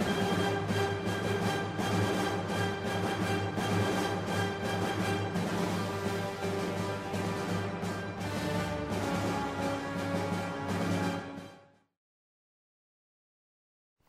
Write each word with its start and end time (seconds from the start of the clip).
Thank 0.00 0.32
you. 0.32 0.37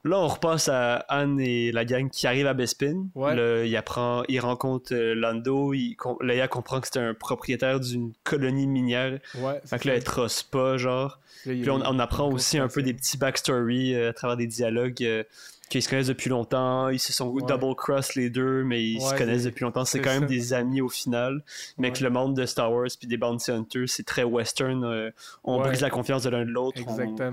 Là, 0.09 0.17
on 0.19 0.27
repasse 0.27 0.69
à 0.69 0.95
Anne 1.07 1.39
et 1.39 1.71
la 1.71 1.85
gang 1.85 2.09
qui 2.09 2.25
arrivent 2.25 2.47
à 2.47 2.53
Bespin. 2.55 3.05
Ouais. 3.13 3.35
Là, 3.35 3.63
il 3.63 3.75
apprend, 3.77 4.23
il 4.27 4.39
rencontre 4.39 4.93
euh, 4.93 5.13
Lando. 5.13 5.73
Il, 5.73 5.95
Leia 6.21 6.47
comprend 6.47 6.81
que 6.81 6.87
c'est 6.91 6.99
un 6.99 7.13
propriétaire 7.13 7.79
d'une 7.79 8.11
colonie 8.23 8.65
minière. 8.65 9.19
Ouais. 9.37 9.61
Fait 9.65 9.77
que 9.77 9.87
là, 9.87 9.95
elle 9.95 10.03
trosse 10.03 10.41
pas, 10.41 10.77
genre. 10.77 11.19
Là, 11.45 11.53
Puis 11.61 11.69
on, 11.69 11.81
on 11.85 11.99
apprend 11.99 12.27
aussi 12.31 12.57
un 12.57 12.67
peu 12.67 12.81
des 12.81 12.93
petits 12.93 13.17
backstories 13.17 13.93
euh, 13.93 14.09
à 14.09 14.13
travers 14.13 14.35
des 14.35 14.47
dialogues 14.47 15.03
euh, 15.03 15.23
qu'ils 15.69 15.83
se 15.83 15.89
connaissent 15.89 16.07
depuis 16.07 16.31
longtemps. 16.31 16.89
Ils 16.89 16.97
se 16.97 17.13
sont 17.13 17.27
Ouais. 17.29 17.43
double 17.47 17.75
cross 17.75 18.15
les 18.15 18.31
deux, 18.31 18.63
mais 18.63 18.83
ils 18.83 19.01
se 19.01 19.13
connaissent 19.15 19.43
depuis 19.43 19.63
longtemps. 19.63 19.85
C'est 19.85 19.99
quand 19.99 20.09
même 20.09 20.21
ça. 20.21 20.25
des 20.27 20.53
amis 20.53 20.81
au 20.81 20.89
final. 20.89 21.43
Mais 21.77 21.91
que 21.93 22.03
le 22.03 22.09
monde 22.09 22.35
de 22.35 22.47
Star 22.47 22.73
Wars 22.73 22.87
puis 22.97 23.07
des 23.07 23.17
Bounty 23.17 23.51
Hunters, 23.51 23.87
c'est 23.87 24.05
très 24.07 24.23
western. 24.23 24.83
euh, 24.83 25.11
on 25.43 25.59
brise 25.59 25.81
la 25.81 25.91
confiance 25.91 26.23
de 26.23 26.29
l'un 26.31 26.45
de 26.45 26.49
l'autre. 26.51 26.81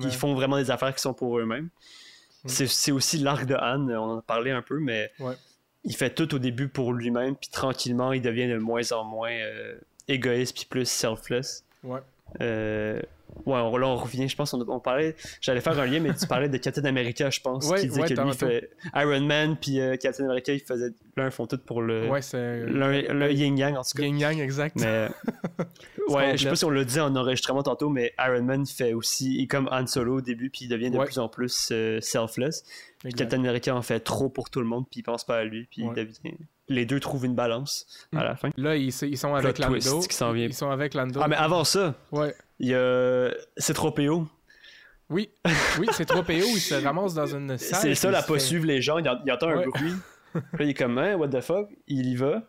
Ils 0.03 0.11
font 0.13 0.35
vraiment 0.35 0.59
des 0.59 0.71
affaires 0.71 0.95
qui 0.95 1.01
sont 1.01 1.15
pour 1.15 1.39
eux-mêmes. 1.39 1.71
Mm. 2.47 2.67
C'est 2.67 2.93
aussi 2.93 3.19
l'arc 3.19 3.45
de 3.47 3.55
Han, 3.55 3.89
on 3.91 4.11
en 4.15 4.19
a 4.19 4.23
parlé 4.23 4.51
un 4.51 4.63
peu, 4.63 4.79
mais 4.81 5.11
Ouais. 5.19 5.35
il 5.85 5.95
fait 5.95 6.11
tout 6.11 6.35
au 6.35 6.39
début 6.39 6.69
pour 6.69 6.93
lui-même, 6.93 7.37
puis 7.37 7.49
tranquillement, 7.51 8.13
il 8.13 8.23
devient 8.23 8.49
de 8.49 8.59
moins 8.59 8.93
en 8.93 9.05
moins 9.05 9.31
euh, 9.33 9.77
égoïste 10.09 10.55
puis 10.57 10.67
plus 10.67 10.89
selfless. 10.89 11.65
Ouais. 11.83 12.01
Euh, 12.41 13.01
ouais, 13.45 13.59
on, 13.59 13.77
là 13.77 13.87
on 13.87 13.97
revient, 13.97 14.29
je 14.29 14.37
pense, 14.37 14.55
on, 14.55 14.65
on 14.69 14.81
parlait, 14.81 15.15
j'allais 15.41 15.61
faire 15.61 15.79
un 15.79 15.87
lien, 15.87 16.01
mais 16.01 16.15
tu 16.15 16.27
parlais 16.27 16.49
de 16.49 16.57
Captain 16.59 16.85
America, 16.85 17.31
je 17.31 17.41
pense, 17.41 17.67
Ouais, 17.69 17.81
qui 17.81 17.89
disait 17.89 18.03
ouais, 18.03 18.09
que 18.09 18.21
lui, 18.21 18.33
fait 18.35 18.71
Iron 18.95 19.21
Man, 19.21 19.57
puis 19.61 19.81
euh, 19.81 19.97
Captain 19.97 20.25
America, 20.25 20.53
il 20.53 20.61
faisait, 20.61 20.91
l'un 21.17 21.31
font 21.31 21.47
tout 21.47 21.59
pour 21.59 21.83
le, 21.83 22.09
Ouais, 22.09 22.21
yin-yang, 23.35 23.77
en 23.77 23.83
tout 23.83 23.97
cas. 23.97 24.03
Yin 24.03 24.19
Yang, 24.19 24.41
exact. 24.41 24.77
Mais, 24.77 25.09
ouais, 26.09 26.37
je 26.37 26.43
sais 26.43 26.49
pas 26.49 26.57
si 26.57 26.65
on 26.65 26.71
l'a 26.71 26.85
dit 26.85 27.01
en 27.01 27.15
enregistrement 27.17 27.63
tantôt, 27.63 27.89
mais 27.89 28.13
Iron 28.19 28.43
Man 28.43 28.67
fait 28.67 28.93
aussi, 28.93 29.37
il 29.39 29.49
comme 29.49 29.69
Han 29.71 29.87
Solo 29.87 30.19
au 30.19 30.21
début, 30.21 30.51
puis 30.51 30.65
il 30.65 30.69
devient 30.69 30.91
de 30.91 30.99
plus 30.99 31.19
en 31.19 31.29
plus 31.29 31.69
euh, 31.73 32.01
selfless. 32.01 32.65
Puis. 32.99 33.13
Captain 33.13 33.39
America 33.39 33.75
en 33.75 33.83
fait 33.83 34.01
trop 34.01 34.29
pour 34.29 34.51
tout 34.51 34.61
le 34.61 34.67
monde, 34.67 34.85
puis 34.91 35.01
il 35.01 35.03
pense 35.03 35.25
pas 35.25 35.39
à 35.39 35.45
lui, 35.45 35.69
puis 35.71 35.83
il 35.83 35.93
devient... 35.93 36.37
les 36.69 36.85
deux 36.87 36.99
trouvent 37.01 37.25
une 37.27 37.35
balance 37.35 37.87
à 38.17 38.25
la 38.25 38.37
fin. 38.37 38.51
Là, 38.57 38.77
ils, 38.77 38.89
ils 39.03 39.19
sont 39.19 39.35
avec 39.35 39.59
Lando. 39.59 40.01
qui. 40.01 40.17
Ils 40.43 40.55
sont 40.55 40.71
avec 40.71 40.95
Lando. 40.95 41.21
Ah, 41.23 41.29
mais 41.29 41.37
avant 41.37 41.65
ça, 41.65 41.95
Ouais. 42.13 42.35
il 42.59 42.69
y 42.69 42.75
a 42.75 43.31
C3PO. 43.59 44.27
Oui, 45.09 45.31
oui, 45.79 45.87
c'est 45.93 46.05
trop 46.05 46.23
PO. 46.25 46.33
Il 46.33 46.59
se 46.61 46.75
ramasse 46.75 47.15
dans 47.15 47.27
une 47.27 47.57
salle. 47.59 47.81
C'est 47.97 48.09
à 48.09 48.23
se 48.23 48.27
pas 48.27 48.35
fait- 48.35 48.41
suivre 48.41 48.67
les 48.67 48.83
gens, 48.83 48.99
il, 48.99 49.09
en- 49.09 49.21
il 49.25 49.31
entend 49.31 49.49
un 49.49 49.63
bruit. 49.65 49.93
Puis 50.33 50.43
là, 50.59 50.65
il 50.65 50.71
est 50.71 50.75
comme, 50.75 50.99
hein, 50.99 51.15
what 51.15 51.29
the 51.29 51.41
fuck? 51.41 51.69
Il 51.87 52.07
y 52.07 52.17
va. 52.17 52.43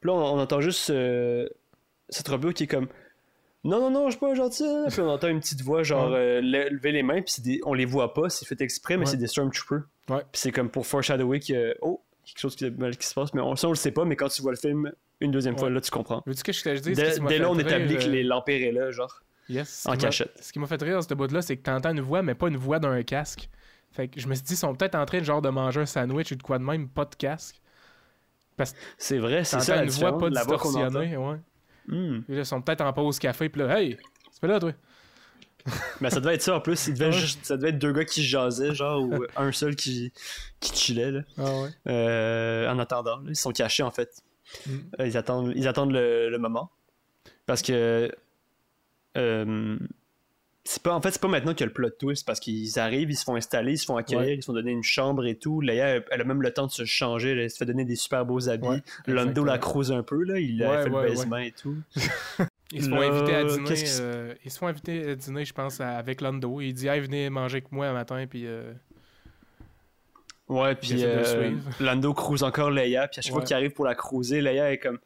Puis 0.00 0.08
là, 0.08 0.14
on, 0.14 0.18
on 0.36 0.40
entend 0.40 0.60
juste 0.62 0.88
euh, 0.90 1.46
C3PO 2.10 2.52
qui 2.54 2.64
est 2.64 2.66
comme, 2.66 2.88
non, 3.64 3.78
non, 3.78 3.90
non, 3.90 4.06
je 4.06 4.12
suis 4.12 4.20
pas 4.20 4.34
gentil. 4.34 4.64
hein. 4.64 4.86
Puis 4.90 5.00
on 5.02 5.08
entend 5.10 5.28
une 5.28 5.40
petite 5.40 5.60
voix, 5.60 5.82
genre, 5.82 6.10
Ouais. 6.10 6.16
euh, 6.18 6.40
le- 6.42 6.68
lever 6.70 6.92
les 6.92 7.02
mains, 7.02 7.20
puis 7.22 7.32
c'est 7.34 7.42
des- 7.42 7.60
on 7.64 7.74
les 7.74 7.84
voit 7.84 8.14
pas, 8.14 8.28
c'est 8.30 8.46
fait 8.46 8.60
exprès, 8.62 8.96
mais 8.96 9.04
c'est 9.06 9.18
des 9.18 9.26
Stormtroopers. 9.28 9.82
Ouais. 10.08 10.18
Puis 10.32 10.40
c'est 10.40 10.50
comme 10.50 10.68
pour 10.70 10.86
foreshadower 10.86 11.38
que, 11.40 11.76
oh, 11.82 12.01
quelque 12.24 12.38
chose 12.38 12.56
qui, 12.56 12.70
mal 12.70 12.96
qui 12.96 13.06
se 13.06 13.14
passe, 13.14 13.32
mais 13.34 13.40
on, 13.40 13.56
ça, 13.56 13.66
on 13.68 13.72
le 13.72 13.76
sait 13.76 13.90
pas, 13.92 14.04
mais 14.04 14.16
quand 14.16 14.28
tu 14.28 14.42
vois 14.42 14.52
le 14.52 14.56
film 14.58 14.92
une 15.20 15.30
deuxième 15.30 15.56
fois, 15.56 15.70
là, 15.70 15.80
tu 15.80 15.90
comprends. 15.90 16.22
Veux-tu 16.26 16.42
que 16.42 16.52
je 16.52 16.62
te 16.62 16.68
dise? 16.78 16.96
Dès, 16.96 17.38
là, 17.38 17.50
on 17.50 17.58
établit 17.58 17.96
que 17.96 18.04
euh, 18.04 18.08
les- 18.08 18.22
l'Empire 18.24 18.62
est 18.68 18.72
là, 18.72 18.90
genre, 18.90 19.22
Yes. 19.48 19.86
en 19.86 19.96
cachette. 19.96 20.32
Ce 20.40 20.52
qui 20.52 20.58
m'a 20.58 20.66
fait 20.66 20.80
rire, 20.82 21.02
ce 21.02 21.14
bout-là, 21.14 21.42
c'est 21.42 21.56
que 21.56 21.62
t'entends 21.62 21.90
une 21.90 22.00
voix, 22.00 22.22
mais 22.22 22.34
pas 22.34 22.48
une 22.48 22.56
voix 22.56 22.78
d'un 22.78 23.02
casque. 23.02 23.48
Fait 23.92 24.08
que 24.08 24.18
je 24.20 24.26
me 24.26 24.34
suis 24.34 24.42
dit, 24.44 24.54
ils 24.54 24.56
sont 24.56 24.74
peut-être 24.74 24.94
en 24.94 25.04
train 25.04 25.18
de, 25.20 25.24
genre, 25.24 25.42
de 25.42 25.50
manger 25.50 25.80
un 25.82 25.86
sandwich 25.86 26.32
ou 26.32 26.36
de 26.36 26.42
quoi 26.42 26.58
de 26.58 26.64
même, 26.64 26.88
pas 26.88 27.04
de 27.04 27.14
casque. 27.14 27.60
C'est 28.96 29.18
vrai, 29.18 29.44
c'est 29.44 29.60
ça 29.60 29.82
une 29.82 29.90
voix 29.90 30.16
pas 30.18 30.30
distorsionnée, 30.30 31.16
ouais. 31.16 31.36
Hmm. 31.88 32.20
Ils 32.28 32.46
sont 32.46 32.62
peut-être 32.62 32.82
en 32.82 32.92
pause 32.92 33.18
café, 33.18 33.48
puis 33.48 33.60
là, 33.62 33.80
hey, 33.80 33.96
c'est 34.30 34.40
pas 34.40 34.46
là, 34.46 34.60
toi. 34.60 34.72
Mais 36.00 36.10
ça 36.10 36.20
devait 36.20 36.34
être 36.34 36.42
ça 36.42 36.56
en 36.56 36.60
plus. 36.60 36.86
Il 36.88 36.94
devait 36.94 37.06
Ouais. 37.06 37.12
juste- 37.12 37.44
ça 37.44 37.56
devait 37.56 37.68
être 37.70 37.78
deux 37.78 37.92
gars 37.92 38.04
qui 38.04 38.22
jasaient, 38.24 38.74
genre, 38.74 39.02
ou 39.02 39.24
un 39.36 39.52
seul 39.52 39.76
qui, 39.76 40.12
qui 40.60 40.74
chillait, 40.76 41.10
là, 41.12 41.20
Ah 41.38 41.42
ouais. 41.62 41.68
euh, 41.88 42.68
en 42.70 42.78
attendant. 42.78 43.16
là. 43.18 43.24
Ils 43.28 43.36
sont 43.36 43.52
cachés, 43.52 43.82
en 43.82 43.90
fait. 43.90 44.10
Mm. 44.66 44.70
Euh, 45.00 45.06
ils 45.06 45.16
attendent, 45.16 45.52
ils 45.56 45.68
attendent 45.68 45.92
le, 45.92 46.28
le 46.30 46.38
moment. 46.38 46.70
Parce 47.46 47.62
que. 47.62 48.10
euh, 49.16 49.78
c'est 50.64 50.80
pas, 50.82 50.94
en 50.94 51.00
fait, 51.02 51.10
c'est 51.10 51.20
pas 51.20 51.26
maintenant 51.26 51.54
qu'il 51.54 51.60
y 51.60 51.64
a 51.64 51.66
le 51.66 51.72
plot 51.72 51.90
twist, 51.98 52.24
parce 52.24 52.38
qu'ils 52.38 52.78
arrivent, 52.78 53.10
ils 53.10 53.16
se 53.16 53.24
font 53.24 53.34
installer, 53.34 53.72
ils 53.72 53.78
se 53.78 53.84
font 53.84 53.96
accueillir, 53.96 54.20
Ouais. 54.26 54.34
ils 54.36 54.42
se 54.42 54.46
font 54.46 54.52
donner 54.52 54.70
une 54.70 54.84
chambre 54.84 55.26
et 55.26 55.34
tout. 55.34 55.60
Leia, 55.60 55.86
elle, 55.96 56.04
elle 56.12 56.20
a 56.20 56.24
même 56.24 56.40
le 56.40 56.52
temps 56.52 56.68
de 56.68 56.70
se 56.72 56.84
changer, 56.84 57.30
elle 57.30 57.50
se 57.50 57.56
fait 57.56 57.66
donner 57.66 57.84
des 57.84 57.96
super 57.96 58.24
beaux 58.24 58.48
habits. 58.48 58.80
Exactement. 59.08 59.44
la 59.46 59.58
crouse 59.58 59.90
un 59.90 60.04
peu, 60.04 60.22
là, 60.22 60.38
il 60.38 60.62
a 60.62 60.84
fait 60.84 60.88
le 60.88 61.02
baisement 61.02 61.38
et 61.38 61.50
tout. 61.52 61.76
Ils 62.72 62.82
se 62.84 62.88
font 62.88 63.00
inviter 63.00 63.34
à 63.34 63.44
dîner. 63.44 63.74
qui 63.74 63.84
euh, 64.00 64.34
ils 64.44 64.50
se 64.50 64.58
font 64.58 64.66
inviter 64.66 65.10
à 65.10 65.14
dîner, 65.14 65.44
je 65.44 65.52
pense, 65.52 65.80
avec 65.80 66.20
Lando. 66.20 66.60
Il 66.60 66.72
dit, 66.74 66.88
hey, 66.88 67.00
venez 67.00 67.28
manger 67.30 67.58
avec 67.58 67.70
moi 67.70 67.86
un 67.88 67.92
matin, 67.92 68.24
puis. 68.28 68.46
euh, 68.46 68.72
Ouais, 70.48 70.74
puis 70.74 71.02
euh. 71.04 71.52
Lando 71.80 72.12
cruise 72.12 72.42
encore 72.42 72.70
Leia, 72.70 73.08
puis 73.08 73.20
à 73.20 73.22
chaque 73.22 73.32
fois 73.32 73.42
qu'il 73.42 73.54
arrive 73.56 73.70
pour 73.70 73.84
la 73.84 73.94
cruiser, 73.94 74.40
Leia 74.40 74.72
est 74.72 74.78
comme. 74.78 74.98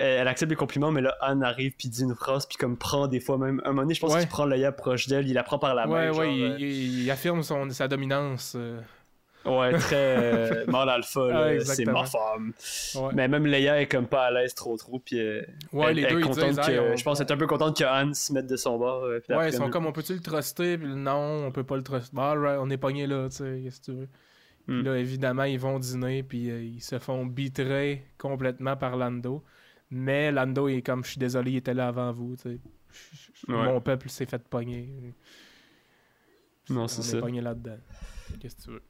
Elle, 0.00 0.26
accepte 0.26 0.50
les 0.50 0.56
compliments, 0.56 0.90
mais 0.90 1.00
là, 1.00 1.16
Anne 1.20 1.44
arrive 1.44 1.72
puis 1.78 1.88
dit 1.88 2.02
une 2.02 2.16
phrase, 2.16 2.46
puis 2.46 2.56
comme 2.58 2.76
prend 2.76 3.06
des 3.06 3.20
fois 3.20 3.38
même. 3.38 3.62
Un 3.64 3.68
moment 3.68 3.82
donné, 3.82 3.94
je 3.94 4.00
pense 4.00 4.12
Ouais. 4.12 4.20
qu'il 4.20 4.28
prend 4.28 4.44
Leia 4.44 4.72
proche 4.72 5.06
d'elle, 5.06 5.28
il 5.28 5.34
la 5.34 5.44
prend 5.44 5.58
par 5.60 5.74
la 5.74 5.86
main. 5.86 5.92
ouais, 5.92 6.06
genre, 6.08 6.18
ouais, 6.18 6.34
il, 6.36 6.60
il- 6.60 7.02
il 7.04 7.10
affirme 7.12 7.42
son, 7.44 7.70
sa 7.70 7.86
dominance. 7.86 8.56
Ouais, 9.46 9.72
très 9.78 10.64
mâle 10.68 10.88
alpha, 10.88 11.26
là, 11.28 11.60
c'est 11.64 11.84
ma 11.84 12.04
femme. 12.04 12.52
ouais. 12.96 13.10
Mais 13.14 13.28
même 13.28 13.46
Leia 13.46 13.80
est 13.80 13.86
comme 13.86 14.06
pas 14.06 14.26
à 14.26 14.30
l'aise 14.30 14.54
trop 14.54 14.76
trop, 14.76 14.98
puis 14.98 15.16
Ouais, 15.72 15.86
elle, 15.90 15.96
les 15.96 16.02
deux, 16.06 16.18
est 16.18 16.20
ils 16.20 16.24
contente 16.26 16.56
que. 16.56 16.92
on- 16.92 16.96
Je 16.96 17.04
pense 17.04 17.18
qu'elle 17.18 17.26
est 17.28 17.32
un 17.32 17.36
peu 17.36 17.46
contente 17.46 17.76
que 17.78 17.84
Anne 17.84 18.14
se 18.14 18.32
mette 18.32 18.46
de 18.46 18.56
son 18.56 18.78
bord. 18.78 19.04
euh, 19.04 19.20
Ouais, 19.30 19.50
ils 19.50 19.54
sont 19.54 19.70
comme, 19.70 19.86
on 19.86 19.92
peut-tu 19.92 20.14
le 20.14 20.20
truster? 20.20 20.78
Puis 20.78 20.88
non, 20.94 21.46
on 21.46 21.52
peut 21.52 21.64
pas 21.64 21.76
le 21.76 21.82
truster. 21.82 22.10
Bah, 22.14 22.30
alright, 22.30 22.58
on 22.60 22.70
est 22.70 22.76
pogné 22.78 23.06
là, 23.06 23.28
tu 23.28 23.36
sais, 23.36 23.60
qu'est-ce 23.64 23.80
que 23.80 23.84
tu 23.86 23.92
veux? 23.92 24.08
Puis 24.66 24.76
Hmm. 24.80 24.84
là, 24.84 24.96
évidemment, 24.96 25.44
ils 25.44 25.58
vont 25.58 25.78
dîner, 25.78 26.22
puis 26.22 26.50
euh, 26.50 26.62
ils 26.62 26.80
se 26.80 26.98
font 26.98 27.26
bitrer 27.26 28.02
complètement 28.16 28.76
par 28.76 28.96
Lando. 28.96 29.44
Mais 29.90 30.32
Lando, 30.32 30.68
il 30.68 30.76
est 30.78 30.82
comme, 30.82 31.04
je 31.04 31.10
suis 31.10 31.18
désolé, 31.18 31.50
il 31.52 31.56
était 31.58 31.74
là 31.74 31.88
avant 31.88 32.10
vous, 32.12 32.34
tu 32.36 32.42
sais. 32.42 32.58
Ouais. 33.48 33.54
Mon 33.64 33.80
peuple 33.80 34.08
s'est 34.08 34.24
fait 34.24 34.42
pogner. 34.48 34.88
Non, 36.70 36.84
on 36.84 36.88
c'est 36.88 37.00
est 37.02 37.04
ça. 37.04 37.18
pogné 37.20 37.40
là-dedans. 37.42 37.76
Qu'est-ce 38.40 38.56
que 38.56 38.62
tu 38.62 38.70
veux? 38.70 38.82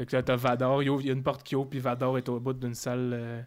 Fait 0.00 0.06
que 0.06 0.16
là, 0.16 0.22
t'as 0.22 0.34
Vador, 0.36 0.82
il 0.82 1.06
y 1.06 1.10
a 1.10 1.12
une 1.12 1.22
porte 1.22 1.42
qui 1.42 1.54
ouvre, 1.54 1.68
puis 1.68 1.78
Vador 1.78 2.16
est 2.16 2.26
au 2.30 2.40
bout 2.40 2.54
d'une 2.54 2.72
salle 2.72 3.10
euh, 3.12 3.42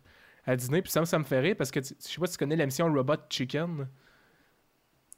à 0.45 0.55
dîner. 0.55 0.83
Puis 0.83 0.91
ça, 0.91 1.03
ça 1.03 1.17
me 1.17 1.23
fait 1.23 1.39
rire 1.39 1.55
parce 1.57 1.71
que 1.71 1.81
je 1.81 1.87
sais 1.97 2.19
pas 2.19 2.27
si 2.27 2.33
tu 2.33 2.37
connais 2.37 2.55
l'émission 2.55 2.93
Robot 2.93 3.15
Chicken. 3.27 3.87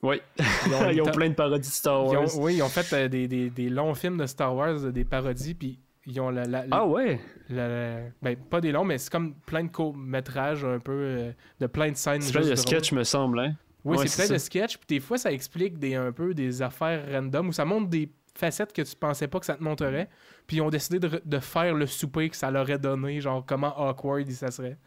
Oui, 0.01 0.22
Ils 0.68 0.74
ont, 0.74 0.90
ils 0.91 1.01
ont 1.01 1.06
ta- 1.06 1.12
plein 1.12 1.29
de 1.29 1.34
parodies 1.35 1.68
de 1.68 1.74
Star 1.74 2.06
ils 2.06 2.16
Wars. 2.16 2.38
ont- 2.38 2.41
oui, 2.44 2.56
ils 2.56 2.62
ont 2.63 2.69
fait 2.69 2.94
euh, 2.94 3.07
des, 3.09 3.28
des- 3.28 3.50
des 3.50 3.69
longs 3.69 3.94
films 3.95 4.18
de 4.18 4.25
Star 4.28 4.56
Wars, 4.56 4.85
euh, 4.85 4.91
des 4.91 5.03
parodies, 5.03 5.56
puis 5.56 5.78
ils 6.06 6.22
ont 6.22 6.29
la, 6.29 6.45
la- 6.45 6.66
Ah 6.72 6.85
ouais? 6.85 7.19
la- 7.50 8.00
ben, 8.22 8.38
pas 8.38 8.62
des 8.62 8.72
longs, 8.72 8.85
mais 8.85 8.97
c'est 8.97 9.12
comme 9.12 9.34
plein 9.34 9.63
de 9.66 9.69
courts-métrages 9.72 10.63
un 10.63 10.79
peu, 10.79 10.91
euh, 10.94 11.31
de 11.59 11.68
plein 11.68 11.91
de 11.91 11.97
scènes. 11.97 12.22
C'est 12.22 12.31
plein 12.31 12.47
de 12.50 12.56
sketch, 12.56 12.94
me 12.94 13.03
semble, 13.03 13.40
hein? 13.41 13.56
Oui, 13.84 13.97
Ouais, 13.97 14.07
c'est 14.07 14.25
plein 14.25 14.34
de 14.35 14.40
sketchs, 14.40 14.78
puis 14.78 14.88
des 14.88 15.00
fois, 15.01 15.18
ça 15.18 15.31
explique 15.34 15.79
des, 15.79 15.95
un 15.95 16.12
peu 16.13 16.34
des 16.34 16.62
affaires 16.62 17.06
random, 17.12 17.50
ou 17.50 17.51
ça 17.51 17.66
montre 17.66 17.88
des 17.90 18.09
facettes 18.38 18.73
que 18.73 18.81
tu 18.81 18.96
pensais 18.96 19.28
pas 19.28 19.40
que 19.40 19.46
ça 19.46 19.56
te 19.56 19.63
montrerait, 19.63 20.09
puis 20.47 20.57
ils 20.57 20.62
ont 20.62 20.69
décidé 20.69 21.00
de, 21.00 21.07
re- 21.07 21.22
de 21.25 21.40
faire 21.40 21.73
le 21.73 21.85
souper 21.88 22.29
que 22.29 22.35
ça 22.35 22.51
leur 22.51 22.63
aurait 22.63 22.78
donné, 22.79 23.22
genre 23.22 23.44
comment 23.46 23.73
awkward 23.90 24.29
ça 24.31 24.51
serait. 24.51 24.78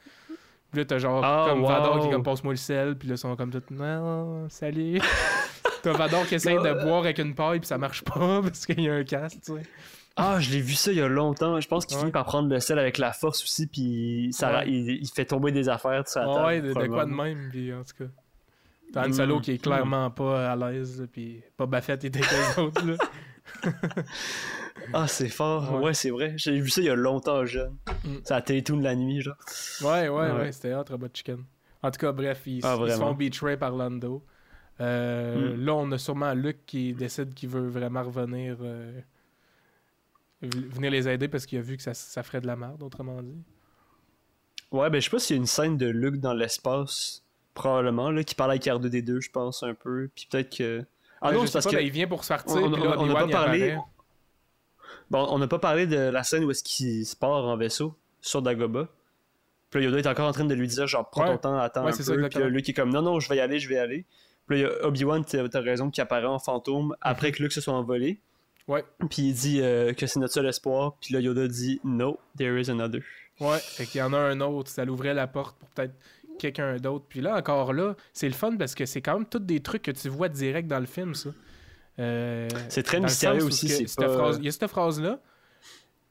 Puis 0.70 0.80
là, 0.80 0.84
t'as 0.84 0.98
genre 0.98 1.24
Ah, 1.24 1.46
comme 1.48 1.62
wow. 1.62 1.68
Vador 1.68 2.00
qui 2.00 2.08
est 2.08 2.10
comme 2.10 2.22
passe-moi 2.22 2.52
le 2.52 2.58
sel, 2.58 2.96
puis 2.98 3.08
là, 3.08 3.14
ils 3.14 3.18
sont 3.18 3.34
comme 3.36 3.50
tout 3.50 3.62
non, 3.70 4.48
salut. 4.50 5.00
t'as 5.82 5.92
Vador 5.92 6.26
qui 6.26 6.34
essaye 6.34 6.56
de 6.56 6.72
boire 6.84 7.00
avec 7.00 7.18
une 7.18 7.34
paille, 7.34 7.60
puis 7.60 7.66
ça 7.66 7.78
marche 7.78 8.02
pas 8.04 8.40
parce 8.42 8.66
qu'il 8.66 8.80
y 8.82 8.88
a 8.90 8.94
un 8.94 9.04
casque, 9.04 9.38
tu 9.44 9.52
sais. 9.54 9.62
Ah, 10.20 10.38
je 10.40 10.50
l'ai 10.50 10.60
vu 10.60 10.74
ça 10.74 10.90
il 10.90 10.98
y 10.98 11.00
a 11.00 11.06
longtemps. 11.08 11.60
Je 11.60 11.68
pense 11.68 11.86
qu'il 11.86 11.94
Ouais. 11.96 12.00
finit 12.02 12.12
par 12.12 12.24
prendre 12.24 12.48
le 12.48 12.58
sel 12.58 12.78
avec 12.78 12.98
la 12.98 13.12
force 13.12 13.40
aussi, 13.44 13.68
puis 13.68 14.30
ça, 14.32 14.58
Ouais. 14.58 14.64
il, 14.68 14.90
il 15.00 15.08
fait 15.14 15.24
tomber 15.24 15.52
des 15.52 15.68
affaires 15.68 16.06
sur 16.08 16.20
la 16.20 16.26
table. 16.26 16.46
ouais, 16.46 16.60
de, 16.60 16.68
de 16.74 16.86
quoi 16.88 17.04
de 17.06 17.10
même, 17.12 17.48
puis 17.50 17.72
en 17.72 17.84
tout 17.84 18.04
cas. 18.04 18.10
T'as 18.92 19.06
Han 19.08 19.12
Solo 19.12 19.38
Mm. 19.38 19.40
qui 19.42 19.52
est 19.52 19.58
clairement 19.58 20.10
pas 20.10 20.50
à 20.50 20.56
l'aise, 20.56 21.06
puis 21.12 21.40
pas 21.56 21.66
Baffett 21.66 22.04
avec 22.04 22.16
les 22.16 22.62
autres, 22.62 22.84
là. 22.86 22.94
Ah, 24.94 25.06
c'est 25.08 25.28
fort. 25.28 25.74
Ouais. 25.74 25.80
Ouais, 25.86 25.94
c'est 25.94 26.10
vrai. 26.10 26.34
J'ai 26.36 26.58
vu 26.60 26.70
ça 26.70 26.80
il 26.80 26.86
y 26.86 26.90
a 26.90 26.94
longtemps 26.94 27.44
jeune. 27.44 27.76
Mm. 28.04 28.16
Ça 28.24 28.36
a 28.36 28.40
de 28.40 28.82
la 28.82 28.94
nuit, 28.94 29.20
genre. 29.20 29.36
Ouais, 29.82 30.08
ouais, 30.08 30.08
ouais, 30.08 30.32
Ouais. 30.32 30.52
c'était 30.52 30.72
hot, 30.74 30.84
Robot 30.88 31.08
Chicken. 31.12 31.44
En 31.82 31.90
tout 31.90 31.98
cas, 31.98 32.12
bref, 32.12 32.42
ils, 32.46 32.60
Ah, 32.64 32.76
ils 32.80 32.92
se 32.92 32.96
font 32.96 33.12
betray 33.12 33.56
par 33.56 33.72
Lando. 33.72 34.24
Euh, 34.80 35.56
Mm. 35.56 35.64
Là, 35.64 35.74
on 35.74 35.92
a 35.92 35.98
sûrement 35.98 36.32
Luke 36.32 36.60
qui 36.64 36.94
décide 36.94 37.34
qu'il 37.34 37.48
veut 37.48 37.68
vraiment 37.68 38.02
revenir, 38.04 38.56
euh, 38.60 39.00
venir 40.42 40.90
les 40.90 41.08
aider 41.08 41.28
parce 41.28 41.44
qu'il 41.46 41.58
a 41.58 41.62
vu 41.62 41.76
que 41.76 41.82
ça, 41.82 41.94
ça 41.94 42.22
ferait 42.22 42.40
de 42.40 42.46
la 42.46 42.56
merde, 42.56 42.82
autrement 42.82 43.20
dit. 43.22 43.42
Ouais, 44.70 44.88
ben 44.90 45.00
je 45.00 45.04
sais 45.06 45.10
pas 45.10 45.18
s'il 45.18 45.36
y 45.36 45.38
a 45.38 45.40
une 45.40 45.46
scène 45.46 45.76
de 45.76 45.86
Luke 45.86 46.20
dans 46.20 46.34
l'espace, 46.34 47.24
probablement, 47.54 48.10
là, 48.10 48.22
qui 48.22 48.34
parle 48.34 48.52
avec 48.52 48.64
R2D2, 48.64 49.20
je 49.20 49.30
pense, 49.30 49.62
un 49.62 49.74
peu. 49.74 50.08
Puis 50.14 50.28
peut-être 50.30 50.56
que. 50.56 50.84
Ah 51.20 51.28
Ouais, 51.30 51.34
non, 51.34 51.40
parce 51.40 51.64
pas, 51.64 51.70
que. 51.70 51.76
là, 51.76 51.82
il 51.82 51.90
vient 51.90 52.06
pour 52.06 52.22
se 52.24 52.28
partir, 52.28 52.56
on- 52.56 52.68
n'a 52.70 53.14
pas 53.14 53.28
parlé-. 53.28 53.76
Bon, 55.10 55.26
on 55.30 55.38
n'a 55.38 55.48
pas 55.48 55.58
parlé 55.58 55.86
de 55.86 55.96
la 55.96 56.22
scène 56.22 56.44
où 56.44 56.50
est-ce 56.50 56.62
qu'il 56.62 57.06
se 57.06 57.16
part 57.16 57.44
en 57.46 57.56
vaisseau 57.56 57.94
sur 58.20 58.42
Dagoba. 58.42 58.88
Puis 59.70 59.80
là, 59.80 59.86
Yoda 59.86 59.98
est 59.98 60.06
encore 60.06 60.28
en 60.28 60.32
train 60.32 60.44
de 60.44 60.54
lui 60.54 60.66
dire, 60.68 60.86
genre, 60.86 61.08
prends 61.10 61.22
Ouais. 61.22 61.32
ton 61.32 61.38
temps, 61.38 61.58
attends 61.58 61.84
Ouais, 61.84 61.90
un 61.90 61.92
ça, 61.92 62.14
peu. 62.14 62.28
Puis 62.28 62.38
là, 62.38 62.48
Luke 62.48 62.68
est 62.68 62.72
comme, 62.72 62.90
non, 62.90 63.02
non, 63.02 63.20
je 63.20 63.28
vais 63.28 63.36
y 63.36 63.40
aller, 63.40 63.58
je 63.58 63.68
vais 63.68 63.74
y 63.76 63.78
aller. 63.78 64.04
Puis 64.46 64.62
là, 64.62 64.68
il 64.68 64.72
y 64.80 64.82
a 64.82 64.86
Obi-Wan, 64.86 65.24
t'as 65.24 65.48
t'as 65.48 65.60
raison, 65.60 65.90
qui 65.90 66.00
apparaît 66.00 66.26
en 66.26 66.38
fantôme 66.38 66.94
après 67.00 67.32
que 67.32 67.42
Luke 67.42 67.52
se 67.52 67.60
soit 67.60 67.74
envolé. 67.74 68.18
Ouais. 68.66 68.84
Puis 69.10 69.22
il 69.28 69.34
dit 69.34 69.60
euh, 69.62 69.92
que 69.94 70.06
c'est 70.06 70.20
notre 70.20 70.34
seul 70.34 70.46
espoir. 70.46 70.94
Puis 71.00 71.12
là, 71.14 71.20
Yoda 71.20 71.48
dit, 71.48 71.80
no, 71.84 72.18
there 72.36 72.58
is 72.60 72.70
another. 72.70 73.02
Ouais, 73.40 73.58
fait 73.58 73.86
qu'il 73.86 73.98
y 74.00 74.02
en 74.02 74.12
a 74.12 74.18
un 74.18 74.40
autre, 74.40 74.70
ça 74.70 74.84
l'ouvrait 74.84 75.14
la 75.14 75.26
porte 75.26 75.56
pour 75.58 75.68
peut-être 75.70 75.94
quelqu'un 76.38 76.76
d'autre. 76.76 77.04
Puis 77.08 77.20
là, 77.20 77.36
encore 77.36 77.72
là, 77.72 77.94
c'est 78.12 78.28
le 78.28 78.34
fun 78.34 78.56
parce 78.56 78.74
que 78.74 78.86
c'est 78.86 79.02
quand 79.02 79.14
même 79.14 79.26
tous 79.26 79.38
des 79.40 79.60
trucs 79.60 79.82
que 79.82 79.90
tu 79.90 80.08
vois 80.08 80.28
direct 80.28 80.68
dans 80.68 80.80
le 80.80 80.86
film, 80.86 81.14
ça. 81.14 81.30
Euh, 81.98 82.48
C'est 82.68 82.82
très 82.84 83.00
mystérieux 83.00 83.44
aussi, 83.44 83.66
que 83.66 83.72
c'est 83.72 83.86
cette 83.88 83.98
pas- 84.06 84.08
phrase- 84.16 84.36
Il 84.38 84.44
y 84.44 84.48
a 84.48 84.52
cette 84.52 84.68
phrase-là, 84.68 85.20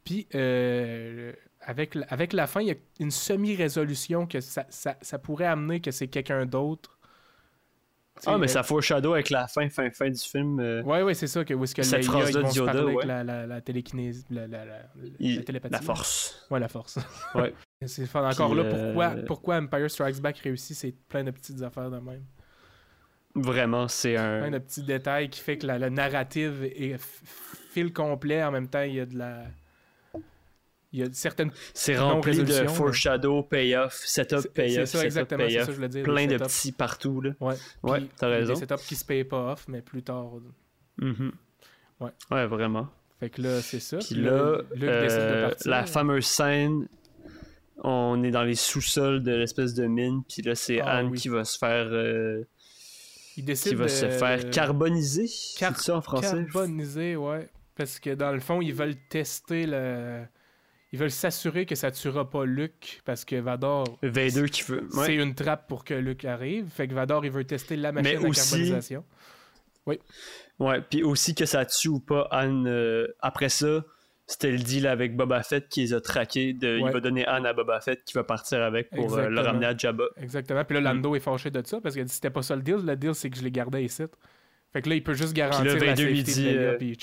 puis 0.03 0.27
euh, 0.35 1.31
avec, 1.61 1.95
la- 1.95 2.05
avec 2.09 2.33
la 2.33 2.45
fin, 2.47 2.61
il 2.61 2.67
y 2.67 2.71
a 2.71 2.75
une 2.99 3.11
semi-résolution 3.11 4.27
que 4.27 4.41
ça, 4.41 4.65
ça, 4.69 4.97
ça 5.01 5.17
pourrait 5.17 5.45
amener 5.45 5.79
que 5.79 5.91
c'est 5.91 6.07
quelqu'un 6.07 6.45
d'autre. 6.45 6.93
Ah, 8.25 8.37
mais 8.39 8.45
euh, 8.45 8.47
ça 8.47 8.63
foreshadow 8.63 9.13
avec 9.13 9.29
la 9.29 9.47
fin, 9.47 9.69
fin, 9.69 9.91
fin 9.91 10.09
du 10.09 10.19
film. 10.19 10.59
Ouais, 10.85 11.03
ouais, 11.03 11.13
c'est 11.13 11.27
ça, 11.27 11.45
que 11.45 11.53
où 11.53 11.63
est-ce 11.63 11.75
que 11.75 11.83
Cette 11.83 12.03
phrase-là 12.03 12.41
de 12.41 12.53
Yoda, 12.55 12.71
avec 12.81 13.03
la, 13.05 13.23
la, 13.23 13.45
la 13.45 13.61
télékinésie, 13.61 14.25
la, 14.31 14.47
la 14.47 14.63
télépathie. 15.43 15.71
la 15.73 15.81
force. 15.81 16.47
Ouais, 16.49 16.59
la 16.59 16.67
force. 16.67 16.97
Ouais. 17.35 17.53
C'est 17.85 18.05
fun. 18.07 18.27
Encore 18.27 18.51
Puis, 18.51 18.57
là, 18.57 18.69
pourquoi, 18.69 19.05
euh, 19.15 19.23
pourquoi 19.25 19.57
Empire 19.57 19.89
Strikes 19.91 20.19
Back 20.21 20.39
réussit, 20.39 20.75
c'est 20.75 20.95
plein 21.09 21.23
de 21.23 21.31
petites 21.31 21.61
affaires 21.61 21.91
de 21.91 21.97
même. 21.99 22.23
Vraiment, 23.35 23.87
c'est 23.87 24.15
Plein 24.15 24.43
un. 24.45 24.51
de 24.51 24.57
petits 24.57 24.81
détails 24.81 25.29
qui 25.29 25.39
fait 25.41 25.59
que 25.59 25.67
la, 25.67 25.77
la 25.77 25.91
narrative 25.91 26.63
est 26.63 26.97
fil 27.71 27.93
complet. 27.93 28.43
En 28.43 28.51
même 28.51 28.67
temps, 28.67 28.81
il 28.81 28.95
y 28.95 28.99
a 28.99 29.05
de 29.05 29.15
la. 29.17 29.43
Il 30.91 31.01
y 31.01 31.03
a 31.03 31.07
certaines. 31.11 31.51
C'est 31.75 31.97
rempli 31.97 32.43
de 32.43 32.65
foreshadow, 32.67 33.43
payoff, 33.43 33.93
setup, 33.93 34.37
C'est 34.39 34.41
c'est 34.41 34.53
payoff, 34.53 34.85
ça 34.89 35.05
exactement, 35.05 35.43
c'est 35.47 35.49
ça 35.49 35.53
payoff. 35.53 35.65
que 35.67 35.71
je 35.71 35.75
voulais 35.75 35.89
dire. 35.89 36.03
Plein 36.03 36.25
de 36.25 36.37
petits 36.37 36.71
partout, 36.71 37.21
là. 37.21 37.31
Ouais, 37.39 37.55
Ouais, 37.83 38.01
t'as 38.17 38.27
raison. 38.29 38.53
Des 38.53 38.59
setups 38.61 38.87
qui 38.87 38.95
se 38.95 39.05
payent 39.05 39.23
pas 39.25 39.51
off, 39.51 39.67
mais 39.67 39.81
plus 39.83 40.01
tard. 40.01 40.31
Mhm. 40.97 41.31
Ouais. 41.99 42.09
Ouais, 42.31 42.47
vraiment. 42.47 42.87
Fait 43.19 43.29
que 43.29 43.41
là, 43.43 43.61
c'est 43.61 43.79
ça. 43.79 43.97
Puis 43.97 44.07
Puis 44.15 44.21
là, 44.23 44.61
décide 44.71 44.81
de 44.83 44.87
euh, 44.89 45.47
partir. 45.49 45.71
la 45.71 45.85
fameuse 45.85 46.25
scène, 46.25 46.87
on 47.83 48.23
est 48.23 48.31
dans 48.31 48.43
les 48.43 48.55
sous-sols 48.55 49.23
de 49.23 49.31
l'espèce 49.33 49.73
de 49.73 49.85
mine, 49.85 50.21
puis 50.27 50.41
là, 50.41 50.55
c'est 50.55 50.81
Ah, 50.81 50.97
Anne 50.97 51.07
oui. 51.09 51.19
qui 51.19 51.29
va 51.29 51.43
se 51.45 51.57
faire. 51.57 51.87
euh, 51.89 52.43
il 53.37 53.45
décide 53.45 53.69
qui 53.73 53.75
va 53.75 53.83
de... 53.85 53.89
se 53.89 54.09
faire 54.09 54.49
carboniser. 54.49 55.29
Car- 55.59 55.77
c'est 55.77 55.85
ça 55.85 55.97
en 55.97 56.01
français? 56.01 56.45
Carboniser, 56.51 57.15
ouais. 57.15 57.49
Parce 57.75 57.99
que 57.99 58.09
dans 58.15 58.31
le 58.31 58.39
fond, 58.39 58.61
ils 58.61 58.73
veulent 58.73 58.95
tester 59.09 59.65
le. 59.67 60.23
Ils 60.93 60.97
veulent 60.99 61.11
s'assurer 61.11 61.65
que 61.65 61.75
ça 61.75 61.91
tuera 61.91 62.29
pas 62.29 62.45
Luke 62.45 63.01
parce 63.05 63.25
que 63.25 63.35
Vador. 63.35 63.99
Vader 64.01 64.49
qui 64.49 64.63
veut. 64.63 64.87
ouais. 64.93 65.05
C'est 65.05 65.15
une 65.15 65.35
trappe 65.35 65.67
pour 65.67 65.83
que 65.83 65.93
Luke 65.93 66.23
arrive. 66.25 66.67
Fait 66.69 66.87
que 66.87 66.93
Vador, 66.93 67.25
il 67.25 67.31
veut 67.31 67.43
tester 67.43 67.75
la 67.75 67.91
machine 67.91 68.19
Mais 68.19 68.25
à 68.25 68.27
aussi- 68.29 68.49
carbonisation. 68.51 69.03
Ouais, 70.59 70.81
puis 70.89 71.03
aussi 71.03 71.35
que 71.35 71.45
ça 71.45 71.65
tue 71.65 71.89
ou 71.89 71.99
pas 71.99 72.27
Anne. 72.31 72.65
euh, 72.67 73.07
après 73.19 73.49
ça, 73.49 73.83
c'était 74.27 74.51
le 74.51 74.59
deal 74.59 74.85
avec 74.87 75.15
Boba 75.15 75.41
Fett 75.41 75.69
qui 75.69 75.79
les 75.81 75.93
a 75.93 76.01
traqués. 76.01 76.51
De, 76.53 76.79
Il 76.79 76.91
va 76.91 76.99
donner 76.99 77.25
Anne 77.25 77.45
à 77.45 77.53
Boba 77.53 77.79
Fett 77.79 78.03
qui 78.03 78.13
va 78.13 78.23
partir 78.25 78.61
avec 78.61 78.89
pour 78.89 79.17
euh, 79.17 79.29
le 79.29 79.39
ramener 79.39 79.65
à 79.67 79.75
Jabba. 79.75 80.03
Exactement. 80.17 80.63
Puis 80.65 80.75
là, 80.75 80.81
Lando 80.81 81.15
est 81.15 81.21
fâché 81.21 81.49
de 81.49 81.65
ça 81.65 81.79
parce 81.79 81.95
qu'il 81.95 82.01
a 82.01 82.05
dit 82.05 82.13
c'était 82.13 82.29
pas 82.29 82.41
ça 82.41 82.55
le 82.55 82.61
deal. 82.61 82.85
Le 82.85 82.95
deal, 82.97 83.15
c'est 83.15 83.29
que 83.29 83.37
je 83.37 83.43
les 83.43 83.51
gardais 83.51 83.83
ici. 83.85 84.03
Fait 84.73 84.81
que 84.81 84.89
là, 84.89 84.95
il 84.95 85.03
peut 85.03 85.13
juste 85.13 85.33
garantir 85.33 85.63
la 85.63 85.73
Vader 85.75 85.87
safety 85.87 86.03
lui 86.05 86.23
dit, 86.23 86.47
euh, 86.49 86.77
puis. 86.77 86.97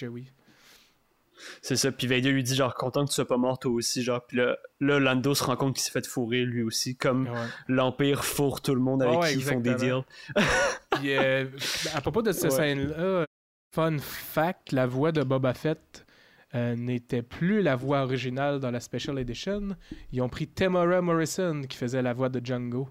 C'est 1.63 1.77
ça. 1.77 1.91
Puis 1.93 2.07
Vader 2.07 2.31
lui 2.31 2.43
dit 2.43 2.55
genre 2.55 2.75
content 2.75 3.05
que 3.05 3.11
tu 3.11 3.15
sois 3.15 3.27
pas 3.27 3.37
mort 3.37 3.59
toi 3.59 3.73
aussi. 3.73 4.03
Genre, 4.03 4.25
puis 4.27 4.37
là, 4.37 4.57
là, 4.81 4.99
Lando 5.01 5.35
se 5.35 5.45
rend 5.45 5.57
compte 5.57 5.75
qu'il 5.75 5.83
s'est 5.83 5.91
fait 5.91 6.07
fourrer 6.07 6.45
lui 6.45 6.63
aussi. 6.63 6.97
Comme 6.97 7.27
Ouais. 7.29 7.39
l'Empire 7.69 8.25
fourre 8.25 8.61
tout 8.61 8.75
le 8.75 8.81
monde 8.81 9.03
avec 9.03 9.19
ouais, 9.19 9.33
qui 9.33 9.39
ils 9.39 9.45
font 9.45 9.61
des 9.61 9.75
deals. 9.75 10.03
Puis, 10.93 11.17
euh, 11.17 11.47
à 11.95 12.01
propos 12.01 12.23
de 12.23 12.33
cette 12.33 12.45
Ouais. 12.45 12.51
scène-là, 12.51 13.27
fun 13.75 13.97
fact, 13.99 14.73
la 14.73 14.87
voix 14.87 15.11
de 15.11 15.23
Boba 15.23 15.55
Fett 15.55 16.07
euh, 16.55 16.77
n'était 16.77 17.23
plus 17.23 17.63
la 17.63 17.77
voix 17.77 18.03
originale 18.03 18.61
dans 18.61 18.71
la 18.71 18.81
Special 18.81 19.19
Edition. 19.19 19.77
Ils 20.13 20.21
ont 20.23 20.29
pris 20.29 20.47
Tamara 20.47 21.01
Morrison 21.01 21.63
qui 21.69 21.77
faisait 21.77 22.03
la 22.03 22.13
voix 22.13 22.29
de 22.29 22.45
Django 22.45 22.89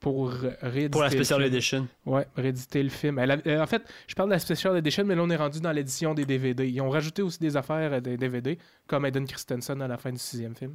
pour 0.00 0.30
rééditer 0.60 0.88
Pour 0.90 1.02
la 1.02 1.08
le 1.08 1.12
Special 1.16 1.40
film. 1.42 1.52
Edition. 1.54 1.88
Ouais, 2.06 2.26
rééditer 2.36 2.82
le 2.82 2.88
film. 2.90 3.18
Elle 3.18 3.30
a- 3.30 3.38
euh, 3.46 3.62
en 3.62 3.66
fait, 3.66 3.82
je 4.06 4.14
parle 4.14 4.28
de 4.28 4.34
la 4.34 4.38
Special 4.38 4.76
Edition, 4.76 5.04
mais 5.04 5.14
là, 5.14 5.22
on 5.22 5.30
est 5.30 5.36
rendu 5.36 5.60
dans 5.60 5.72
l'édition 5.72 6.12
des 6.14 6.26
DVD. 6.26 6.68
Ils 6.68 6.80
ont 6.80 6.90
rajouté 6.90 7.22
aussi 7.22 7.38
des 7.40 7.56
affaires 7.56 7.92
euh, 7.94 8.00
des 8.00 8.16
DVD, 8.16 8.58
comme 8.86 9.06
Aiden 9.06 9.26
Christensen 9.26 9.80
à 9.80 9.88
la 9.88 9.96
fin 9.96 10.10
du 10.12 10.18
sixième 10.18 10.54
film. 10.54 10.74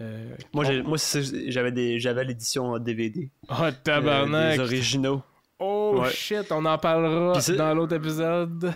Euh, 0.00 0.34
Moi, 0.52 0.64
on- 0.68 0.88
moi 0.88 0.98
j'avais 0.98 2.24
l'édition 2.24 2.78
DVD. 2.78 3.30
Oh, 3.48 3.54
euh, 3.62 3.70
tabarnak! 3.82 4.54
des 4.56 4.60
originaux. 4.60 5.22
Oh 5.58 6.00
Ouais. 6.02 6.10
shit, 6.10 6.50
on 6.50 6.64
en 6.66 6.76
parlera 6.76 7.40
dans 7.56 7.74
l'autre 7.74 7.94
épisode. 7.94 8.74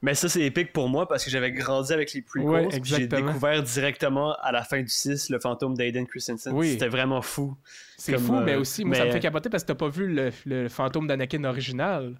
Mais 0.00 0.14
ça, 0.14 0.28
c'est 0.28 0.42
épique 0.42 0.72
pour 0.72 0.88
moi 0.88 1.08
parce 1.08 1.24
que 1.24 1.30
j'avais 1.30 1.50
grandi 1.50 1.92
avec 1.92 2.12
les 2.12 2.22
prequels. 2.22 2.48
Ouais, 2.48 2.68
puis 2.68 2.80
j'ai 2.84 3.06
découvert 3.08 3.62
directement 3.64 4.34
à 4.40 4.52
la 4.52 4.62
fin 4.62 4.80
du 4.80 4.88
6 4.88 5.28
le 5.30 5.40
fantôme 5.40 5.74
d'Aiden 5.76 6.06
Christensen. 6.06 6.52
Oui. 6.54 6.72
C'était 6.72 6.86
vraiment 6.88 7.20
fou. 7.20 7.56
C'est 7.96 8.16
fou, 8.16 8.34
mais 8.40 8.54
euh, 8.54 8.60
aussi, 8.60 8.84
moi, 8.84 8.94
ça 8.94 9.02
me 9.02 9.06
mais- 9.08 9.12
fait 9.14 9.20
capoter 9.20 9.48
parce 9.50 9.64
que 9.64 9.68
t'as 9.68 9.74
pas 9.74 9.88
vu 9.88 10.06
le, 10.06 10.30
le 10.46 10.68
fantôme 10.68 11.08
d'Anakin 11.08 11.42
original. 11.44 12.14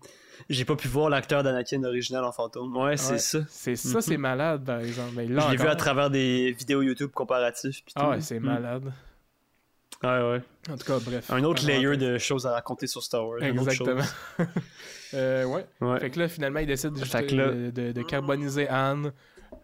J'ai 0.51 0.65
pas 0.65 0.75
pu 0.77 0.89
voir 0.89 1.09
l'acteur 1.09 1.43
d'Anakin 1.45 1.83
original 1.85 2.25
en 2.25 2.33
fantôme. 2.33 2.77
Ouais, 2.77 2.97
c'est 2.97 3.13
Ouais. 3.13 3.19
ça. 3.19 3.41
C'est 3.49 3.77
ça, 3.77 3.95
Mhm. 3.97 4.01
c'est 4.03 4.17
malade, 4.17 4.65
par 4.65 4.81
exemple. 4.81 5.13
Mais 5.17 5.27
là 5.27 5.43
Je 5.47 5.51
l'ai 5.53 5.57
vu 5.57 5.69
à 5.69 5.77
travers 5.77 6.11
des 6.11 6.53
vidéos 6.59 6.83
YouTube 6.83 7.11
comparatifs. 7.13 7.83
puis 7.85 7.93
Ah 7.97 8.11
ouais, 8.11 8.21
c'est 8.21 8.41
Mm. 8.41 8.45
malade. 8.45 8.93
Ouais, 10.03 10.09
ouais. 10.31 10.43
En 10.71 10.77
tout 10.77 10.85
cas, 10.85 10.99
bref. 11.01 11.31
Un 11.31 11.43
autre 11.45 11.67
layer 11.67 11.97
de 11.97 12.19
choses 12.19 12.47
à 12.47 12.53
raconter 12.53 12.87
sur 12.89 13.03
Star 13.03 13.27
Wars. 13.27 13.43
Exactement. 13.43 14.03
Euh, 15.15 15.45
ouais. 15.45 15.65
Ouais. 15.81 16.01
Fait 16.01 16.11
que 16.11 16.19
là, 16.19 16.29
finalement, 16.29 16.61
il 16.61 16.67
décide 16.67 16.97
juste 16.97 17.15
là- 17.15 17.23
de, 17.51 17.71
de- 17.71 17.93
de 17.93 18.03
carboniser 18.03 18.69
Anne, 18.69 19.13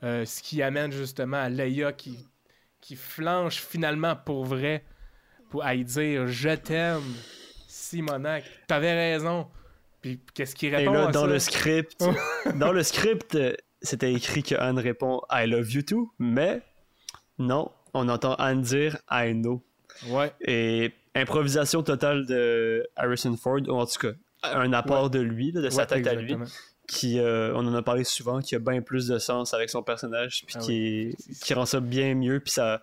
euh, 0.02 0.24
ce 0.24 0.42
qui 0.42 0.62
amène 0.62 0.90
justement 0.92 1.36
à 1.38 1.48
Leia 1.48 1.92
qui, 1.92 2.26
qui 2.80 2.96
flanche 2.96 3.56
finalement 3.60 4.16
pour 4.16 4.44
vrai 4.44 4.84
pour 5.50 5.64
à 5.64 5.74
y 5.74 5.84
dire 5.84 6.26
Je 6.26 6.50
t'aime, 6.50 7.02
Simonac, 7.68 8.44
t'avais 8.66 9.12
raison. 9.12 9.46
Puis 10.00 10.20
qu'est-ce 10.34 10.54
qu'il 10.54 10.72
Et 10.74 10.76
répond 10.78 10.92
là, 10.92 11.08
à 11.08 11.12
dans 11.12 11.22
ça? 11.22 11.26
le 11.26 11.38
script, 11.38 12.04
dans 12.56 12.72
le 12.72 12.82
script, 12.82 13.38
c'était 13.82 14.12
écrit 14.12 14.42
que 14.42 14.54
Anne 14.54 14.78
répond 14.78 15.20
I 15.30 15.46
love 15.46 15.70
you 15.72 15.82
too, 15.82 16.12
mais 16.18 16.60
non, 17.38 17.70
on 17.94 18.08
entend 18.08 18.34
Anne 18.34 18.62
dire 18.62 18.98
I 19.10 19.32
know. 19.34 19.62
Ouais, 20.08 20.32
Et 20.40 20.92
improvisation 21.14 21.82
totale 21.82 22.26
de 22.26 22.84
Harrison 22.96 23.36
Ford, 23.36 23.60
ou 23.68 23.72
en 23.72 23.86
tout 23.86 23.98
cas, 24.00 24.12
un 24.52 24.72
apport 24.72 25.10
de 25.10 25.20
lui, 25.20 25.52
de 25.52 25.68
sa 25.70 25.82
ouais, 25.82 25.86
tête 25.86 26.06
à 26.06 26.14
lui, 26.14 26.36
qui, 26.86 27.18
euh, 27.18 27.52
on 27.54 27.66
en 27.66 27.74
a 27.74 27.82
parlé 27.82 28.04
souvent, 28.04 28.40
qui 28.40 28.54
a 28.54 28.58
bien 28.58 28.82
plus 28.82 29.08
de 29.08 29.18
sens 29.18 29.54
avec 29.54 29.70
son 29.70 29.82
personnage, 29.82 30.44
puis 30.46 30.54
Ah 30.58 30.62
qui, 30.62 30.70
oui. 30.70 31.16
est- 31.30 31.44
qui 31.44 31.54
rend 31.54 31.64
ça 31.64 31.80
bien 31.80 32.14
mieux, 32.14 32.40
puis 32.40 32.50
ça... 32.52 32.82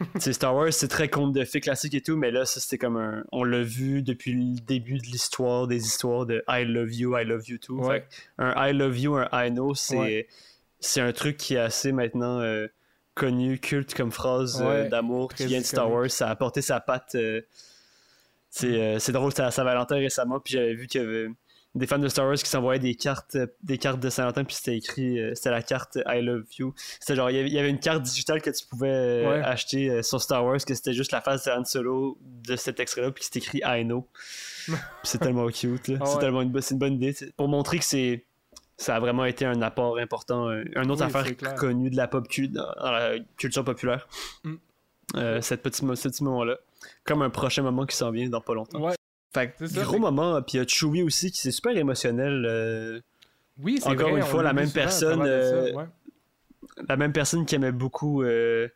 Star 0.18 0.54
Wars, 0.56 0.72
c'est 0.72 0.88
très 0.88 1.08
conte 1.08 1.32
de 1.32 1.44
fées 1.44 1.60
classique 1.60 1.94
et 1.94 2.00
tout, 2.00 2.16
mais 2.16 2.30
là, 2.32 2.44
ça, 2.46 2.58
c'était 2.60 2.78
comme 2.78 2.96
un... 2.96 3.24
On 3.30 3.44
l'a 3.44 3.62
vu 3.62 4.02
depuis 4.02 4.32
le 4.32 4.58
début 4.60 4.98
de 4.98 5.04
l'histoire, 5.06 5.66
des 5.68 5.84
histoires 5.86 6.26
de 6.26 6.42
I 6.48 6.64
love 6.64 6.92
you, 6.92 7.16
I 7.16 7.24
love 7.24 7.48
you 7.48 7.58
too. 7.58 7.78
Ouais. 7.84 8.04
Un 8.38 8.54
I 8.68 8.72
love 8.72 8.98
you, 8.98 9.14
un 9.16 9.28
I 9.32 9.50
know, 9.50 9.74
c'est 9.74 10.26
c'est 10.80 11.00
un 11.00 11.12
truc 11.12 11.36
qui 11.36 11.54
est 11.54 11.58
assez 11.58 11.90
maintenant 11.92 12.40
euh, 12.40 12.66
connu, 13.14 13.58
culte 13.58 13.94
comme 13.94 14.12
phrase 14.12 14.60
euh, 14.62 14.84
Ouais, 14.84 14.88
d'amour 14.88 15.32
qui 15.34 15.46
vient 15.46 15.58
de 15.60 15.64
Star. 15.64 15.90
Wars. 15.90 16.08
Ça 16.10 16.28
a 16.28 16.30
apporté 16.30 16.62
sa 16.62 16.78
patte. 16.80 17.16
euh, 17.16 17.40
c'est 18.50 18.66
euh, 18.80 18.98
c'est 18.98 19.12
drôle, 19.12 19.30
c'était 19.30 19.42
à 19.42 19.50
Saint-Valentin 19.50 19.96
récemment, 19.96 20.40
puis 20.40 20.54
j'avais 20.54 20.74
vu 20.74 20.86
qu'il 20.86 21.00
y 21.02 21.04
avait 21.04 21.28
des 21.74 21.86
fans 21.86 21.98
de 21.98 22.08
Star 22.08 22.26
Wars 22.26 22.36
qui 22.36 22.48
s'envoyaient 22.48 22.80
des 22.80 22.94
cartes 22.94 23.36
euh, 23.36 23.46
des 23.62 23.76
cartes 23.78 24.00
de 24.00 24.08
Saint-Valentin, 24.08 24.44
puis 24.44 24.54
c'était 24.56 24.76
écrit, 24.76 25.20
euh, 25.20 25.34
c'était 25.34 25.50
la 25.50 25.62
carte 25.62 25.98
I 26.06 26.22
love 26.22 26.44
you. 26.58 26.74
C'était 26.98 27.14
genre, 27.14 27.30
il 27.30 27.48
y 27.48 27.58
avait- 27.58 27.68
une 27.70 27.78
carte 27.78 28.02
digitale 28.02 28.40
que 28.40 28.50
tu 28.50 28.66
pouvais 28.66 28.88
euh, 28.90 29.28
Ouais. 29.30 29.44
acheter 29.44 29.90
euh, 29.90 30.02
sur 30.02 30.20
Star 30.20 30.44
Wars, 30.44 30.56
que 30.66 30.74
c'était 30.74 30.94
juste 30.94 31.12
la 31.12 31.20
face 31.20 31.44
de 31.44 31.50
Han 31.50 31.64
Solo 31.64 32.18
de 32.22 32.56
cet 32.56 32.80
extrait-là, 32.80 33.10
puis 33.12 33.22
c'était 33.24 33.38
écrit 33.40 33.60
I 33.64 33.84
know. 33.84 34.08
C'est 35.04 35.18
tellement 35.18 35.46
cute. 35.48 35.90
Ah 36.00 36.06
c'est 36.06 36.18
tellement 36.18 36.42
une, 36.42 36.52
une 36.70 36.78
bonne 36.78 36.94
idée. 36.94 37.14
Pour 37.36 37.48
montrer 37.48 37.78
que 37.78 37.84
c'est 37.84 38.24
ça 38.76 38.94
a 38.96 39.00
vraiment 39.00 39.24
été 39.24 39.44
un 39.44 39.60
apport 39.62 39.98
important, 39.98 40.50
une 40.52 40.90
autre 40.90 41.04
Oui, 41.04 41.12
affaire 41.14 41.54
connue 41.56 41.90
de 41.90 41.96
la 41.96 42.06
pop 42.06 42.26
dans, 42.50 42.62
dans 42.80 42.90
la 42.92 43.18
culture 43.36 43.64
populaire. 43.64 44.06
Mm. 44.44 45.40
Cette 45.40 45.62
petit, 45.62 45.84
mo- 45.84 45.96
ce 45.96 46.08
petit 46.08 46.22
moment-là. 46.24 46.58
Comme 47.04 47.22
un 47.22 47.30
prochain 47.30 47.62
moment 47.62 47.86
qui 47.86 47.96
s'en 47.96 48.10
vient 48.10 48.28
dans 48.28 48.40
pas 48.40 48.54
longtemps. 48.54 48.80
Ouais. 48.80 48.94
Fait 49.34 49.50
que 49.52 49.66
ça, 49.66 49.82
gros 49.82 49.98
moment, 49.98 50.40
puis 50.42 50.56
il 50.56 50.60
y 50.60 50.62
a 50.62 50.66
Chewie 50.66 51.02
aussi 51.02 51.30
qui 51.30 51.38
c'est 51.38 51.50
super 51.50 51.76
émotionnel. 51.76 52.44
euh, 52.48 53.00
Oui, 53.58 53.78
c'est 53.82 53.88
Encore 53.90 54.10
vrai, 54.10 54.20
une 54.20 54.26
fois, 54.26 54.42
l'a 54.42 54.52
même 54.52 54.70
personne, 54.70 55.20
ça, 55.20 55.26
euh, 55.28 55.72
ouais. 55.74 55.84
la 56.88 56.96
même 56.96 57.12
personne 57.12 57.44
qui 57.44 57.54
aimait 57.56 57.72
beaucoup 57.72 58.22
euh, 58.22 58.68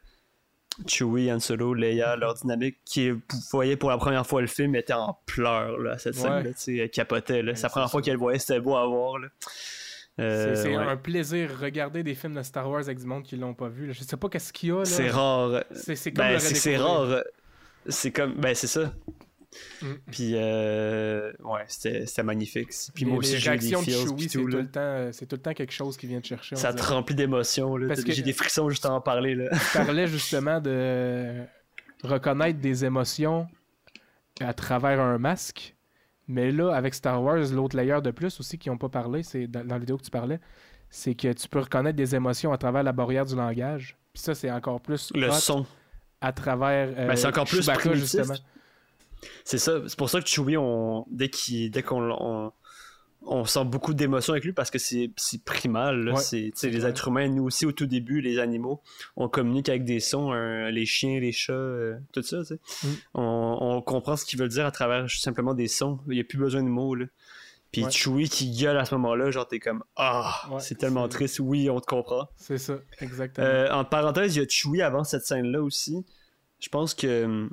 Chewie, 0.87 1.33
Han 1.33 1.41
Solo, 1.41 1.73
Leia, 1.75 2.17
leur 2.17 2.35
dynamique, 2.35 2.79
qui 2.85 3.13
voyait 3.51 3.77
pour 3.77 3.89
la 3.91 3.97
première 3.99 4.27
fois 4.27 4.41
le 4.43 4.47
film, 4.47 4.75
était 4.75 4.93
en 4.93 5.19
pleurs 5.27 5.79
là, 5.79 5.93
à 5.93 5.99
cette 5.99 6.17
Ouais. 6.19 6.45
tu 6.45 6.53
sais, 6.57 6.77
elle 6.77 6.91
capotait. 6.91 7.43
là. 7.43 7.55
C'est 7.55 7.63
la 7.65 7.69
première 7.71 7.91
fois 7.91 8.03
qu'elle 8.03 8.15
le 8.15 8.19
voyait, 8.19 8.39
c'était 8.39 8.61
beau 8.61 8.77
à 8.77 8.87
voir. 8.87 9.19
là. 9.19 9.29
Euh, 10.21 10.55
c'est 10.55 10.69
ouais. 10.69 10.77
un 10.77 10.99
plaisir 10.99 11.51
regarder 11.59 12.03
des 12.03 12.15
films 12.15 12.35
de 12.35 12.43
Star 12.43 12.69
Wars 12.69 12.81
avec 12.83 12.99
du 12.99 13.07
monde 13.07 13.23
qui 13.23 13.37
l'ont 13.37 13.55
pas 13.55 13.69
vu. 13.69 13.87
là. 13.87 13.93
Je 13.95 14.03
sais 14.05 14.19
pas 14.19 14.29
qu'est-ce 14.29 14.53
qu'il 14.53 14.69
y 14.69 14.73
a 14.73 14.81
là. 14.81 14.85
C'est 14.85 15.09
rare. 15.09 15.65
C'est 15.73 16.13
comme 16.13 16.27
Ben, 16.27 16.39
c'est 16.39 16.77
rare. 16.77 17.23
C'est 17.89 18.11
comme. 18.11 18.35
Ben, 18.35 18.55
c'est 18.55 18.67
ça. 18.67 18.93
Mm. 19.83 19.87
Puis, 20.11 20.33
euh, 20.35 21.31
ouais, 21.45 21.65
c'était 21.69 22.07
c'était 22.07 22.23
magnifique. 22.23 22.69
Puis 22.95 23.05
Les- 23.05 23.11
moi 23.11 23.19
aussi, 23.19 23.39
j'ai 23.39 23.51
des 23.51 23.71
de 23.71 23.77
feels. 23.77 24.09
C'est 24.19 24.39
tout, 24.39 24.47
le 24.47 24.67
temps, 24.67 24.81
euh, 24.81 25.13
c'est 25.13 25.27
tout 25.27 25.37
le 25.37 25.43
temps 25.43 25.53
quelque 25.53 25.73
chose 25.73 25.97
qui 25.97 26.07
vient 26.07 26.21
te 26.21 26.27
chercher. 26.29 26.57
Ça 26.57 26.73
te 26.73 26.79
dirait. 26.79 26.95
remplit 26.95 27.15
d'émotions. 27.15 27.77
là. 27.77 27.89
Parce 27.89 28.03
que- 28.03 28.13
J'ai 28.13 28.23
des 28.23 28.33
frissons 28.33 28.71
juste 28.71 28.87
à 28.87 28.93
en 28.93 29.01
parler. 29.01 29.35
Là. 29.35 29.51
Tu 29.51 29.79
parlais 29.79 30.07
justement 30.07 30.61
de 30.61 31.43
reconnaître 32.03 32.61
des 32.61 32.85
émotions 32.85 33.47
à 34.41 34.55
travers 34.55 35.01
un 35.01 35.19
masque. 35.19 35.77
Mais 36.29 36.51
là, 36.51 36.73
avec 36.75 36.95
Star 36.95 37.23
Wars, 37.23 37.37
l'autre 37.53 37.77
layer 37.77 38.01
de 38.01 38.11
plus 38.11 38.39
aussi 38.41 38.57
qui 38.57 38.71
n'ont 38.71 38.79
pas 38.79 38.89
parlé, 38.89 39.23
c'est 39.23 39.47
dans, 39.49 39.65
dans 39.67 39.75
la 39.75 39.79
vidéo 39.81 39.99
que 39.99 40.05
tu 40.05 40.11
parlais, 40.11 40.41
c'est 40.89 41.15
que 41.15 41.33
tu 41.33 41.49
peux 41.49 41.59
reconnaître 41.61 41.97
des 41.97 42.15
émotions 42.15 42.53
à 42.53 42.59
travers 42.59 42.83
la 42.83 42.93
barrière 42.93 43.27
du 43.27 43.35
langage. 43.35 43.99
Puis 44.15 44.23
ça, 44.23 44.35
c'est 44.35 44.51
encore 44.51 44.81
plus 44.81 45.11
Le 45.15 45.29
hot 45.29 45.33
son. 45.33 45.67
À 46.23 46.33
travers 46.33 46.89
euh, 46.97 47.07
Ben, 47.09 47.17
c'est 47.17 47.27
encore 47.27 47.47
plus 47.47 47.59
Chewbacca, 47.61 47.81
primitif. 47.81 48.03
justement. 48.03 48.35
C'est 49.45 49.59
ça. 49.59 49.81
C'est 49.87 49.99
pour 49.99 50.09
ça 50.09 50.21
que 50.21 50.29
Chewie, 50.29 50.57
on... 50.57 51.07
dès 51.11 51.31
dès 51.69 51.83
qu'on 51.83 52.11
on... 52.11 52.53
on 53.25 53.45
sent 53.45 53.65
beaucoup 53.65 53.95
d'émotions 53.95 54.33
avec 54.33 54.45
lui 54.45 54.53
parce 54.53 54.71
que 54.71 54.79
c'est 54.79 55.11
primal. 55.45 56.09
Ouais, 56.11 56.21
c'est 56.21 56.53
les 56.65 56.87
êtres 56.87 57.09
humains, 57.09 57.29
nous 57.29 57.45
aussi 57.45 57.67
au 57.67 57.73
tout 57.73 57.87
début, 57.87 58.21
les 58.21 58.39
animaux, 58.39 58.83
on 59.17 59.29
communique 59.29 59.69
avec 59.69 59.85
des 59.85 60.01
sons, 60.01 60.33
les 60.33 60.87
chiens, 60.87 61.21
les 61.21 61.33
chats, 61.33 61.53
euh, 61.53 61.97
tout 62.13 62.23
ça. 62.23 62.39
Mm. 62.39 62.89
On, 63.15 63.59
on 63.61 63.83
comprend 63.83 64.17
ce 64.17 64.25
qu'ils 64.25 64.39
veulent 64.41 64.49
dire 64.49 64.67
à 64.67 64.73
travers 64.73 65.09
simplement 65.11 65.55
des 65.55 65.69
sons. 65.69 66.01
Il 66.09 66.15
n'y 66.15 66.21
a 66.21 66.25
plus 66.25 66.39
besoin 66.39 66.63
de 66.63 66.69
mots. 66.69 66.95
Là. 66.97 67.07
Puis 67.73 67.85
Ouais. 67.85 67.91
Chewie 67.91 68.29
qui 68.29 68.51
gueule 68.55 68.77
à 68.77 68.85
ce 68.85 68.95
moment-là, 68.97 69.31
genre 69.31 69.49
t'es 69.49 69.59
comme 69.59 69.83
Ah, 69.97 70.47
Ouais, 70.51 70.61
c'est 70.61 70.75
tellement 70.77 71.09
triste. 71.09 71.41
Oui, 71.41 71.71
on 71.71 71.81
te 71.81 71.87
comprend. 71.87 72.29
C'est 72.37 72.59
ça, 72.59 72.75
exactement. 73.01 73.47
Euh, 73.47 73.71
en 73.73 73.85
parenthèse, 73.85 74.37
il 74.37 74.41
y 74.41 74.45
a 74.45 74.49
Chewie 74.49 74.83
avant 74.83 75.05
cette 75.05 75.25
scène-là 75.25 75.63
aussi. 75.63 76.05
Je 76.61 76.69
pense 76.69 76.93
que 76.95 77.25
hum, 77.25 77.51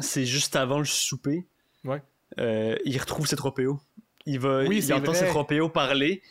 c'est 0.00 0.24
juste 0.24 0.56
avant 0.56 0.78
le 0.78 0.84
souper. 0.86 1.46
Ouais. 1.84 2.02
Euh, 2.38 2.76
il 2.84 2.98
retrouve 2.98 3.26
ses 3.26 3.36
tropéos. 3.36 3.78
Il 4.26 4.40
va, 4.40 4.64
Oui, 4.64 4.82
il 4.82 4.92
entend 4.94 5.12
vrai. 5.12 5.20
ses 5.20 5.26
tropéos 5.28 5.68
parler. 5.68 6.22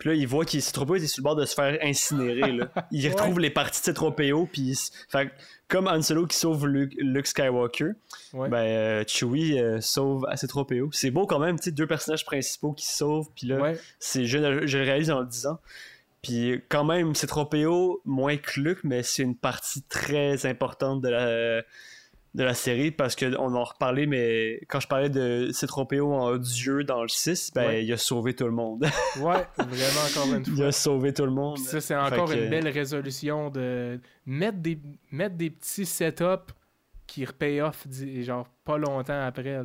Puis 0.00 0.08
là, 0.08 0.14
il 0.16 0.26
voit 0.26 0.44
que 0.44 0.58
ses 0.58 0.72
tropéos 0.72 0.96
étaient 0.96 1.06
sur 1.06 1.20
le 1.20 1.24
bord 1.24 1.36
de 1.36 1.44
se 1.44 1.54
faire 1.54 1.78
incinérer. 1.82 2.50
Là. 2.52 2.68
Il 2.90 3.04
Ouais. 3.06 3.10
retrouve 3.12 3.38
les 3.38 3.50
parties 3.50 3.80
de 3.80 3.84
ses 3.84 3.94
tropéos. 3.94 4.48
Puis 4.52 4.76
fait 5.08 5.30
comme 5.68 5.86
Han 5.86 6.02
Solo 6.02 6.26
qui 6.26 6.36
sauve 6.36 6.66
Luke, 6.66 6.94
Luke 6.98 7.28
Skywalker, 7.28 7.90
Ouais. 8.32 8.48
ben, 8.48 8.56
euh, 8.58 9.04
Chewie 9.06 9.60
euh, 9.60 9.80
sauve 9.80 10.26
ses 10.34 10.48
tropéos. 10.48 10.88
C'est 10.92 11.12
beau 11.12 11.26
quand 11.26 11.38
même, 11.38 11.58
tu 11.60 11.66
sais, 11.66 11.70
deux 11.70 11.86
personnages 11.86 12.24
principaux 12.24 12.72
qui 12.72 12.86
sauvent. 12.86 13.28
Puis 13.36 13.46
là, 13.46 13.60
ouais, 13.60 13.78
c'est 14.00 14.24
je, 14.26 14.38
le- 14.38 14.66
je 14.66 14.78
le 14.78 14.84
réalise 14.84 15.10
en 15.12 15.20
le 15.20 15.26
disant. 15.26 15.58
Puis 16.22 16.60
quand 16.68 16.84
même, 16.84 17.14
c'est 17.14 17.26
Tropéo, 17.26 18.02
moins 18.04 18.36
que 18.36 18.58
Luke, 18.60 18.80
mais 18.84 19.02
c'est 19.02 19.22
une 19.22 19.36
partie 19.36 19.82
très 19.84 20.44
importante 20.44 21.00
de 21.00 21.08
la, 21.08 21.62
de 22.34 22.44
la 22.44 22.54
série 22.54 22.92
parce 22.92 23.16
qu'on 23.16 23.54
en 23.54 23.64
reparlait, 23.64 24.06
mais 24.06 24.60
quand 24.68 24.78
je 24.78 24.86
parlais 24.86 25.08
de 25.10 25.50
Citropéo 25.52 26.12
en 26.12 26.36
dieu 26.36 26.84
dans 26.84 27.02
le 27.02 27.08
6, 27.08 27.50
ben 27.54 27.66
Ouais. 27.66 27.84
il 27.84 27.92
a 27.92 27.96
sauvé 27.96 28.34
tout 28.34 28.44
le 28.44 28.52
monde. 28.52 28.82
ouais, 29.16 29.46
vraiment 29.58 30.00
encore 30.08 30.34
une 30.36 30.44
il 30.46 30.56
fois. 30.56 30.66
a 30.66 30.72
sauvé 30.72 31.12
tout 31.12 31.24
le 31.24 31.32
monde. 31.32 31.56
Puis 31.56 31.64
ça, 31.64 31.80
c'est 31.80 31.96
encore 31.96 32.28
que- 32.28 32.34
une 32.36 32.48
belle 32.48 32.68
résolution 32.68 33.50
de 33.50 33.98
mettre 34.26 34.58
des, 34.58 34.78
mettre 35.10 35.34
des 35.36 35.50
petits 35.50 35.84
setups 35.86 36.52
qui 37.08 37.24
repay 37.24 37.60
off, 37.60 37.84
genre, 38.20 38.46
pas 38.64 38.78
longtemps 38.78 39.20
après. 39.26 39.64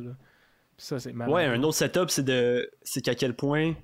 Puis 0.76 0.86
ça, 0.86 0.98
c'est. 0.98 1.14
Ouais, 1.14 1.44
un 1.44 1.62
autre 1.62 1.76
setup, 1.76 2.10
c'est 2.10 2.24
de 2.24 2.68
c'est 2.82 3.00
qu'à 3.00 3.14
quel 3.14 3.34
point 3.36 3.74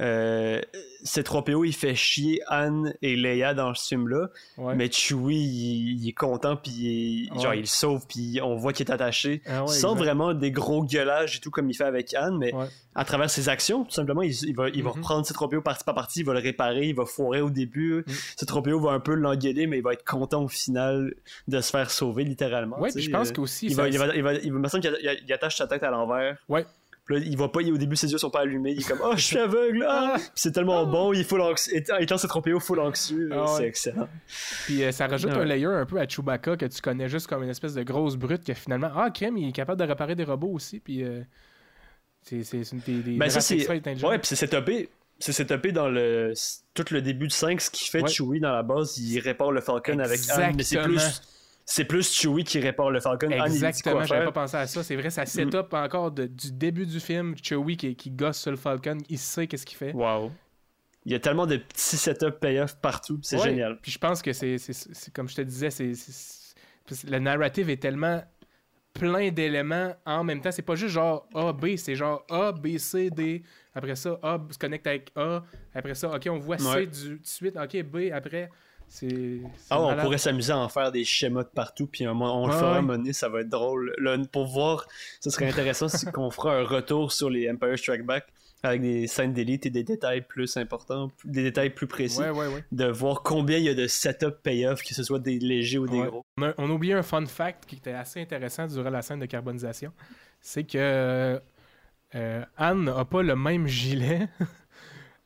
euh, 0.00 0.60
C3PO 1.04 1.64
il 1.66 1.72
fait 1.74 1.94
chier 1.94 2.40
Anne 2.46 2.94
et 3.02 3.16
Leia 3.16 3.54
dans 3.54 3.74
ce 3.74 3.88
film-là, 3.88 4.28
Ouais. 4.56 4.74
mais 4.74 4.90
Chewie 4.90 5.36
il, 5.36 6.02
il 6.02 6.08
est 6.08 6.12
content 6.12 6.56
puis 6.56 6.70
il, 6.72 7.28
genre 7.34 7.50
Ouais. 7.50 7.58
il 7.58 7.60
le 7.62 7.66
sauve 7.66 8.06
puis 8.08 8.40
on 8.42 8.56
voit 8.56 8.72
qu'il 8.72 8.86
est 8.86 8.92
attaché. 8.92 9.42
Ah 9.46 9.62
ouais, 9.62 9.68
sans 9.68 9.92
exact. 9.92 10.04
vraiment 10.04 10.34
des 10.34 10.50
gros 10.50 10.84
gueulages 10.84 11.36
et 11.36 11.40
tout 11.40 11.50
comme 11.50 11.70
il 11.70 11.74
fait 11.74 11.84
avec 11.84 12.14
Anne, 12.14 12.36
mais 12.38 12.52
à 12.94 13.04
travers 13.04 13.30
ses 13.30 13.48
actions, 13.48 13.84
tout 13.84 13.92
simplement, 13.92 14.22
il, 14.22 14.32
il 14.44 14.54
va, 14.56 14.68
il 14.70 14.82
va 14.82 14.90
Mhm. 14.90 14.96
reprendre 14.96 15.26
ses 15.26 15.34
tropéos 15.34 15.62
partie 15.62 15.84
par 15.84 15.94
partie, 15.94 16.20
il 16.20 16.26
va 16.26 16.32
le 16.32 16.40
réparer, 16.40 16.88
il 16.88 16.94
va 16.96 17.04
foirer 17.06 17.40
au 17.40 17.50
début. 17.50 18.04
Ses 18.36 18.46
tropéos 18.46 18.80
va 18.80 18.90
un 18.90 19.00
peu 19.00 19.14
l'engueuler, 19.14 19.66
mais 19.68 19.78
il 19.78 19.82
va 19.84 19.92
être 19.92 20.04
content 20.04 20.42
au 20.42 20.48
final 20.48 21.14
de 21.46 21.60
se 21.60 21.70
faire 21.70 21.90
sauver 21.90 22.24
littéralement. 22.24 22.80
Ouais, 22.80 22.90
puis 22.92 23.02
je 23.02 23.10
pense 23.10 23.30
euh, 23.30 23.32
qu'aussi. 23.34 23.66
il 23.66 23.76
va, 23.76 23.88
il 23.88 23.98
va, 23.98 24.14
il 24.16 24.22
va, 24.22 24.34
il 24.34 24.52
me 24.52 24.66
semble 24.68 24.82
qu'il 24.82 25.20
il 25.26 25.32
attache 25.32 25.56
sa 25.56 25.66
tête 25.68 25.82
à 25.84 25.90
l'envers. 25.90 26.38
Ouais. 26.48 26.66
Là, 27.10 27.18
il 27.18 27.36
voit 27.38 27.50
pas, 27.50 27.62
il- 27.62 27.72
au 27.72 27.78
début, 27.78 27.96
ses 27.96 28.10
yeux 28.12 28.18
sont 28.18 28.28
pas 28.30 28.40
allumés. 28.40 28.72
Il 28.72 28.80
est 28.80 28.88
comme, 28.88 29.00
oh, 29.02 29.12
je 29.16 29.22
suis 29.22 29.38
aveugle. 29.38 29.84
Ah! 29.88 30.12
Puis 30.16 30.24
c'est 30.34 30.52
tellement 30.52 30.84
bon, 30.86 31.12
il 31.14 31.20
est 31.20 31.24
full 31.24 31.40
anxieux. 31.40 31.72
Étant 32.00 32.18
ses 32.18 32.28
tropéos 32.28 32.60
full 32.60 32.80
anxieux, 32.80 33.30
Ah 33.32 33.44
c'est 33.48 33.62
ouais. 33.62 33.68
excellent. 33.68 34.08
Puis 34.66 34.84
euh, 34.84 34.92
ça 34.92 35.06
rajoute 35.06 35.30
Ouais. 35.32 35.38
un 35.38 35.44
layer 35.44 35.66
un 35.66 35.86
peu 35.86 35.98
à 35.98 36.06
Chewbacca 36.06 36.56
que 36.56 36.66
tu 36.66 36.80
connais 36.82 37.08
juste 37.08 37.26
comme 37.26 37.42
une 37.42 37.48
espèce 37.48 37.72
de 37.74 37.82
grosse 37.82 38.16
brute 38.16 38.44
que 38.44 38.52
finalement, 38.54 38.90
ah, 38.94 39.10
Crème, 39.10 39.38
il 39.38 39.48
est 39.48 39.52
capable 39.52 39.80
de 39.80 39.86
réparer 39.86 40.14
des 40.16 40.24
robots 40.24 40.52
aussi. 40.52 40.80
Puis 40.80 41.02
euh, 41.02 41.22
c'est 42.22 42.42
une 42.72 42.80
des, 42.86 43.00
des 43.02 43.16
Ben, 43.16 43.30
ça, 43.30 43.40
c'est. 43.40 43.66
Ouais, 43.68 43.80
puis 44.18 44.26
c'est 44.28 44.36
setupé. 44.36 44.90
C'est 45.18 45.32
setupé 45.32 45.72
dans 45.72 45.88
le. 45.88 46.32
Tout 46.74 46.84
le 46.90 47.00
début 47.02 47.26
du 47.28 47.34
5, 47.34 47.60
ce 47.60 47.70
qui 47.70 47.88
fait 47.88 48.02
Ouais. 48.02 48.08
Chewie 48.08 48.38
dans 48.40 48.52
la 48.52 48.62
base, 48.62 48.98
il 48.98 49.18
répare 49.20 49.50
le 49.50 49.60
Falcon 49.60 49.98
avec 49.98 50.20
Anne, 50.30 50.54
mais 50.56 50.62
c'est 50.62 50.80
plus. 50.82 51.22
C'est 51.70 51.84
plus 51.84 52.10
Chewie 52.10 52.44
qui 52.44 52.60
répare 52.60 52.90
le 52.90 52.98
Falcon. 52.98 53.28
Exactement, 53.28 54.02
j'avais 54.02 54.24
pas 54.24 54.32
pensé 54.32 54.56
à 54.56 54.66
ça. 54.66 54.82
C'est 54.82 54.96
vrai, 54.96 55.10
ça 55.10 55.26
set 55.26 55.54
up 55.54 55.74
encore 55.74 56.10
de- 56.10 56.24
du 56.26 56.50
début 56.50 56.86
du 56.86 56.98
film. 56.98 57.34
Chewie 57.42 57.76
qui, 57.76 57.94
qui 57.94 58.10
gosse 58.10 58.38
sur 58.38 58.50
le 58.50 58.56
Falcon, 58.56 58.96
il 59.10 59.18
sait 59.18 59.46
qu'est-ce 59.46 59.66
qu'il 59.66 59.76
fait. 59.76 59.92
Wow. 59.92 60.32
Il 61.04 61.12
y 61.12 61.14
a 61.14 61.18
tellement 61.20 61.46
de 61.46 61.58
petits 61.58 61.98
setups 61.98 62.38
payoff 62.40 62.76
partout, 62.80 63.18
c'est 63.22 63.36
Ouais, 63.36 63.50
génial. 63.50 63.78
Puis 63.82 63.92
je 63.92 63.98
pense 63.98 64.22
que 64.22 64.32
c'est, 64.32 64.56
comme 65.12 65.28
je 65.28 65.34
te 65.36 65.42
disais, 65.42 65.68
c'est, 65.68 65.92
le 67.06 67.18
narrative 67.18 67.68
est 67.68 67.76
tellement 67.76 68.22
plein 68.94 69.30
d'éléments 69.30 69.94
en 70.06 70.24
même 70.24 70.40
temps. 70.40 70.50
C'est 70.50 70.62
pas 70.62 70.74
juste 70.74 70.94
genre 70.94 71.28
A, 71.34 71.52
B, 71.52 71.76
c'est 71.76 71.94
genre 71.96 72.24
A, 72.30 72.50
B, 72.52 72.78
C, 72.78 73.10
D. 73.10 73.42
Après 73.74 73.94
ça, 73.94 74.18
A 74.22 74.38
se 74.50 74.56
connecte 74.58 74.86
avec 74.86 75.12
A. 75.16 75.44
Après 75.74 75.94
ça, 75.94 76.08
OK, 76.14 76.26
on 76.30 76.38
voit 76.38 76.56
C 76.56 76.64
Ouais. 76.66 76.86
du, 76.86 77.18
de 77.18 77.26
suite. 77.26 77.56
OK, 77.58 77.82
B 77.82 78.10
après. 78.12 78.48
C'est. 78.88 79.40
Ah, 79.70 79.80
on 79.80 79.96
pourrait 79.96 80.18
s'amuser 80.18 80.52
à 80.52 80.58
en 80.58 80.68
faire 80.68 80.90
des 80.90 81.04
schémas 81.04 81.44
de 81.44 81.48
partout, 81.48 81.86
puis 81.86 82.06
on 82.06 82.46
le 82.46 82.52
fera 82.52 82.80
ouais. 82.80 82.86
donné, 82.86 83.12
ça 83.12 83.28
va 83.28 83.40
être 83.40 83.48
drôle. 83.48 83.94
Là, 83.98 84.16
pour 84.32 84.46
voir, 84.46 84.86
ce 85.20 85.30
serait 85.30 85.48
intéressant 85.48 85.88
c'est 85.88 86.10
qu'on 86.10 86.30
fera 86.30 86.56
un 86.56 86.64
retour 86.64 87.12
sur 87.12 87.30
les 87.30 87.50
Empire 87.50 87.78
Strike 87.78 88.04
Back 88.04 88.26
avec 88.62 88.82
des 88.82 89.06
scènes 89.06 89.32
d'élite 89.32 89.66
et 89.66 89.70
des 89.70 89.84
détails 89.84 90.22
plus 90.22 90.56
importants, 90.56 91.12
des 91.24 91.44
détails 91.44 91.70
plus 91.70 91.86
précis. 91.86 92.20
Ouais, 92.20 92.64
de 92.72 92.86
voir 92.86 93.22
combien 93.22 93.58
il 93.58 93.64
y 93.64 93.68
a 93.68 93.74
de 93.74 93.86
setup 93.86 94.42
payoff, 94.42 94.82
que 94.82 94.94
ce 94.94 95.02
soit 95.02 95.20
des 95.20 95.38
légers 95.38 95.78
ou 95.78 95.86
des 95.86 96.00
gros. 96.00 96.24
On 96.36 96.42
a, 96.42 96.54
on 96.58 96.70
a 96.70 96.72
oublié 96.72 96.94
un 96.94 97.02
fun 97.02 97.24
fact 97.26 97.66
qui 97.66 97.76
était 97.76 97.92
assez 97.92 98.20
intéressant 98.20 98.66
durant 98.66 98.90
la 98.90 99.02
scène 99.02 99.20
de 99.20 99.26
carbonisation. 99.26 99.92
C'est 100.40 100.64
que 100.64 101.40
euh, 102.14 102.44
Anne 102.56 102.84
n'a 102.84 103.04
pas 103.04 103.22
le 103.22 103.36
même 103.36 103.66
gilet 103.66 104.28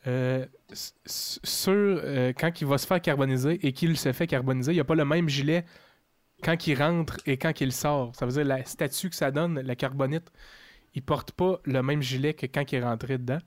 euh, 0.07 0.47
sur 0.75 1.73
euh, 1.73 2.33
quand 2.39 2.61
il 2.61 2.67
va 2.67 2.79
se 2.79 2.87
faire 2.87 3.01
carboniser 3.01 3.59
et 3.67 3.73
qu'il 3.73 3.97
se 3.97 4.13
fait 4.13 4.27
carboniser. 4.27 4.73
Il 4.73 4.79
n'a 4.79 4.85
pas 4.85 4.95
le 4.95 5.05
même 5.05 5.29
gilet 5.29 5.65
quand 6.43 6.67
il 6.67 6.75
rentre 6.77 7.19
et 7.27 7.37
quand 7.39 7.61
il 7.61 7.73
sort. 7.73 8.15
Ça 8.17 8.27
veut 8.27 8.33
dire 8.33 8.45
la 8.45 8.65
statue 8.65 9.11
que 9.11 9.17
ça 9.17 9.31
donne, 9.31 9.61
la 9.61 9.77
carbonite, 9.77 10.33
il 10.95 11.03
porte 11.03 11.33
pas 11.33 11.61
le 11.65 11.83
même 11.83 12.03
gilet 12.03 12.35
que 12.35 12.47
quand 12.47 12.71
il 12.73 12.77
est 12.77 12.83
rentré 12.85 13.19
dedans. 13.19 13.39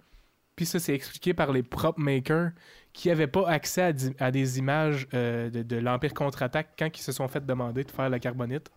Puis 0.55 0.65
ça, 0.65 0.79
c'est 0.79 0.93
expliqué 0.95 1.33
par 1.33 1.51
les 1.51 1.63
prop 1.63 1.97
makers 1.97 2.51
qui 2.93 3.09
n'avaient 3.09 3.27
pas 3.27 3.47
accès 3.49 3.93
à, 4.19 4.31
des 4.31 4.59
images 4.59 5.07
euh, 5.13 5.49
de, 5.49 5.63
de 5.63 5.75
l'Empire 5.77 6.13
contre-attaque 6.13 6.69
quand 6.79 6.97
ils 6.97 7.01
se 7.01 7.11
sont 7.11 7.27
fait 7.27 7.45
demander 7.45 7.83
de 7.83 7.91
faire 7.91 8.09
la 8.09 8.19
carbonite. 8.19 8.71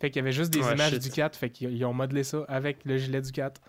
Fait 0.00 0.10
qu'il 0.10 0.20
y 0.20 0.22
avait 0.22 0.32
juste 0.32 0.52
des 0.52 0.62
Ouais, 0.62 0.72
images 0.72 0.92
shit. 0.92 1.00
du 1.00 1.10
4, 1.10 1.36
fait 1.36 1.50
qu'ils 1.50 1.72
ils 1.72 1.84
ont 1.84 1.94
modelé 1.94 2.24
ça 2.24 2.44
avec 2.48 2.84
le 2.84 2.98
gilet 2.98 3.20
du 3.22 3.32
4. 3.32 3.60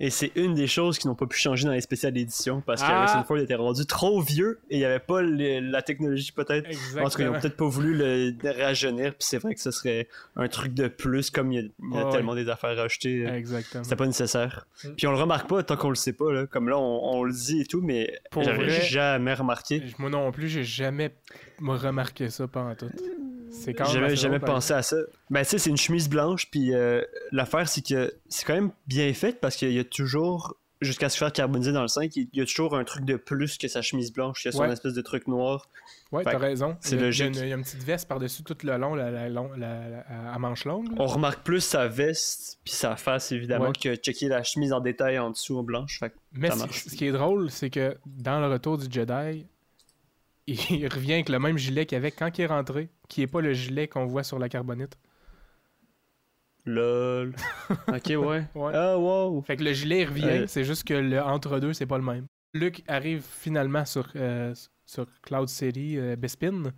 Et 0.00 0.10
c'est 0.10 0.32
une 0.34 0.54
des 0.54 0.66
choses 0.66 0.98
qui 0.98 1.06
n'ont 1.06 1.14
pas 1.14 1.26
pu 1.26 1.38
changer 1.38 1.66
dans 1.66 1.72
les 1.72 1.80
spéciales 1.80 2.16
éditions 2.18 2.60
parce 2.60 2.82
que 2.82 2.86
Ah! 2.90 3.02
Harrison 3.04 3.22
Ford 3.24 3.38
était 3.38 3.54
rendu 3.54 3.86
trop 3.86 4.20
vieux 4.20 4.58
et 4.68 4.76
il 4.76 4.78
n'y 4.78 4.84
avait 4.84 4.98
pas 4.98 5.22
la 5.22 5.82
technologie 5.82 6.32
peut-être. 6.32 6.68
En 6.98 7.08
tout 7.08 7.16
cas, 7.18 7.24
ils 7.24 7.30
n'ont 7.30 7.38
peut-être 7.40 7.56
pas 7.56 7.68
voulu 7.68 7.94
le 7.96 8.34
rajeunir, 8.60 9.10
puis 9.12 9.18
c'est 9.20 9.38
vrai 9.38 9.54
que 9.54 9.60
ce 9.60 9.70
serait 9.70 10.08
un 10.36 10.48
truc 10.48 10.74
de 10.74 10.88
plus, 10.88 11.30
comme 11.30 11.52
il 11.52 11.54
y 11.54 11.58
a, 11.58 11.62
il 11.62 11.94
y 11.94 11.98
a 11.98 12.06
Ouais, 12.06 12.12
tellement 12.12 12.34
des 12.34 12.48
affaires 12.48 12.78
à 12.78 12.82
acheter. 12.82 13.24
euh, 13.26 13.34
Exactement. 13.36 13.84
C'était 13.84 13.96
pas 13.96 14.06
nécessaire. 14.06 14.66
Mm. 14.84 14.88
Puis 14.96 15.06
on 15.06 15.12
le 15.12 15.18
remarque 15.18 15.48
pas 15.48 15.62
tant 15.62 15.76
qu'on 15.76 15.90
le 15.90 15.94
sait 15.94 16.12
pas, 16.12 16.32
là. 16.32 16.46
comme 16.46 16.68
là 16.68 16.76
on, 16.76 17.00
on 17.18 17.22
le 17.22 17.32
dit 17.32 17.60
et 17.60 17.66
tout, 17.66 17.80
mais 17.80 18.12
j'avais 18.36 18.68
jamais 18.70 19.34
remarqué. 19.34 19.80
Moi 19.98 20.10
non 20.10 20.32
plus, 20.32 20.48
j'ai 20.48 20.64
jamais 20.64 21.14
remarqué 21.64 22.30
ça 22.30 22.48
pendant 22.48 22.74
tout. 22.74 22.90
C'est 23.54 23.74
quand 23.74 23.84
même 23.84 23.92
J'avais 23.92 24.06
assez 24.06 24.16
jamais 24.16 24.38
drôle, 24.38 24.50
pensé 24.54 24.72
à 24.74 24.82
ça. 24.82 24.96
Ben, 25.30 25.42
tu 25.42 25.50
sais, 25.50 25.58
c'est 25.58 25.70
une 25.70 25.76
chemise 25.76 26.08
blanche, 26.08 26.50
puis 26.50 26.74
euh, 26.74 27.02
l'affaire, 27.32 27.68
c'est 27.68 27.86
que 27.86 28.12
c'est 28.28 28.44
quand 28.44 28.54
même 28.54 28.70
bien 28.86 29.12
fait 29.14 29.40
parce 29.40 29.56
qu'il 29.56 29.72
y 29.72 29.78
a 29.78 29.84
toujours 29.84 30.56
jusqu'à 30.80 31.08
se 31.08 31.16
faire 31.16 31.32
carboniser 31.32 31.72
dans 31.72 31.80
le 31.80 31.88
5, 31.88 32.14
il 32.14 32.28
y 32.34 32.42
a 32.42 32.44
toujours 32.44 32.76
un 32.76 32.84
truc 32.84 33.06
de 33.06 33.16
plus 33.16 33.56
que 33.56 33.68
sa 33.68 33.80
chemise 33.80 34.12
blanche. 34.12 34.44
Il 34.44 34.48
y 34.48 34.50
a 34.50 34.52
son 34.52 34.58
Ouais. 34.64 34.70
espèce 34.72 34.92
de 34.92 35.00
truc 35.00 35.28
noir. 35.28 35.66
Ouais, 36.12 36.24
t'as 36.24 36.36
raison. 36.36 36.76
c'est 36.80 36.96
Il 36.96 36.98
y 36.98 37.02
a- 37.02 37.06
logique. 37.06 37.26
Il 37.30 37.36
y, 37.36 37.38
a 37.38 37.42
une, 37.42 37.46
il 37.46 37.50
y 37.50 37.52
a 37.52 37.56
une 37.56 37.62
petite 37.62 37.82
veste 37.84 38.06
par-dessus 38.06 38.42
tout 38.42 38.56
le 38.64 38.76
long, 38.76 38.94
la, 38.94 39.10
la, 39.10 39.28
long- 39.30 39.50
la- 39.56 39.88
la- 39.88 40.32
à 40.34 40.38
manche 40.38 40.66
longue. 40.66 40.88
là. 40.90 40.96
On 40.98 41.06
remarque 41.06 41.42
plus 41.42 41.60
sa 41.62 41.88
veste 41.88 42.58
puis 42.64 42.74
sa 42.74 42.96
face, 42.96 43.32
évidemment, 43.32 43.66
Ouais. 43.68 43.72
que 43.80 43.94
checker 43.96 44.28
la 44.28 44.42
chemise 44.42 44.74
en 44.74 44.80
détail 44.80 45.18
en 45.18 45.30
dessous 45.30 45.56
en 45.58 45.62
blanche. 45.62 45.98
Fait 46.00 46.10
que 46.10 46.16
Mais 46.34 46.48
ça 46.50 46.54
ce- 46.54 46.58
marche. 46.60 46.84
ce 46.84 46.94
qui 46.94 47.06
est 47.06 47.12
drôle, 47.12 47.50
c'est 47.50 47.70
que 47.70 47.96
dans 48.04 48.40
le 48.40 48.48
retour 48.48 48.76
du 48.76 48.86
Jedi, 48.90 49.46
il 50.70 50.86
revient 50.88 51.14
avec 51.14 51.28
le 51.28 51.38
même 51.38 51.58
gilet 51.58 51.86
qu'il 51.86 51.96
avait 51.98 52.10
quand 52.10 52.36
il 52.38 52.42
est 52.42 52.46
rentré, 52.46 52.88
qui 53.08 53.22
est 53.22 53.26
pas 53.26 53.40
le 53.40 53.52
gilet 53.52 53.88
qu'on 53.88 54.06
voit 54.06 54.24
sur 54.24 54.38
la 54.38 54.48
carbonite. 54.48 54.96
lol. 56.66 57.34
ok, 57.88 58.06
ouais. 58.16 58.46
Ouais. 58.54 58.72
Ah, 58.74 58.98
wow. 58.98 59.42
Fait 59.42 59.56
que 59.56 59.64
le 59.64 59.72
gilet 59.72 60.02
il 60.02 60.08
revient, 60.08 60.24
Euh. 60.26 60.46
c'est 60.46 60.64
juste 60.64 60.84
que 60.84 60.94
le 60.94 61.20
entre-deux, 61.22 61.72
c'est 61.74 61.86
pas 61.86 61.98
le 61.98 62.04
même. 62.04 62.26
Luke 62.54 62.82
arrive 62.88 63.22
finalement 63.22 63.84
sur, 63.84 64.08
euh, 64.16 64.54
sur 64.86 65.06
Cloud 65.22 65.48
City, 65.48 65.98
euh, 65.98 66.16
Bespin, 66.16 66.72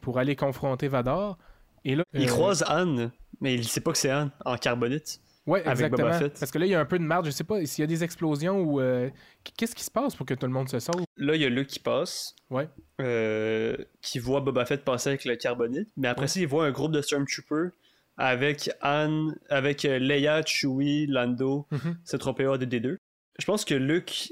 pour 0.00 0.18
aller 0.18 0.36
confronter 0.36 0.88
Vador. 0.88 1.38
Et 1.84 1.96
là, 1.96 2.04
Il 2.12 2.24
euh, 2.24 2.26
croise 2.26 2.62
Anne, 2.68 3.10
mais 3.40 3.54
il 3.54 3.66
sait 3.66 3.80
pas 3.80 3.92
que 3.92 3.98
c'est 3.98 4.10
Anne 4.10 4.30
en 4.44 4.56
carbonite. 4.56 5.20
Ouais, 5.48 5.60
avec 5.60 5.72
exactement. 5.72 6.08
Boba 6.08 6.18
Fett. 6.18 6.38
Parce 6.38 6.50
que 6.52 6.58
là, 6.58 6.66
il 6.66 6.68
y 6.70 6.74
a 6.74 6.80
un 6.80 6.84
peu 6.84 6.98
de 6.98 7.04
marge. 7.04 7.26
Je 7.26 7.30
sais 7.30 7.44
pas 7.44 7.64
s'il 7.66 7.82
y 7.82 7.84
a 7.84 7.86
des 7.86 8.04
explosions 8.04 8.60
ou. 8.60 8.80
euh, 8.80 9.08
Qu'est-ce 9.56 9.74
qui 9.74 9.82
se 9.84 9.90
passe 9.90 10.14
pour 10.14 10.26
que 10.26 10.34
tout 10.34 10.46
le 10.46 10.52
monde 10.52 10.68
se 10.68 10.78
sauve? 10.78 11.02
Là, 11.16 11.34
il 11.34 11.40
y 11.42 11.44
a 11.44 11.48
Luke 11.48 11.68
qui 11.68 11.80
passe, 11.80 12.34
Ouais. 12.50 12.68
euh, 13.00 13.76
qui 14.02 14.18
voit 14.18 14.40
Boba 14.40 14.64
Fett 14.66 14.84
passer 14.84 15.08
avec 15.10 15.24
le 15.24 15.36
carbonite, 15.36 15.88
mais 15.96 16.08
après 16.08 16.22
Ouais. 16.22 16.28
ça, 16.28 16.40
il 16.40 16.46
voit 16.46 16.66
un 16.66 16.70
groupe 16.70 16.92
de 16.92 17.00
Stormtroopers 17.00 17.70
avec 18.18 18.70
Anne, 18.82 19.34
avec 19.48 19.84
euh, 19.84 19.98
Leia, 19.98 20.42
Chewie, 20.44 21.06
Lando, 21.06 21.66
Mhm. 21.70 21.96
C3PO, 22.04 22.58
DD2. 22.58 22.96
Je 23.38 23.44
pense 23.46 23.64
que 23.64 23.74
Luke, 23.74 24.28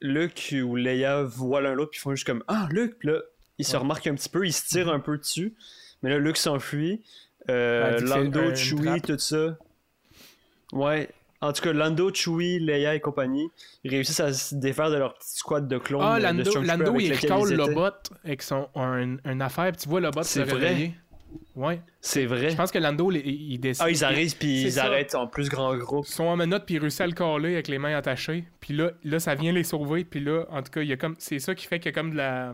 Luke 0.00 0.54
ou 0.64 0.76
Leia 0.76 1.22
voient 1.22 1.60
l'un 1.60 1.74
l'autre, 1.74 1.90
puis 1.90 1.98
ils 1.98 2.02
font 2.02 2.10
juste 2.14 2.26
comme 2.26 2.44
Ah, 2.48 2.68
Luke, 2.70 2.96
Puis 2.98 3.08
là, 3.08 3.20
ils 3.58 3.64
se 3.64 3.76
remarquent 3.76 4.06
un 4.06 4.14
petit 4.14 4.28
peu, 4.28 4.46
ils 4.46 4.52
se 4.52 4.66
tirent 4.66 4.90
un 4.90 5.00
peu 5.00 5.18
dessus, 5.18 5.54
mais 6.02 6.10
là, 6.10 6.18
Luke 6.18 6.36
s'enfuit. 6.36 7.02
Euh, 7.50 7.98
c'est 7.98 8.04
Lando, 8.06 8.54
Chewie, 8.54 9.00
tout 9.02 9.18
ça. 9.18 9.58
Ouais. 10.74 11.08
En 11.40 11.52
tout 11.52 11.62
cas, 11.62 11.72
Lando, 11.72 12.12
Chewie, 12.12 12.58
Leia 12.58 12.94
et 12.94 13.00
compagnie, 13.00 13.48
ils 13.82 13.90
réussissent 13.90 14.20
à 14.20 14.32
se 14.32 14.54
défaire 14.54 14.90
de 14.90 14.96
leur 14.96 15.14
petit 15.14 15.36
squad 15.38 15.68
de 15.68 15.78
clones. 15.78 16.00
Ah, 16.02 16.14
euh, 16.14 16.18
de 16.18 16.22
Lando, 16.22 16.62
Lando 16.62 16.98
il 16.98 17.12
recale 17.12 17.52
le 17.54 17.74
bot 17.74 17.90
avec 18.24 18.42
son, 18.42 18.68
un, 18.74 19.16
une 19.24 19.42
affaire. 19.42 19.72
Puis 19.72 19.82
tu 19.82 19.88
vois 19.88 20.00
le 20.00 20.10
bot 20.10 20.22
se 20.22 20.28
C'est 20.30 20.44
vrai. 20.44 20.68
réveiller. 20.68 20.94
Ouais. 21.54 21.80
C'est 22.00 22.26
vrai. 22.26 22.50
Je 22.50 22.56
pense 22.56 22.70
que 22.70 22.78
Lando, 22.78 23.10
il, 23.10 23.26
il 23.26 23.58
décide. 23.58 23.84
Ah, 23.84 23.90
ils 23.90 24.04
arrivent 24.04 24.36
puis 24.38 24.62
ils 24.62 24.72
ça. 24.72 24.84
arrêtent 24.84 25.14
en 25.14 25.26
plus 25.26 25.48
grand 25.50 25.76
groupe. 25.76 26.06
Ils 26.08 26.12
sont 26.12 26.24
en 26.24 26.36
menottes, 26.36 26.64
puis 26.64 26.76
ils 26.76 26.78
réussissent 26.78 27.00
à 27.02 27.06
le 27.06 27.12
caler 27.12 27.54
avec 27.54 27.68
les 27.68 27.78
mains 27.78 27.94
attachées. 27.94 28.44
Puis 28.60 28.72
là, 28.72 28.92
là, 29.02 29.18
ça 29.18 29.34
vient 29.34 29.52
les 29.52 29.64
sauver. 29.64 30.04
Puis 30.04 30.20
là, 30.20 30.44
en 30.50 30.62
tout 30.62 30.70
cas, 30.70 30.80
il 30.80 30.88
y 30.88 30.92
a 30.92 30.96
comme... 30.96 31.16
c'est 31.18 31.40
ça 31.40 31.54
qui 31.54 31.66
fait 31.66 31.78
qu'il 31.78 31.90
y 31.90 31.94
a 31.94 32.00
comme 32.00 32.12
de 32.12 32.16
la. 32.16 32.52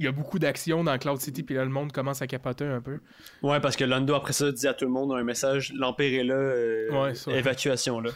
Il 0.00 0.04
y 0.04 0.08
a 0.08 0.12
beaucoup 0.12 0.38
d'action 0.38 0.82
dans 0.82 0.96
Cloud 0.96 1.20
City, 1.20 1.42
puis 1.42 1.54
là, 1.54 1.62
le 1.62 1.68
monde 1.68 1.92
commence 1.92 2.22
à 2.22 2.26
capoter 2.26 2.64
un 2.64 2.80
peu. 2.80 3.00
Ouais, 3.42 3.60
parce 3.60 3.76
que 3.76 3.84
Lando, 3.84 4.14
après 4.14 4.32
ça, 4.32 4.50
dit 4.50 4.66
à 4.66 4.72
tout 4.72 4.86
le 4.86 4.90
monde 4.90 5.12
un 5.12 5.22
message 5.22 5.74
L'Empire 5.74 6.20
est 6.20 6.24
là, 6.24 6.34
euh, 6.36 6.90
Ouais, 6.90 7.14
ça. 7.14 7.30
évacuation 7.32 8.00
là. 8.00 8.10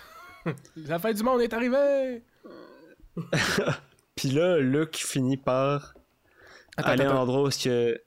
La 0.77 0.99
fin 0.99 1.13
du 1.13 1.23
monde 1.23 1.43
est 1.43 1.53
arrivée! 1.53 2.23
Puis 4.17 4.31
là, 4.31 4.57
Luke 4.61 4.97
finit 4.97 5.37
par 5.37 5.93
Attends, 6.79 6.89
aller 6.89 7.05
à 7.05 7.13
un 7.13 7.17
endroit 7.17 7.43
où 7.43 7.51
que. 7.51 8.01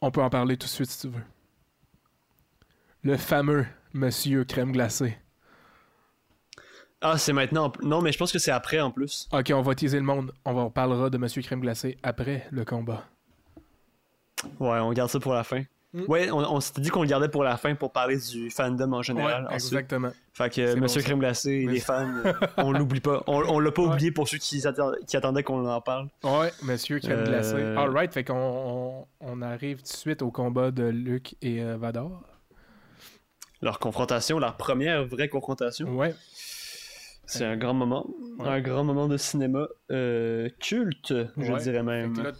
On 0.00 0.10
peut 0.10 0.22
en 0.22 0.30
parler 0.30 0.56
tout 0.56 0.66
de 0.66 0.70
suite 0.70 0.88
si 0.88 1.00
tu 1.08 1.14
veux. 1.14 1.22
Le 3.02 3.18
fameux 3.18 3.66
Monsieur 3.92 4.44
Crème 4.44 4.72
Glacée. 4.72 5.18
Ah, 7.08 7.18
c'est 7.18 7.32
maintenant. 7.32 7.72
Non, 7.82 8.02
mais 8.02 8.10
je 8.10 8.18
pense 8.18 8.32
que 8.32 8.38
c'est 8.40 8.50
après 8.50 8.80
en 8.80 8.90
plus. 8.90 9.28
Ok, 9.32 9.52
on 9.54 9.62
va 9.62 9.74
teaser 9.76 9.98
le 9.98 10.04
monde. 10.04 10.32
On 10.44 10.54
va 10.54 10.68
parlera 10.70 11.08
de 11.08 11.18
Monsieur 11.18 11.40
Crème 11.40 11.60
Glacée 11.60 11.96
après 12.02 12.46
le 12.50 12.64
combat. 12.64 13.04
Ouais, 14.58 14.78
on 14.80 14.92
garde 14.92 15.10
ça 15.10 15.20
pour 15.20 15.32
la 15.32 15.44
fin. 15.44 15.62
Mm. 15.92 16.02
Ouais, 16.08 16.30
on, 16.32 16.38
on 16.38 16.60
s'était 16.60 16.80
dit 16.80 16.90
qu'on 16.90 17.02
le 17.02 17.08
gardait 17.08 17.28
pour 17.28 17.44
la 17.44 17.56
fin 17.56 17.74
pour 17.76 17.92
parler 17.92 18.16
du 18.18 18.50
fandom 18.50 18.92
en 18.92 19.02
général. 19.02 19.46
Ouais, 19.46 19.54
exactement. 19.54 20.10
Fait 20.32 20.52
que 20.52 20.74
Monsieur 20.74 21.00
bon. 21.00 21.04
Crème 21.06 21.18
Glacé 21.20 21.50
et 21.52 21.66
les 21.66 21.78
fans, 21.78 22.08
on 22.56 22.72
l'oublie 22.72 23.00
pas. 23.00 23.22
On, 23.28 23.40
on 23.48 23.60
l'a 23.60 23.70
pas 23.70 23.82
Ouais. 23.82 23.88
oublié 23.94 24.10
pour 24.10 24.28
ceux 24.28 24.38
qui, 24.38 24.66
attendaient 24.66 25.42
qu'on 25.44 25.64
en 25.66 25.80
parle. 25.80 26.08
Ouais, 26.24 26.52
Monsieur 26.62 26.98
Crème 26.98 27.20
Euh, 27.20 27.24
Glacée. 27.26 27.62
Alright, 27.76 28.12
fait 28.12 28.24
qu'on 28.24 29.06
on, 29.20 29.42
arrive 29.42 29.76
tout 29.78 29.84
de 29.84 29.88
suite 29.88 30.22
au 30.22 30.32
combat 30.32 30.72
de 30.72 30.82
Luke 30.84 31.36
et 31.40 31.62
euh, 31.62 31.76
Vador. 31.76 32.20
Leur 33.62 33.78
confrontation, 33.78 34.38
leur 34.40 34.56
première 34.56 35.06
vraie 35.06 35.28
confrontation. 35.28 35.88
Ouais. 35.96 36.14
C'est 37.26 37.44
un 37.44 37.56
grand 37.56 37.74
moment. 37.74 38.06
Ouais. 38.38 38.48
Un 38.48 38.60
grand 38.60 38.84
moment 38.84 39.08
de 39.08 39.16
cinéma 39.16 39.66
euh, 39.90 40.48
culte, 40.60 41.12
je 41.36 41.52
Ouais. 41.52 41.60
dirais 41.60 41.82
même. 41.82 42.14
là, 42.22 42.32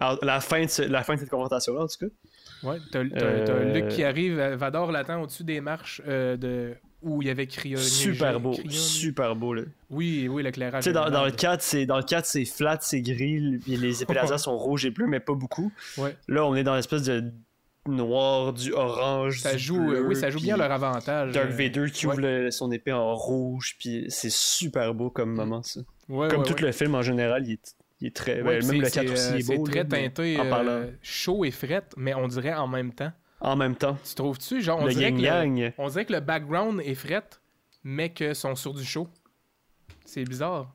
Alors, 0.00 0.18
la, 0.22 0.40
fin 0.40 0.64
de 0.64 0.84
la 0.84 1.02
fin 1.02 1.14
de 1.14 1.20
cette 1.20 1.30
confrontation-là, 1.30 1.82
en 1.82 1.86
tout 1.86 2.06
cas. 2.08 2.68
ouais, 2.68 2.78
t'as- 2.90 2.98
Euh, 3.00 3.72
Luke 3.74 3.88
qui 3.88 4.02
arrive. 4.04 4.38
euh, 4.38 4.56
Vador 4.56 4.90
l'attend 4.92 5.22
au-dessus 5.22 5.44
des 5.44 5.60
marches 5.60 6.00
euh, 6.08 6.36
de... 6.36 6.74
où 7.02 7.20
il 7.22 7.28
y 7.28 7.30
avait 7.30 7.46
cryonisé. 7.46 7.88
Super 7.88 8.40
beau. 8.40 8.54
Super 8.70 9.36
beau, 9.36 9.54
là. 9.54 9.62
Oui, 9.90 10.26
oui, 10.30 10.42
l'éclairage. 10.42 10.84
Dans, 10.86 10.92
dans 10.92 11.06
le 11.06 11.10
malade. 11.12 11.36
4, 11.36 11.62
c'est 11.62 11.86
dans 11.86 11.98
le 11.98 12.02
4, 12.04 12.24
c'est 12.24 12.44
flat, 12.44 12.78
c'est 12.80 13.02
gris, 13.02 13.60
les 13.66 14.02
épées 14.02 14.14
laser 14.14 14.38
sont 14.40 14.56
rouges 14.56 14.86
et 14.86 14.90
bleus, 14.90 15.06
mais 15.06 15.20
pas 15.20 15.34
beaucoup. 15.34 15.70
Ouais. 15.98 16.16
Là, 16.28 16.44
on 16.46 16.54
est 16.54 16.64
dans 16.64 16.74
l'espèce 16.74 17.02
de 17.02 17.24
noir, 17.88 18.52
du 18.52 18.72
orange, 18.72 19.40
Ça 19.40 19.52
du 19.54 19.58
joue, 19.58 19.76
euh, 19.90 20.00
bleu, 20.00 20.06
oui, 20.08 20.16
ça 20.16 20.30
joue 20.30 20.40
bien 20.40 20.56
leur 20.56 20.70
avantage. 20.70 21.32
Dark 21.32 21.48
euh, 21.50 21.50
Vader 21.54 21.90
qui 21.90 22.06
ouais. 22.06 22.12
ouvre 22.12 22.22
le- 22.22 22.50
son 22.50 22.70
épée 22.70 22.92
en 22.92 23.14
rouge, 23.14 23.76
puis 23.78 24.06
c'est 24.08 24.30
super 24.32 24.94
beau 24.94 25.10
comme 25.10 25.32
moment, 25.34 25.62
ça. 25.62 25.80
ouais, 26.08 26.28
comme 26.28 26.40
ouais, 26.42 26.46
tout 26.46 26.62
le 26.62 26.72
film 26.72 26.94
en 26.94 27.02
général, 27.02 27.44
il 27.46 27.52
est, 27.54 27.76
il 28.00 28.06
est 28.08 28.16
très. 28.16 28.42
Ben, 28.42 28.64
même 28.66 28.80
le 28.80 28.84
c'est- 28.88 29.00
4 29.04 29.12
aussi 29.12 29.22
c'est, 29.22 29.38
est 29.38 29.42
C'est 29.42 29.56
beau. 29.56 29.64
très 29.64 29.80
là, 29.80 29.84
mais 29.90 30.02
teinté, 30.10 30.38
en 30.40 30.46
euh, 30.66 30.90
chaud 31.02 31.44
et 31.44 31.50
fret, 31.50 31.84
mais 31.96 32.14
on 32.14 32.28
dirait 32.28 32.54
en 32.54 32.68
même 32.68 32.92
temps. 32.92 33.12
En 33.40 33.56
même 33.56 33.74
temps, 33.74 33.98
Tu 34.08 34.14
trouves-tu? 34.14 34.62
Genre, 34.62 34.78
on 34.80 34.86
le 34.86 34.92
dirait 34.94 35.12
que 35.12 35.18
le-. 35.18 35.72
On 35.78 35.88
dirait 35.88 36.04
que 36.04 36.12
le 36.12 36.20
background 36.20 36.80
est 36.84 36.94
fret, 36.94 37.24
mais 37.82 38.10
que 38.10 38.34
sont 38.34 38.54
sur 38.54 38.72
du 38.72 38.84
chaud. 38.84 39.08
C'est 40.04 40.22
bizarre. 40.24 40.72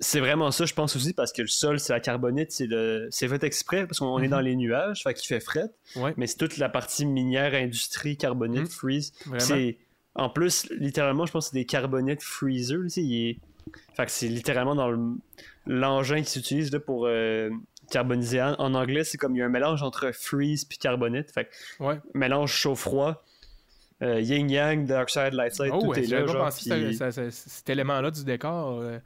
C'est 0.00 0.18
vraiment 0.20 0.50
ça, 0.50 0.64
je 0.64 0.74
pense 0.74 0.96
aussi, 0.96 1.12
parce 1.12 1.32
que 1.32 1.42
le 1.42 1.48
sol, 1.48 1.78
c'est 1.78 1.92
la 1.92 2.00
carbonite, 2.00 2.50
c'est 2.50 2.66
le... 2.66 3.06
c'est 3.10 3.28
fait 3.28 3.44
exprès, 3.44 3.86
parce 3.86 4.00
qu'on 4.00 4.18
est 4.18 4.24
Mhm. 4.24 4.30
dans 4.30 4.40
les 4.40 4.56
nuages, 4.56 5.02
fait 5.04 5.14
qu'il 5.14 5.28
fait 5.28 5.38
fret, 5.40 5.70
Ouais, 5.96 6.12
mais 6.16 6.26
c'est 6.26 6.36
toute 6.36 6.56
la 6.58 6.68
partie 6.68 7.06
minière, 7.06 7.54
industrie, 7.54 8.16
carbonite, 8.16 8.62
Mhm. 8.62 8.66
freeze. 8.68 9.12
C'est... 9.38 9.78
En 10.16 10.28
plus, 10.30 10.68
littéralement, 10.70 11.26
je 11.26 11.32
pense 11.32 11.46
que 11.46 11.50
c'est 11.52 11.58
des 11.58 11.64
carbonites 11.66 12.22
freezer, 12.22 12.80
il 12.96 13.28
est... 13.30 13.38
Fait 13.96 14.04
que 14.06 14.10
c'est 14.12 14.28
littéralement 14.28 14.74
dans 14.74 14.90
le... 14.90 14.98
l'engin 15.66 16.22
qui 16.22 16.30
s'utilise 16.30 16.72
là, 16.72 16.80
pour 16.80 17.06
euh, 17.06 17.50
carboniser. 17.90 18.40
En, 18.42 18.74
anglais, 18.74 19.04
c'est 19.04 19.16
comme 19.18 19.34
il 19.34 19.38
y 19.38 19.42
a 19.42 19.46
un 19.46 19.48
mélange 19.48 19.82
entre 19.82 20.10
freeze 20.12 20.64
puis 20.64 20.78
carbonite, 20.78 21.30
fait 21.30 21.44
que 21.78 21.82
Ouais. 21.84 22.00
mélange 22.14 22.52
chaud-froid, 22.52 23.24
euh, 24.02 24.20
yin-yang, 24.20 24.86
dark 24.86 25.08
side, 25.10 25.32
light 25.34 25.54
side, 25.54 25.70
Oh, 25.72 25.80
tout 25.80 25.86
ouais, 25.88 26.02
est 26.04 26.06
là, 26.08 26.20
pas 26.22 26.32
genre, 26.32 26.44
pensé 26.46 26.92
ça- 26.94 27.10
ça- 27.12 27.30
cet 27.30 27.70
élément-là 27.70 28.10
du 28.10 28.24
décor. 28.24 28.80
euh, 28.80 28.98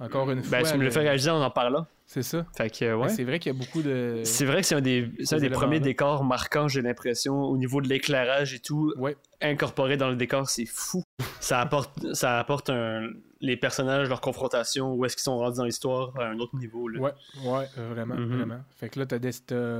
encore 0.00 0.30
une 0.30 0.42
fois. 0.42 0.58
Ben, 0.62 0.70
tu 0.70 0.78
me 0.78 0.84
le 0.84 0.90
fais 0.90 1.00
réaliser 1.00 1.30
en 1.30 1.40
en 1.42 1.50
parlant. 1.50 1.86
C'est 2.06 2.22
ça. 2.22 2.44
Fait 2.54 2.68
que, 2.68 2.84
euh, 2.84 2.96
ouais. 2.96 3.08
C'est 3.08 3.24
vrai 3.24 3.38
qu'il 3.38 3.52
y 3.52 3.56
a 3.56 3.58
beaucoup 3.58 3.80
de. 3.80 4.20
C'est 4.24 4.44
vrai 4.44 4.60
que 4.60 4.66
c'est 4.66 4.74
un 4.74 4.80
des, 4.82 5.10
un 5.32 5.36
des 5.38 5.48
premiers 5.48 5.80
décors 5.80 6.24
marquants, 6.24 6.68
j'ai 6.68 6.82
l'impression, 6.82 7.40
au 7.42 7.56
niveau 7.56 7.80
de 7.80 7.88
l'éclairage 7.88 8.52
et 8.52 8.58
tout, 8.58 8.92
Ouais. 8.98 9.16
incorporé 9.40 9.96
dans 9.96 10.10
le 10.10 10.16
décor, 10.16 10.50
c'est 10.50 10.66
fou. 10.66 11.02
Ça 11.40 11.60
apporte, 11.60 12.12
ça 12.14 12.38
apporte 12.38 12.68
un- 12.68 13.08
les 13.40 13.56
personnages, 13.56 14.08
leur 14.10 14.20
confrontation, 14.20 14.92
où 14.94 15.04
est-ce 15.06 15.16
qu'ils 15.16 15.22
sont 15.22 15.38
rendus 15.38 15.56
dans 15.56 15.64
l'histoire 15.64 16.12
à 16.20 16.26
un 16.26 16.38
autre 16.38 16.54
niveau. 16.56 16.86
Là. 16.86 17.00
Ouais, 17.00 17.12
ouais, 17.46 17.66
euh, 17.78 17.88
vraiment, 17.94 18.14
Mhm. 18.14 18.36
vraiment. 18.36 18.60
Fait 18.76 18.88
que 18.90 19.00
là, 19.00 19.06
t'as, 19.06 19.18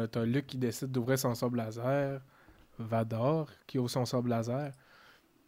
t'as 0.08 0.24
Luke 0.24 0.46
qui 0.46 0.56
décide 0.56 0.90
d'ouvrir 0.90 1.18
son 1.18 1.34
sable 1.34 1.58
laser, 1.58 2.20
Vador 2.78 3.48
qui 3.66 3.78
ouvre 3.78 3.90
son 3.90 4.04
sable 4.06 4.30
laser. 4.30 4.72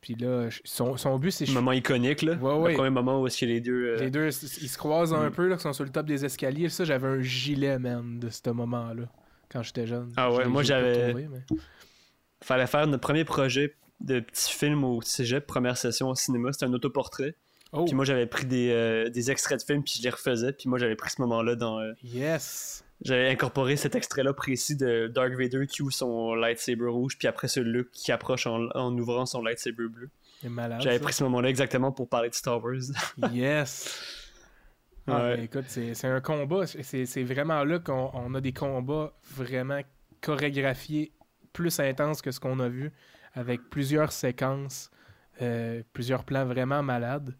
Puis 0.05 0.17
là, 0.17 0.51
son, 0.65 0.99
son 0.99 1.19
but, 1.19 1.31
c'est... 1.31 1.49
Moment 1.51 1.73
iconique, 1.73 2.21
là. 2.21 2.35
Ouais, 2.35 2.53
ouais. 2.59 2.71
Le 2.73 2.77
premier 2.77 2.91
moment 2.91 3.23
où 3.23 3.27
est-ce 3.27 3.41
que 3.41 3.47
les 3.47 3.63
deux. 3.63 3.87
euh, 3.87 3.97
Les 3.97 4.11
deux, 4.11 4.27
ils 4.27 4.69
se 4.69 4.77
croisent 4.77 5.15
un 5.15 5.31
Mm. 5.31 5.33
peu, 5.33 5.49
là, 5.49 5.57
qui 5.57 5.63
sont 5.63 5.73
sur 5.73 5.83
le 5.85 5.89
top 5.89 6.05
des 6.05 6.27
escaliers. 6.27 6.69
Ça, 6.69 6.85
j'avais 6.85 7.09
un 7.09 7.23
gilet, 7.23 7.79
man, 7.79 8.21
de 8.21 8.29
ce 8.29 8.51
moment-là, 8.51 9.05
quand 9.51 9.63
j'étais 9.63 9.87
jeune. 9.87 10.13
Ah 10.19 10.31
ouais, 10.31 10.45
moi, 10.45 10.63
j'avais- 10.63 11.15
mais- 11.15 11.29
Fallait 12.43 12.67
faire 12.67 12.87
notre 12.87 13.01
premier 13.01 13.25
projet 13.25 13.75
de 14.01 14.21
petit 14.21 14.53
film 14.53 14.85
au 14.85 15.01
cégep, 15.01 15.47
première 15.47 15.79
session 15.79 16.11
au 16.11 16.15
cinéma. 16.15 16.53
C'était 16.53 16.67
un 16.67 16.73
autoportrait. 16.75 17.35
Oh, 17.73 17.87
Puis 17.87 17.95
moi, 17.95 18.05
j'avais 18.05 18.27
pris 18.27 18.45
des, 18.45 18.71
euh, 18.73 19.09
des 19.09 19.31
extraits 19.31 19.59
de 19.59 19.65
films, 19.65 19.83
puis 19.83 19.95
je 19.97 20.03
les 20.03 20.11
refaisais. 20.11 20.53
Puis 20.53 20.69
moi, 20.69 20.79
j'avais 20.79 20.97
pris 20.97 21.09
ce 21.11 21.23
moment-là 21.23 21.55
dans. 21.57 21.81
euh, 21.81 21.93
yes! 22.03 22.84
J'avais 23.05 23.29
incorporé 23.29 23.77
cet 23.77 23.95
extrait-là 23.95 24.33
précis 24.33 24.77
de 24.77 25.09
Dark 25.09 25.33
Vader 25.35 25.67
qui 25.67 25.83
ouvre 25.83 25.93
son 25.93 26.35
lightsaber 26.35 26.87
rouge, 26.87 27.17
puis 27.19 27.29
après 27.29 27.49
ce 27.49 27.61
Luke 27.61 27.91
qui 27.93 28.11
approche 28.13 28.47
en, 28.47 28.69
en 28.75 28.97
ouvrant 28.99 29.27
son 29.27 29.43
lightsaber 29.43 29.89
bleu. 29.89 30.09
J'avais 30.81 30.99
pris 30.99 31.13
ce 31.13 31.23
moment-là 31.25 31.49
exactement 31.51 31.93
pour 31.93 32.09
parler 32.09 32.31
de 32.31 32.35
Star 32.35 32.63
Wars. 32.63 32.75
Yes! 33.33 34.03
Ah, 35.07 35.27
Ouais. 35.35 35.45
écoute, 35.45 35.65
c'est 35.69 36.05
un 36.07 36.21
combat. 36.23 36.65
C'est 36.67 37.23
vraiment 37.25 37.63
là 37.65 37.79
qu'on 37.79 38.11
on 38.15 38.35
a 38.35 38.41
des 38.41 38.53
combats 38.53 39.13
vraiment 39.35 39.81
chorégraphiés 40.23 41.13
plus 41.53 41.79
intenses 41.81 42.23
que 42.23 42.31
ce 42.31 42.41
qu'on 42.41 42.59
a 42.59 42.69
vu, 42.69 42.91
avec 43.35 43.69
plusieurs 43.71 44.13
séquences 44.13 44.91
Euh, 45.43 45.83
plusieurs 45.93 46.23
plans 46.25 46.45
vraiment 46.47 46.83
malades. 46.85 47.35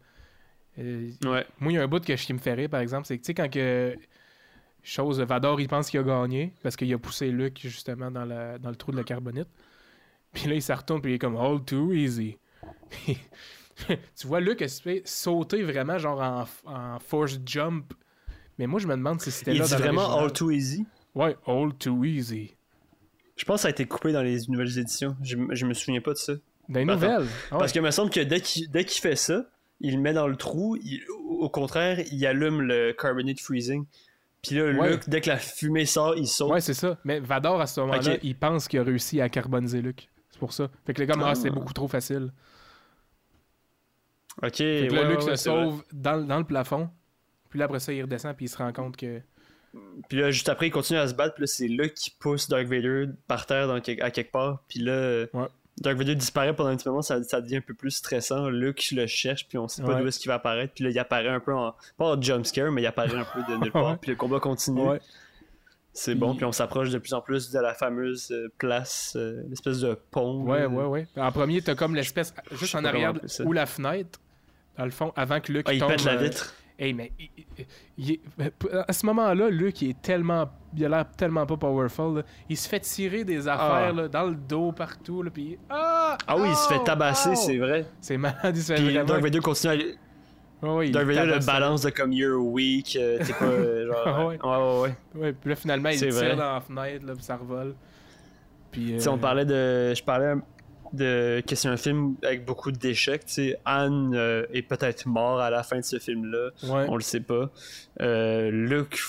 Euh, 0.77 1.09
Ouais. 1.23 1.45
Moi, 1.59 1.71
il 1.71 1.75
y 1.75 1.77
a 1.77 1.83
un 1.83 1.87
bout 1.87 2.03
que, 2.03 2.11
qui 2.13 2.33
me 2.33 2.39
fait 2.39 2.53
rire, 2.53 2.69
par 2.69 2.81
exemple, 2.81 3.07
c'est 3.07 3.17
que, 3.17 3.23
tu 3.23 3.27
sais, 3.27 3.33
quand 3.33 3.49
que. 3.49 3.95
Chose, 4.87 5.19
Vador, 5.19 5.59
il 5.59 5.67
pense 5.67 5.89
qu'il 5.89 5.99
a 5.99 6.03
gagné 6.03 6.53
parce 6.61 6.75
qu'il 6.75 6.93
a 6.93 6.97
poussé 6.99 7.31
Luke, 7.31 7.59
justement, 7.63 8.11
dans, 8.11 8.23
la, 8.23 8.59
dans 8.59 8.69
le 8.69 8.75
trou 8.75 8.91
de 8.91 8.97
la 8.97 9.03
carbonite. 9.03 9.47
Puis 10.31 10.47
là, 10.47 10.53
il 10.55 10.61
se 10.61 10.71
retourne, 10.71 11.01
puis 11.01 11.13
il 11.13 11.15
est 11.15 11.19
comme 11.19 11.35
All 11.37 11.63
too 11.65 11.91
easy. 11.91 12.37
Puis, 12.89 13.17
tu 14.15 14.27
vois 14.27 14.41
fait 14.83 15.01
sauter 15.05 15.63
vraiment, 15.63 15.97
genre 15.97 16.21
en, 16.21 16.45
en 16.71 16.99
force 16.99 17.39
jump. 17.45 17.93
Mais 18.59 18.67
moi, 18.67 18.79
je 18.79 18.87
me 18.87 18.95
demande 18.95 19.19
si 19.21 19.31
c'était 19.31 19.53
là 19.53 19.65
dit 19.65 19.73
vraiment. 19.73 20.17
All 20.19 20.31
Too 20.31 20.51
Easy? 20.51 20.85
Ouais, 21.13 21.35
All 21.47 21.73
too 21.73 22.05
easy. 22.05 22.55
Je 23.35 23.43
pense 23.43 23.55
que 23.57 23.61
ça 23.63 23.67
a 23.67 23.71
été 23.71 23.85
coupé 23.85 24.13
dans 24.13 24.21
les 24.21 24.39
nouvelles 24.47 24.77
éditions. 24.79 25.17
Je, 25.21 25.35
je 25.51 25.65
me 25.65 25.73
souviens 25.73 25.99
pas 25.99 26.11
de 26.13 26.17
ça. 26.17 26.33
Dans 26.69 26.79
les 26.79 26.83
Attends. 26.83 26.93
nouvelles. 26.93 27.27
Parce 27.49 27.71
qu'il 27.73 27.81
me 27.81 27.91
semble 27.91 28.11
que 28.11 28.21
dès 28.21 28.39
qu'il 28.39 29.01
fait 29.01 29.15
ça, 29.17 29.45
il 29.81 29.95
le 29.95 30.01
met 30.01 30.13
dans 30.13 30.27
le 30.27 30.35
trou. 30.37 30.77
il- 30.77 31.03
au 31.27 31.49
contraire, 31.49 31.99
il 32.11 32.25
allume 32.25 32.61
le 32.61 32.93
carbonate 32.93 33.39
freezing. 33.41 33.85
Puis 34.47 34.55
là, 34.57 34.65
Ouais. 34.71 34.91
Luke, 34.91 35.03
dès 35.07 35.21
que 35.21 35.29
la 35.29 35.37
fumée 35.37 35.85
sort, 35.85 36.15
il 36.17 36.27
saute. 36.27 36.51
Ouais, 36.51 36.61
c'est 36.61 36.73
ça. 36.73 36.97
Mais 37.03 37.19
Vador, 37.19 37.59
à 37.61 37.67
ce 37.67 37.79
moment-là, 37.81 38.17
il 38.23 38.35
pense 38.35 38.67
qu'il 38.67 38.79
a 38.79 38.83
réussi 38.83 39.21
à 39.21 39.29
carboniser 39.29 39.81
Luke. 39.81 40.09
C'est 40.31 40.39
pour 40.39 40.53
ça. 40.53 40.69
Fait 40.85 40.93
que 40.93 40.99
les 41.01 41.07
gars, 41.07 41.15
ah, 41.19 41.27
Ah. 41.29 41.35
c'est 41.35 41.49
beaucoup 41.49 41.73
trop 41.73 41.87
facile. 41.87 42.31
ok. 44.43 44.55
Fait 44.57 44.87
que 44.89 44.93
là, 44.93 45.01
ouais, 45.03 45.09
Luke 45.09 45.19
ouais, 45.21 45.37
se 45.37 45.43
sauve 45.43 45.83
dans, 45.93 46.15
le- 46.17 46.23
dans 46.25 46.37
le 46.39 46.43
plafond. 46.43 46.89
Puis 47.49 47.59
là, 47.59 47.65
après 47.65 47.79
ça, 47.79 47.93
il 47.93 48.01
redescend, 48.01 48.35
puis 48.35 48.45
il 48.45 48.49
se 48.49 48.57
rend 48.57 48.73
compte 48.73 48.97
que. 48.97 49.21
Puis 50.09 50.17
là, 50.19 50.31
juste 50.31 50.49
après, 50.49 50.67
il 50.67 50.71
continue 50.71 50.99
à 50.99 51.07
se 51.07 51.13
battre. 51.13 51.35
Puis 51.35 51.43
là, 51.43 51.47
c'est 51.47 51.67
Luke 51.67 51.93
qui 51.93 52.09
pousse 52.11 52.47
Dark 52.49 52.65
Vader 52.67 53.07
par 53.27 53.45
terre 53.45 53.67
dans 53.67 53.75
à 53.75 53.81
quelque 53.81 54.31
part. 54.31 54.63
Puis 54.67 54.79
là, 54.79 55.25
Ouais. 55.33 55.47
Dark 55.81 55.97
Vader 55.97 56.15
disparaît 56.15 56.55
pendant 56.55 56.69
un 56.69 56.77
petit 56.77 56.87
moment. 56.87 57.01
Ça, 57.01 57.21
ça 57.23 57.41
devient 57.41 57.57
un 57.57 57.61
peu 57.61 57.73
plus 57.73 57.91
stressant. 57.91 58.49
Luke 58.49 58.91
le 58.91 59.07
cherche. 59.07 59.47
Puis 59.47 59.57
on 59.57 59.67
sait 59.67 59.81
pas 59.81 59.95
Ouais. 59.95 60.01
d'où 60.01 60.07
est-ce 60.07 60.19
qu'il 60.19 60.29
va 60.29 60.35
apparaître. 60.35 60.73
Puis 60.73 60.83
là, 60.85 60.89
il 60.89 60.97
apparaît 60.99 61.27
un 61.29 61.39
peu 61.41 61.53
en. 61.53 61.75
Pas 61.97 62.05
en 62.15 62.21
jumpscare, 62.21 62.71
mais 62.71 62.81
il 62.81 62.85
apparaît 62.87 63.15
un 63.17 63.25
peu 63.25 63.41
de 63.51 63.57
nulle 63.57 63.71
part. 63.73 63.97
Puis 63.99 64.11
le 64.11 64.17
combat 64.17 64.39
continue. 64.39 64.81
Ouais. 64.81 65.01
C'est 65.91 66.15
bon. 66.15 66.35
Puis 66.35 66.43
on 66.45 66.51
s'approche 66.51 66.89
de 66.89 66.97
plus 66.97 67.13
en 67.13 67.21
plus 67.21 67.51
de 67.51 67.59
la 67.59 67.73
fameuse 67.73 68.29
euh, 68.31 68.49
place, 68.57 69.13
euh, 69.15 69.43
l'espèce 69.49 69.79
de 69.79 69.97
pont. 70.11 70.43
Ouais, 70.43 70.65
ouais, 70.65 70.85
ouais. 70.85 71.07
En 71.17 71.31
premier, 71.31 71.61
t'as 71.61 71.75
comme 71.75 71.95
l'espèce. 71.95 72.33
Juste 72.51 72.75
en 72.75 72.83
arrière 72.83 73.13
ou 73.45 73.53
la 73.53 73.65
fenêtre. 73.65 74.19
Dans 74.77 74.83
le 74.85 74.91
fond, 74.91 75.13
avant 75.15 75.39
que 75.39 75.53
Luke 75.53 75.65
Ah, 75.69 75.73
il 75.73 75.79
tombe. 75.79 75.89
pète 75.91 76.03
la 76.03 76.13
euh, 76.13 76.23
vitre. 76.23 76.53
Hey, 76.77 76.93
mais 76.93 77.11
il- 77.17 77.29
il- 77.37 77.65
il 77.97 78.11
est- 78.11 78.21
à 78.87 78.91
ce 78.91 79.05
moment-là, 79.05 79.49
Luke, 79.49 79.81
il 79.81 79.91
est 79.91 80.01
tellement. 80.01 80.49
Il 80.75 80.83
a 80.85 80.89
l'air 80.89 81.05
tellement 81.15 81.45
pas 81.45 81.55
powerful. 81.55 82.17
là. 82.17 82.23
Il 82.49 82.57
se 82.57 82.67
fait 82.67 82.81
tirer 82.81 83.23
des 83.23 83.47
affaires 83.47 83.89
Ah. 83.89 83.91
là, 83.93 84.07
dans 84.09 84.23
le 84.25 84.35
dos 84.35 84.73
partout. 84.73 85.23
Là, 85.23 85.29
puis. 85.33 85.57
Ah! 85.69 86.17
Ah 86.27 86.35
oui, 86.37 86.49
il 86.49 86.55
se 86.55 86.67
fait 86.67 86.79
Oh! 86.81 86.83
tabasser, 86.83 87.29
Oh! 87.31 87.35
c'est 87.35 87.57
vrai. 87.57 87.85
C'est 88.01 88.17
malade, 88.17 88.55
il 88.55 88.61
se 88.61 88.73
fait 88.73 88.81
Puis 88.83 88.93
Vader 89.21 89.39
continue 89.39 89.73
à. 89.73 90.65
Ouais, 90.67 90.87
il 90.87 90.91
Dark 90.91 91.05
Vader 91.05 91.25
le 91.25 91.45
balance 91.45 91.81
de 91.83 91.89
comme 91.91 92.11
you're 92.11 92.43
weak, 92.43 92.97
euh, 92.99 93.19
t'es 93.25 93.33
pas 93.33 93.45
euh, 93.45 93.87
genre. 93.93 94.03
Ah 94.05 94.25
ouais. 94.25 94.39
ouais, 94.43 94.49
ouais, 94.57 94.79
ouais. 94.81 95.21
Ouais, 95.27 95.33
puis 95.33 95.49
là, 95.51 95.55
finalement, 95.55 95.89
il 95.89 95.97
tire 95.99 96.11
vrai. 96.11 96.35
dans 96.35 96.53
la 96.55 96.61
fenêtre, 96.61 97.05
là, 97.05 97.13
puis 97.13 97.23
ça 97.23 97.37
revole. 97.37 97.75
Puis. 98.71 98.99
Sais, 98.99 99.07
on 99.09 99.13
euh, 99.13 99.17
parlait 99.17 99.45
de. 99.45 99.93
Je 99.95 100.03
parlais 100.03 100.33
de 100.93 101.43
que 101.47 101.55
c'est 101.55 101.67
un 101.67 101.77
film 101.77 102.15
avec 102.23 102.45
beaucoup 102.45 102.71
d'échecs. 102.71 103.41
Anne 103.65 104.13
euh, 104.15 104.45
est 104.53 104.61
peut-être 104.61 105.05
mort 105.07 105.39
à 105.39 105.49
la 105.49 105.63
fin 105.63 105.77
de 105.77 105.83
ce 105.83 105.99
film-là. 105.99 106.49
Ouais. 106.63 106.85
On 106.89 106.95
le 106.95 107.01
sait 107.01 107.19
pas. 107.19 107.49
Euh, 108.01 108.49
Luke, 108.51 108.99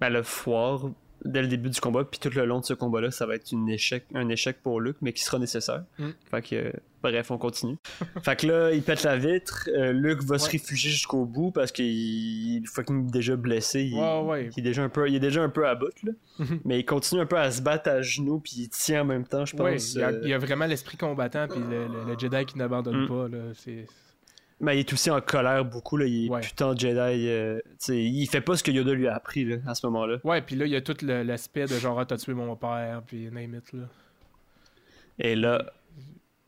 ben, 0.00 0.10
le 0.10 0.22
foire 0.22 0.90
dès 1.24 1.42
le 1.42 1.48
début 1.48 1.70
du 1.70 1.80
combat, 1.80 2.04
puis 2.04 2.18
tout 2.20 2.30
le 2.34 2.44
long 2.44 2.60
de 2.60 2.64
ce 2.64 2.74
combat-là, 2.74 3.10
ça 3.10 3.26
va 3.26 3.34
être 3.36 3.52
une 3.52 3.68
échec, 3.68 4.04
un 4.14 4.28
échec 4.28 4.58
pour 4.62 4.80
Luke, 4.80 4.96
mais 5.00 5.12
qui 5.12 5.22
sera 5.22 5.38
nécessaire. 5.38 5.84
Mm. 5.98 6.08
Fait 6.30 6.42
que, 6.42 6.54
euh, 6.56 6.72
bref, 7.02 7.30
on 7.30 7.38
continue. 7.38 7.76
fait 8.24 8.36
que 8.36 8.46
là, 8.46 8.72
il 8.72 8.82
pète 8.82 9.02
la 9.04 9.16
vitre. 9.16 9.68
euh, 9.76 9.92
Luke 9.92 10.22
va 10.22 10.38
se 10.38 10.50
réfugier 10.50 10.90
jusqu'au 10.90 11.24
bout 11.24 11.50
parce 11.52 11.70
qu'il 11.72 11.84
il 11.86 12.62
est 12.64 12.66
fucking 12.66 13.10
déjà 13.10 13.36
blessé. 13.36 13.82
Il, 13.84 13.94
Ouais, 13.94 14.20
ouais. 14.22 14.50
il 14.56 14.60
est 14.60 14.62
déjà 14.62 14.82
un 14.82 14.88
peu, 14.88 15.08
il 15.08 15.14
est 15.14 15.20
déjà 15.20 15.42
un 15.42 15.48
peu 15.48 15.66
à 15.68 15.74
bout, 15.74 15.92
là. 16.02 16.12
Mais 16.64 16.80
il 16.80 16.84
continue 16.84 17.20
un 17.20 17.26
peu 17.26 17.38
à 17.38 17.50
se 17.50 17.62
battre 17.62 17.88
à 17.90 18.02
genoux, 18.02 18.40
puis 18.40 18.52
il 18.58 18.68
tient 18.68 19.02
en 19.02 19.06
même 19.06 19.24
temps, 19.26 19.44
je 19.44 19.54
pense. 19.56 19.94
il 19.94 20.00
y, 20.00 20.02
a, 20.02 20.08
euh, 20.08 20.20
il 20.24 20.28
y 20.30 20.34
a 20.34 20.38
vraiment 20.38 20.66
l'esprit 20.66 20.96
combattant, 20.96 21.46
puis 21.48 21.60
le, 21.60 21.86
le- 21.86 22.04
le 22.12 22.18
Jedi 22.18 22.44
qui 22.46 22.58
n'abandonne 22.58 23.04
Mm. 23.04 23.08
pas. 23.08 23.28
Là, 23.28 23.38
c'est... 23.54 23.86
Mais 24.62 24.76
il 24.76 24.80
est 24.80 24.92
aussi 24.92 25.10
en 25.10 25.20
colère 25.20 25.64
beaucoup, 25.64 25.96
là. 25.96 26.06
Il 26.06 26.26
est 26.26 26.30
Ouais. 26.30 26.40
putain 26.40 26.74
Jedi. 26.76 27.28
euh, 27.28 27.60
il 27.88 28.26
fait 28.28 28.40
pas 28.40 28.56
ce 28.56 28.62
que 28.62 28.70
Yoda 28.70 28.92
lui 28.94 29.08
a 29.08 29.14
appris, 29.16 29.44
là, 29.44 29.56
à 29.66 29.74
ce 29.74 29.84
moment-là. 29.88 30.18
Ouais, 30.24 30.40
puis 30.40 30.54
là, 30.56 30.64
il 30.66 30.70
y 30.72 30.76
a 30.76 30.80
tout 30.80 30.96
l'aspect 31.02 31.62
de 31.66 31.74
genre, 31.78 31.98
ah, 31.98 32.06
t'as 32.06 32.16
tué 32.16 32.32
mon 32.32 32.54
père, 32.56 33.02
puis 33.06 33.28
name 33.30 33.56
it, 33.56 33.72
là. 33.72 33.82
Et 35.18 35.34
là, 35.34 35.64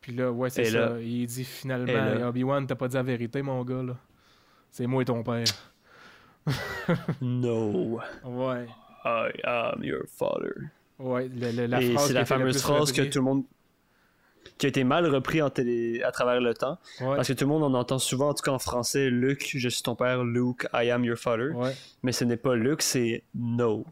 Puis 0.01 0.13
là, 0.13 0.31
ouais, 0.31 0.49
c'est 0.51 0.65
ça. 0.67 0.91
là- 0.91 1.01
Il 1.01 1.27
dit 1.27 1.45
finalement, 1.45 2.29
Obi-Wan, 2.29 2.67
t'as 2.67 2.75
pas 2.75 2.89
dit 2.89 2.95
la 2.97 3.03
vérité, 3.03 3.41
mon 3.43 3.65
gars, 3.65 3.83
là. 3.83 3.97
C'est 4.71 4.87
moi 4.87 5.03
et 5.03 5.07
ton 5.07 5.23
père. 5.23 5.45
no, 7.23 8.01
Ouais. 8.25 8.67
I 9.05 9.31
am 9.45 9.83
your 9.83 10.03
father. 10.07 10.53
Ouais, 10.99 11.29
le- 11.29 11.53
le- 11.53 11.67
la 11.67 11.81
Et 11.83 11.93
phrase 11.93 12.07
c'est 12.09 12.13
la 12.13 12.25
fameuse 12.25 12.61
phrase 12.63 12.93
que 12.93 13.03
tout 13.03 13.19
le 13.19 13.25
monde. 13.25 13.45
Qui 14.59 14.67
a 14.67 14.69
été 14.69 14.85
mal 14.85 15.07
repris 15.07 15.43
en 15.43 15.51
télé... 15.51 16.03
à 16.03 16.13
travers 16.13 16.41
le 16.41 16.55
temps. 16.55 16.79
Ouais, 17.01 17.17
Parce 17.17 17.29
que 17.29 17.33
tout 17.33 17.45
le 17.45 17.49
monde 17.51 17.63
en 17.65 17.75
entend 17.75 17.99
souvent, 17.99 18.29
en 18.31 18.35
tout 18.35 18.43
cas 18.43 18.53
en 18.53 18.59
français, 18.59 19.11
Luke, 19.11 19.51
je 19.55 19.69
suis 19.69 19.83
ton 19.83 19.95
père, 19.97 20.23
Luke, 20.25 20.67
I 20.73 20.91
am 20.91 21.05
your 21.05 21.17
father. 21.19 21.51
ouais. 21.55 21.73
Mais 22.03 22.13
ce 22.13 22.25
n'est 22.25 22.37
pas 22.37 22.55
Luke, 22.55 22.83
c'est 22.83 23.23
No, 23.35 23.85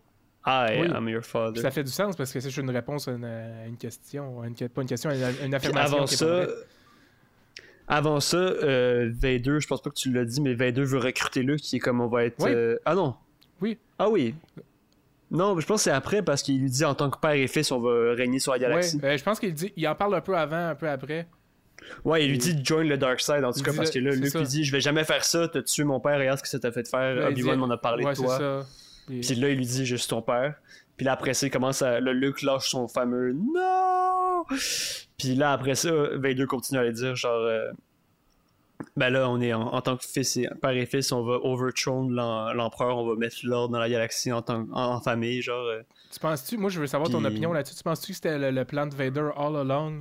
I 0.46 0.80
Oui. 0.82 0.88
am 0.92 1.08
your 1.08 1.22
Puis 1.22 1.30
father. 1.30 1.60
ça 1.60 1.70
fait 1.70 1.84
du 1.84 1.90
sens 1.90 2.16
parce 2.16 2.32
que 2.32 2.40
c'est 2.40 2.48
juste 2.50 2.62
une 2.62 2.70
réponse 2.70 3.08
à 3.08 3.12
une, 3.12 3.24
à 3.24 3.66
une 3.66 3.76
question. 3.76 4.40
à 4.42 4.46
Une, 4.46 4.54
pas 4.54 4.82
une 4.82 4.88
question, 4.88 5.10
à 5.10 5.14
une, 5.14 5.54
affirmation. 5.54 5.96
avant 5.98 6.06
ça, 6.06 6.46
avant 7.88 8.20
ça, 8.20 8.36
euh, 8.36 9.12
je 9.22 9.66
pense 9.66 9.82
pas 9.82 9.90
que 9.90 9.94
tu 9.96 10.12
l'as 10.12 10.24
dit, 10.24 10.40
mais 10.40 10.54
Vader 10.54 10.84
veut 10.84 10.98
recruter 10.98 11.42
Luke, 11.42 11.60
qui 11.60 11.76
est 11.76 11.80
comme 11.80 12.00
on 12.00 12.06
va 12.08 12.24
être. 12.24 12.42
Oui. 12.44 12.50
euh, 12.52 12.78
Ah 12.84 12.94
non. 12.94 13.14
Oui. 13.60 13.78
Ah 13.98 14.08
oui. 14.08 14.34
Non, 15.32 15.54
mais 15.54 15.62
je 15.62 15.66
pense 15.66 15.80
que 15.80 15.84
c'est 15.84 15.90
après 15.90 16.22
parce 16.22 16.42
qu'il 16.42 16.60
lui 16.60 16.70
dit 16.70 16.84
en 16.84 16.94
tant 16.94 17.10
que 17.10 17.18
père 17.18 17.32
et 17.32 17.46
fils, 17.48 17.72
on 17.72 17.80
va 17.80 18.12
régner 18.14 18.38
sur 18.38 18.52
la 18.52 18.58
galaxie. 18.58 18.98
Ouais, 18.98 19.04
euh, 19.14 19.16
je 19.16 19.24
pense 19.24 19.40
qu'il 19.40 19.54
dit, 19.54 19.72
il 19.76 19.88
en 19.88 19.94
parle 19.94 20.14
un 20.14 20.20
peu 20.20 20.36
avant, 20.36 20.68
un 20.68 20.74
peu 20.74 20.88
après. 20.88 21.26
Ouais, 22.04 22.24
il 22.24 22.30
lui 22.30 22.38
dit 22.38 22.56
join 22.64 22.84
le 22.84 22.96
dark 22.96 23.18
side 23.20 23.42
en 23.44 23.52
tout 23.52 23.62
cas 23.62 23.72
parce 23.74 23.90
que 23.90 23.98
là, 23.98 24.10
le- 24.10 24.16
Luke 24.16 24.34
lui 24.34 24.44
dit 24.46 24.62
je 24.64 24.70
vais 24.70 24.80
jamais 24.80 25.02
faire 25.04 25.24
ça, 25.24 25.48
t'as 25.48 25.62
tué 25.62 25.82
mon 25.82 25.98
père, 25.98 26.16
regarde 26.18 26.38
ce 26.38 26.42
que 26.42 26.48
ça 26.48 26.60
t'a 26.60 26.70
fait 26.70 26.86
faire. 26.88 27.14
Là, 27.16 27.22
il 27.30 27.32
Obi-Wan 27.32 27.58
m'en 27.58 27.70
a 27.70 27.76
parlé 27.76 28.04
ouais, 28.04 28.12
de 28.12 28.16
toi. 28.16 28.38
ça. 28.38 28.66
Puis- 29.08 29.20
Puis 29.20 29.34
là, 29.34 29.48
il 29.48 29.56
lui 29.56 29.66
dit 29.66 29.84
je 29.84 29.96
suis 29.96 30.08
ton 30.08 30.22
père. 30.22 30.54
Puis 30.96 31.04
là, 31.06 31.12
après 31.12 31.34
ça, 31.34 31.46
il 31.46 31.50
commence 31.50 31.82
à. 31.82 31.98
Là, 31.98 32.12
Luke 32.12 32.42
lâche 32.42 32.68
son 32.70 32.86
fameux 32.86 33.32
Non 33.32 34.44
Puis 35.18 35.34
là, 35.34 35.52
après 35.52 35.74
ça, 35.74 35.90
Vader 36.18 36.46
continue 36.46 36.78
à 36.78 36.84
lui 36.84 36.92
dire 36.92 37.16
genre. 37.16 37.32
euh, 37.40 37.72
Ben 38.96 39.10
là, 39.10 39.30
on 39.30 39.40
est 39.40 39.52
en, 39.52 39.62
en 39.62 39.80
tant 39.80 39.96
que 39.96 40.04
fils 40.04 40.36
et 40.36 40.48
père 40.60 40.70
et 40.72 40.86
fils, 40.86 41.12
on 41.12 41.22
va 41.22 41.34
overthrow 41.42 42.02
l'em- 42.10 42.52
l'empereur, 42.56 42.98
on 42.98 43.06
va 43.06 43.14
mettre 43.16 43.36
l'ordre 43.44 43.72
dans 43.72 43.78
la 43.78 43.88
galaxie 43.88 44.32
en, 44.32 44.42
tant, 44.42 44.66
en, 44.72 44.94
en 44.94 45.00
famille, 45.00 45.40
genre. 45.40 45.64
euh. 45.66 45.82
Tu 46.12 46.18
penses-tu, 46.18 46.56
moi 46.58 46.68
je 46.68 46.80
veux 46.80 46.86
savoir 46.86 47.08
ton 47.08 47.24
opinion 47.24 47.52
là-dessus, 47.52 47.76
tu 47.76 47.82
penses-tu 47.84 48.08
que 48.08 48.14
c'était 48.16 48.38
le, 48.38 48.50
le 48.50 48.64
plan 48.64 48.86
de 48.86 48.94
Vader 48.94 49.30
all 49.36 49.56
along 49.56 50.00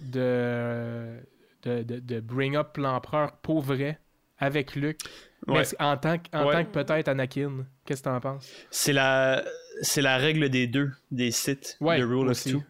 de, 0.00 1.18
de, 1.62 1.82
de, 1.82 1.98
de 1.98 2.20
bring 2.20 2.56
up 2.56 2.76
l'empereur 2.76 3.32
pour 3.38 3.60
vrai 3.62 3.98
avec 4.38 4.74
Luke, 4.74 5.00
Ouais. 5.46 5.62
en 5.78 5.96
tant 5.98 6.18
que, 6.18 6.24
en 6.36 6.46
Ouais. 6.46 6.52
tant 6.54 6.64
que 6.64 6.70
peut-être 6.70 7.08
Anakin, 7.08 7.66
qu'est-ce 7.84 8.02
que 8.02 8.08
t'en 8.08 8.18
penses? 8.20 8.50
C'est 8.70 8.92
la, 8.94 9.44
c'est 9.82 10.00
la 10.02 10.16
règle 10.16 10.48
des 10.48 10.66
deux, 10.66 10.90
des 11.10 11.30
Sith, 11.30 11.76
Ouais, 11.80 11.98
de 11.98 12.04
Rule 12.04 12.28
aussi. 12.28 12.54
of 12.54 12.62
Two. 12.62 12.66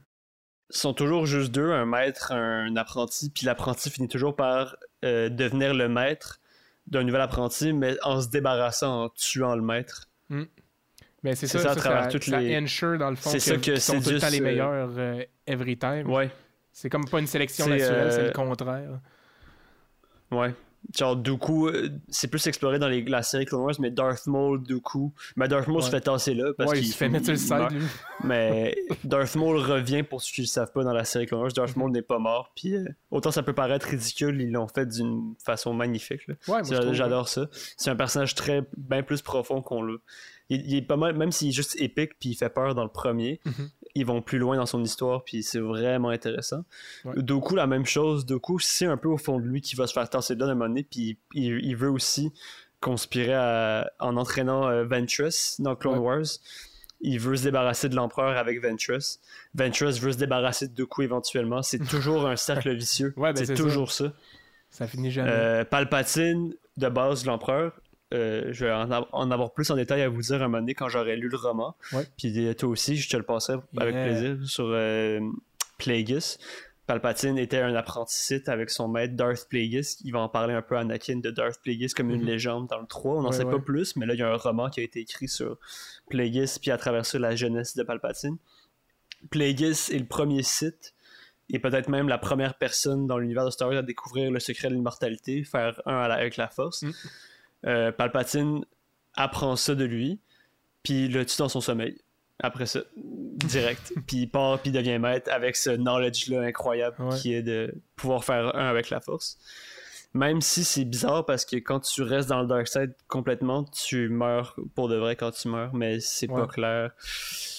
Sont 0.77 0.93
toujours 0.93 1.25
juste 1.25 1.53
deux, 1.53 1.71
un 1.71 1.87
maître, 1.87 2.33
un 2.33 2.75
apprenti, 2.77 3.31
puis 3.31 3.47
l'apprenti 3.47 3.91
finit 3.91 4.09
toujours 4.09 4.35
par 4.35 4.77
euh, 5.05 5.29
devenir 5.29 5.73
le 5.73 5.89
maître 5.89 6.41
d'un 6.89 7.05
nouvel 7.05 7.21
apprenti, 7.21 7.73
mais 7.73 7.97
en 8.03 8.21
se 8.21 8.29
débarrassant, 8.29 9.05
en 9.05 9.09
tuant 9.11 9.55
le 9.55 9.63
maître. 9.63 10.09
Mais 11.23 11.35
c'est 11.37 11.47
C'est 11.47 11.59
ça, 11.59 11.65
ça 11.65 11.71
à 11.71 11.75
ça, 11.75 11.81
travers 11.81 12.03
ça, 12.05 12.09
toutes 12.11 12.25
ça 12.25 12.41
les- 12.41 12.59
ensure 12.59 12.99
dans 12.99 13.09
le 13.11 13.17
fond 13.17 13.31
ça 13.31 13.55
que 13.55 13.61
qu'ils 13.61 13.81
sont 13.81 13.93
tout 14.01 14.11
le 14.11 14.19
Sidious, 14.19 14.21
temps 14.21 14.29
les 14.31 14.41
euh, 14.41 14.45
meilleurs 14.45 14.91
euh, 14.99 15.23
every 15.47 15.79
time. 15.79 16.11
Ouais, 16.11 16.29
C'est 16.73 16.91
comme 16.91 17.09
pas 17.09 17.21
une 17.21 17.27
sélection 17.29 17.67
naturelle, 17.69 18.13
c'est 18.13 18.25
le 18.27 18.33
contraire. 18.33 18.99
ouais. 20.33 20.53
Genre, 20.97 21.17
Dooku, 21.17 21.69
euh, 21.69 21.89
c'est 22.09 22.29
plus 22.29 22.47
exploré 22.47 22.79
dans 22.79 22.89
les- 22.89 23.03
la 23.05 23.23
série 23.23 23.47
Clone 23.47 23.63
Wars, 23.63 23.75
mais 23.81 23.91
Darth 23.91 24.27
Maul, 24.27 24.63
Dooku. 24.63 25.13
Mais 25.37 25.49
Darth 25.49 25.67
Maul 25.67 25.83
se 25.83 25.91
fait 25.91 26.01
tasser 26.03 26.35
là 26.35 26.53
parce 26.57 26.71
Ouais, 26.71 26.77
qu'il 26.79 26.87
il 26.87 26.91
se 26.91 26.97
fait 26.97 27.09
mettre 27.09 27.25
sur 27.25 27.33
le 27.33 27.39
side, 27.39 27.79
lui. 27.79 27.87
Mais 28.23 28.77
Darth 29.05 29.35
Maul 29.35 29.57
revient 29.57 30.03
pour 30.03 30.23
ceux 30.23 30.33
qui 30.35 30.41
ne 30.43 30.47
le 30.47 30.49
savent 30.49 30.73
pas 30.73 30.85
dans 30.85 30.93
la 30.93 31.05
série 31.05 31.27
Clone 31.27 31.41
Wars. 31.41 31.53
Darth 31.53 31.75
Maul 31.77 31.91
n'est 31.91 32.03
pas 32.03 32.19
mort. 32.19 32.53
Puis 32.55 32.77
euh, 32.77 32.85
autant 33.11 33.31
ça 33.31 33.43
peut 33.43 33.53
paraître 33.55 33.87
ridicule, 33.89 34.41
ils 34.41 34.53
l'ont 34.53 34.69
fait 34.69 34.87
d'une 34.87 35.35
façon 35.45 35.73
magnifique. 35.75 36.27
là. 36.29 36.35
Ouais, 36.49 36.63
moi, 36.63 36.93
J'adore 36.93 37.29
ça. 37.29 37.49
C'est 37.77 37.91
un 37.91 37.97
personnage 37.97 38.35
très 38.35 38.63
bien 38.77 39.03
plus 39.03 39.23
profond 39.23 39.63
qu'on 39.63 39.83
l'a. 39.83 39.97
Il, 40.51 40.61
il 40.71 40.77
est 40.77 40.83
pas 40.83 40.97
mal, 40.99 41.17
même 41.17 41.33
s'il 41.33 41.49
est 41.49 41.53
juste 41.53 41.81
épique 41.81 42.19
puis 42.21 42.29
il 42.31 42.35
fait 42.35 42.51
peur 42.51 42.75
dans 42.75 42.85
le 42.85 42.91
premier, 42.91 43.41
Mhm. 43.47 43.71
Ils 43.95 44.05
vont 44.07 44.23
plus 44.23 44.39
loin 44.39 44.57
dans 44.57 44.67
son 44.67 44.83
histoire 44.83 45.23
puis 45.25 45.43
c'est 45.43 45.61
vraiment 45.61 46.09
intéressant. 46.09 46.65
Ouais. 47.05 47.15
Doku 47.17 47.55
la 47.57 47.67
même 47.67 47.87
chose. 47.87 48.27
Doku 48.27 48.59
c'est 48.59 48.87
un 48.87 48.97
peu 48.97 49.09
au 49.09 49.17
fond 49.19 49.39
de 49.39 49.45
lui 49.45 49.61
qui 49.61 49.77
va 49.77 49.87
se 49.87 49.93
faire 49.93 50.09
tasser 50.09 50.35
là 50.35 50.47
d'un 50.47 50.55
moment 50.55 50.69
donné 50.69 50.83
puis 50.83 51.19
il, 51.35 51.65
il 51.65 51.77
veut 51.77 51.91
aussi 51.91 52.33
conspirer 52.81 53.35
à- 53.35 53.91
en 54.01 54.17
entraînant 54.17 54.69
euh, 54.69 54.85
Ventress 54.85 55.61
dans 55.61 55.75
Clone 55.77 55.99
Ouais. 55.99 56.05
Wars. 56.05 56.25
il 57.01 57.19
veut 57.21 57.37
se 57.37 57.45
débarrasser 57.45 57.89
de 57.89 57.97
l'empereur 57.97 58.37
avec 58.37 58.63
Ventress. 58.63 59.21
Ventress 59.55 60.01
veut 60.01 60.13
se 60.13 60.19
débarrasser 60.19 60.69
de 60.69 60.75
Dooku 60.75 61.03
éventuellement. 61.03 61.63
C'est 61.63 61.79
toujours 61.89 62.27
un 62.27 62.37
cercle 62.37 62.75
vicieux. 62.75 63.13
Ouais, 63.17 63.33
ben, 63.33 63.37
c'est 63.37 63.47
c'est 63.47 63.55
toujours 63.55 63.93
ça. 63.93 64.13
Ça 64.71 64.87
finit 64.89 65.11
jamais. 65.13 65.31
Euh, 65.31 65.65
Palpatine, 65.65 66.53
de 66.77 66.89
base, 66.89 67.25
l'empereur. 67.27 67.73
Euh, 68.15 68.53
je 68.53 68.65
vais 68.65 68.73
en, 68.73 68.91
av- 68.91 69.07
en 69.13 69.31
avoir 69.31 69.53
plus 69.53 69.71
en 69.71 69.77
détail 69.77 70.03
à 70.03 70.09
vous 70.09 70.23
dire 70.23 70.37
un 70.37 70.49
moment 70.49 70.59
donné 70.61 70.75
quand 70.75 70.89
j'aurai 70.89 71.17
lu 71.17 71.29
le 71.29 71.37
roman. 71.37 71.77
Ouais. 71.93 72.07
Puis 72.17 72.47
euh, 72.47 72.55
toi 72.55 72.69
aussi, 72.71 72.97
je 72.97 73.09
te 73.09 73.17
le 73.17 73.23
passerai 73.25 73.59
avec 73.77 73.95
Yeah. 73.95 74.05
plaisir 74.07 74.39
sur 74.49 74.67
euh, 74.71 75.21
Plagueis. 75.79 76.39
Palpatine 76.87 77.39
était 77.39 77.61
un 77.61 77.75
apprenti 77.75 78.15
Sith 78.19 78.49
avec 78.51 78.69
son 78.69 78.89
maître 78.89 79.15
Darth 79.17 79.49
Plagueis. 79.49 79.97
Il 80.05 80.13
va 80.13 80.21
en 80.21 80.29
parler 80.29 80.53
un 80.53 80.61
peu 80.61 80.77
à 80.77 80.81
Anakin 80.81 81.17
de 81.17 81.31
Darth 81.31 81.59
Plagueis 81.63 81.89
comme 81.97 82.11
une 82.11 82.21
Mhm. 82.21 82.27
légende 82.27 82.67
dans 82.69 82.79
le 82.79 82.87
3. 82.87 83.15
On 83.17 83.23
n'en 83.23 83.31
Ouais, 83.31 83.37
sait 83.37 83.45
ouais. 83.45 83.53
pas 83.53 83.59
plus, 83.59 83.97
mais 83.97 84.05
là, 84.05 84.13
il 84.15 84.21
y 84.21 84.23
a 84.23 84.31
un 84.31 84.37
roman 84.37 84.69
qui 84.69 84.81
a 84.81 84.83
été 84.83 85.01
écrit 85.01 85.27
sur 85.29 85.57
Plagueis, 86.11 86.45
puis 86.61 86.71
à 86.71 86.77
travers 86.77 87.07
ça, 87.07 87.19
la 87.19 87.35
jeunesse 87.35 87.75
de 87.75 87.83
Palpatine. 87.85 88.37
Plagueis 89.31 89.71
est 89.91 89.99
le 89.99 90.05
premier 90.07 90.43
Sith, 90.43 90.95
et 91.51 91.59
peut-être 91.59 91.89
même 91.89 92.09
la 92.09 92.19
première 92.19 92.55
personne 92.59 93.07
dans 93.07 93.19
l'univers 93.19 93.45
de 93.47 93.51
Star 93.51 93.69
Wars 93.69 93.79
à 93.79 93.83
découvrir 93.83 94.31
le 94.31 94.39
secret 94.41 94.69
de 94.69 94.75
l'immortalité, 94.75 95.45
faire 95.45 95.81
un 95.87 95.97
à 95.97 96.09
la- 96.09 96.15
avec 96.17 96.37
la 96.37 96.49
force. 96.49 96.83
Mm. 96.83 96.93
Euh, 97.67 97.93
Palpatine 97.93 98.65
apprend 99.15 99.57
ça 99.57 99.75
de 99.75 99.85
lui, 99.85 100.21
puis 100.83 101.09
le 101.09 101.25
tue 101.25 101.37
dans 101.39 101.49
son 101.49 101.61
sommeil. 101.61 101.99
Après 102.41 102.67
ça, 102.67 102.81
direct. 102.97 103.93
puis 104.07 104.19
il 104.19 104.27
part, 104.29 104.59
puis 104.59 104.71
il 104.71 104.73
devient 104.73 104.99
maître 104.99 105.31
avec 105.33 105.57
ce 105.57 105.71
knowledge-là 105.71 106.41
incroyable 106.43 106.97
Ouais. 107.01 107.17
qui 107.17 107.33
est 107.33 107.43
de 107.43 107.75
pouvoir 107.97 108.25
faire 108.25 108.55
un 108.57 108.67
avec 108.69 108.91
la 108.91 109.01
force. 109.01 109.39
Même 110.15 110.41
si 110.41 110.63
c'est 110.63 110.85
bizarre 110.85 111.27
parce 111.27 111.45
que 111.45 111.57
quand 111.57 111.81
tu 111.81 112.03
restes 112.03 112.29
dans 112.29 112.41
le 112.41 112.47
dark 112.47 112.69
side 112.69 112.95
complètement, 113.09 113.65
tu 113.65 114.09
meurs 114.09 114.55
pour 114.77 114.89
de 114.89 114.95
vrai 114.95 115.17
quand 115.17 115.33
tu 115.33 115.49
meurs, 115.49 115.75
mais 115.75 115.99
c'est 115.99 116.29
pas 116.29 116.47
clair. 116.47 116.93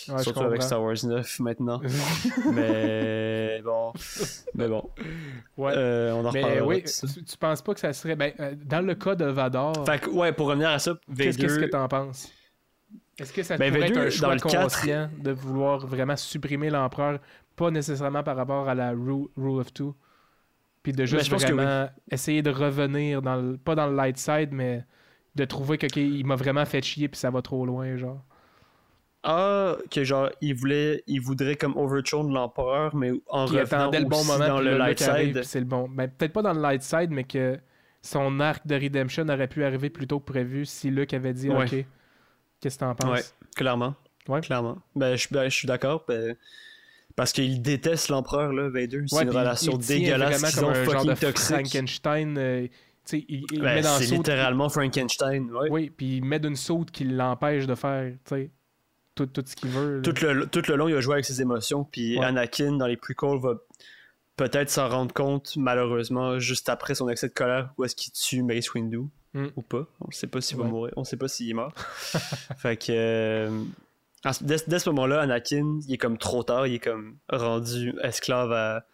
Ouais, 0.08 0.24
Surtout 0.24 0.44
avec. 0.44 0.64
Star 0.64 0.82
Wars 0.82 0.96
9 1.04 1.40
maintenant. 1.42 1.82
mais 2.54 3.62
bon. 3.62 3.92
Mais 4.54 4.68
bon. 4.70 4.90
ouais. 5.58 5.74
Euh, 5.76 6.14
on 6.14 6.26
en 6.26 6.32
mais 6.32 6.62
oui, 6.62 6.84
tu, 6.84 7.24
tu 7.26 7.38
penses 7.38 7.62
pas 7.62 7.74
que 7.74 7.80
ça 7.82 7.92
serait. 7.92 8.16
Ben, 8.16 8.32
euh, 8.40 8.56
dans 8.64 8.86
le 8.86 8.96
cas 8.96 9.16
de 9.16 9.26
Vador, 9.26 9.86
Fait 9.86 10.00
que, 10.00 10.10
ouais, 10.12 10.32
pour 10.32 10.48
revenir 10.48 10.70
à 10.70 10.80
ça, 10.80 10.98
qu'est-ce 11.18 11.38
qu'est-ce 11.38 11.60
que 11.60 11.66
t'en 11.66 11.88
penses? 11.90 12.32
Est-ce 13.18 13.34
que 13.34 13.44
ça 13.44 13.58
Ben, 13.58 13.74
pourrait 13.74 13.90
être 13.90 13.98
un 13.98 14.10
choix 14.10 14.38
conscient 14.38 15.10
de 15.18 15.32
vouloir 15.32 15.86
vraiment 15.86 16.16
supprimer 16.16 16.70
l'empereur, 16.70 17.20
pas 17.56 17.72
nécessairement 17.72 18.24
par 18.24 18.38
rapport 18.38 18.70
à 18.70 18.76
la 18.76 18.92
Rule, 18.92 19.28
rule 19.36 19.60
of 19.60 19.74
Two? 19.74 19.96
Puis 20.86 20.92
de 20.94 21.04
juste 21.04 21.32
Ben, 21.32 21.38
vraiment 21.38 21.90
essayer 22.12 22.44
de 22.44 22.52
revenir, 22.52 23.24
dans 23.24 23.38
le, 23.38 23.58
pas 23.58 23.74
dans 23.74 23.88
le 23.88 23.96
light 23.96 24.20
side, 24.20 24.50
mais 24.52 24.86
de 25.34 25.44
trouver 25.44 25.80
que 25.80 25.88
il 26.00 26.24
m'a 26.28 26.36
vraiment 26.36 26.64
fait 26.64 26.84
chier 26.84 27.08
puis 27.08 27.20
ça 27.20 27.32
va 27.32 27.42
trop 27.42 27.66
loin, 27.66 27.98
genre. 27.98 28.24
Ah, 29.24 29.78
que 29.90 30.04
genre, 30.04 30.30
il 30.42 30.54
voulait, 30.54 31.02
il 31.08 31.20
voudrait 31.20 31.56
comme 31.56 31.76
overthrow 31.76 32.22
l'empereur, 32.22 32.96
mais 32.96 33.14
en 33.30 33.48
Qui 33.48 33.60
revenant 33.60 33.82
attendait 33.82 34.02
le 34.02 34.06
bon 34.06 34.20
aussi 34.20 34.28
moment 34.28 34.48
dans 34.48 34.62
le 34.62 34.78
light 34.78 35.00
side. 35.00 35.42
c'est 35.44 35.60
le 35.60 35.66
bon. 35.66 35.90
Ben, 35.90 36.08
peut-être 36.08 36.34
pas 36.34 36.44
dans 36.44 36.54
le 36.54 36.62
light 36.62 36.84
side, 36.84 37.10
mais 37.10 37.24
que 37.24 37.58
son 38.04 38.40
arc 38.40 38.68
de 38.68 38.76
redemption 38.76 39.28
aurait 39.28 39.48
pu 39.48 39.64
arriver 39.64 39.90
plus 39.90 40.06
tôt 40.06 40.20
que 40.20 40.26
prévu 40.32 40.66
si 40.68 40.92
Luke 40.92 41.16
avait 41.16 41.34
dit 41.34 41.50
Ouais. 41.50 41.64
ok. 41.66 41.84
Qu'est-ce 42.62 42.76
que 42.76 42.86
t'en 42.86 42.94
penses? 42.94 43.10
Ouais, 43.10 43.24
clairement. 43.56 43.96
Ouais. 44.28 44.42
Clairement. 44.42 44.78
Ben, 44.96 45.16
je, 45.16 45.28
ben, 45.32 45.50
je 45.50 45.56
suis 45.58 45.68
d'accord. 45.68 46.06
ben, 46.08 46.36
parce 47.16 47.32
qu'il 47.32 47.62
déteste 47.62 48.10
l'empereur, 48.10 48.52
là, 48.54 48.70
Vader. 48.70 49.04
C'est 49.08 49.16
Ouais, 49.16 49.24
une 49.24 49.32
il- 49.32 49.38
relation 49.38 49.72
il 49.74 49.86
dégueulasse 49.88 50.44
qu'ils 50.44 50.56
comme 50.60 50.66
ont 50.66 50.70
un 50.72 50.84
genre 50.84 50.94
fucking 50.94 51.10
de 51.14 51.20
toxique. 51.20 51.56
Frankenstein. 51.56 52.38
euh, 52.38 52.68
il, 53.14 53.46
il 53.52 53.62
Ben, 53.62 53.76
met 53.76 53.82
dans 53.82 53.98
c'est 54.00 54.06
littéralement 54.16 54.68
Frankenstein. 54.70 55.50
ouais. 55.52 55.68
Oui, 55.70 55.90
puis 55.96 56.18
il 56.18 56.26
met 56.26 56.40
d'une 56.40 56.56
saute 56.56 56.92
qui 56.92 57.04
l'empêche 57.04 57.68
de 57.68 57.76
faire, 57.76 58.14
tout, 59.14 59.28
tout 59.28 59.44
ce 59.46 59.56
qu'il 59.56 59.70
veut. 59.70 59.98
là. 59.98 60.02
Tout 60.02 60.26
le, 60.26 60.46
tout 60.48 60.64
le 60.68 60.76
long, 60.76 60.88
il 60.90 60.96
a 60.96 61.02
joué 61.02 61.14
avec 61.14 61.26
ses 61.26 61.42
émotions. 61.42 61.84
Puis 61.86 62.18
Ouais. 62.20 62.26
Anakin, 62.26 62.74
dans 62.74 62.88
les 62.88 62.98
prequels, 62.98 63.40
va 63.40 63.54
peut-être 64.36 64.70
s'en 64.70 64.90
rendre 64.90 65.14
compte, 65.14 65.54
malheureusement, 65.56 66.40
juste 66.40 66.68
après 66.68 66.96
son 66.96 67.08
excès 67.08 67.30
de 67.30 67.34
colère, 67.34 67.70
où 67.78 67.86
est-ce 67.86 67.96
qu'il 67.96 68.12
tue 68.12 68.44
Mace 68.44 68.74
Windu 68.74 69.02
Mm. 69.34 69.48
ou 69.58 69.62
pas. 69.62 69.86
On 70.02 70.08
ne 70.08 70.14
sait 70.14 70.28
pas 70.28 70.40
s'il 70.42 70.58
va 70.58 70.64
mourir. 70.64 70.94
On 70.98 71.02
ne 71.02 71.06
sait 71.06 71.18
pas 71.18 71.28
s'il 71.28 71.50
est 71.50 71.54
mort. 71.54 71.74
fait 72.58 72.78
que. 72.78 72.86
euh, 72.92 73.64
dès, 74.42 74.58
dès 74.68 74.80
ce 74.80 74.90
moment-là, 74.90 75.22
Anakin, 75.22 75.80
il 75.88 75.94
est 75.94 75.98
comme 75.98 76.18
trop 76.18 76.44
tard. 76.44 76.68
Il 76.68 76.76
est 76.76 76.80
comme 76.80 77.18
rendu 77.30 77.94
esclave 78.02 78.52
à- 78.52 78.86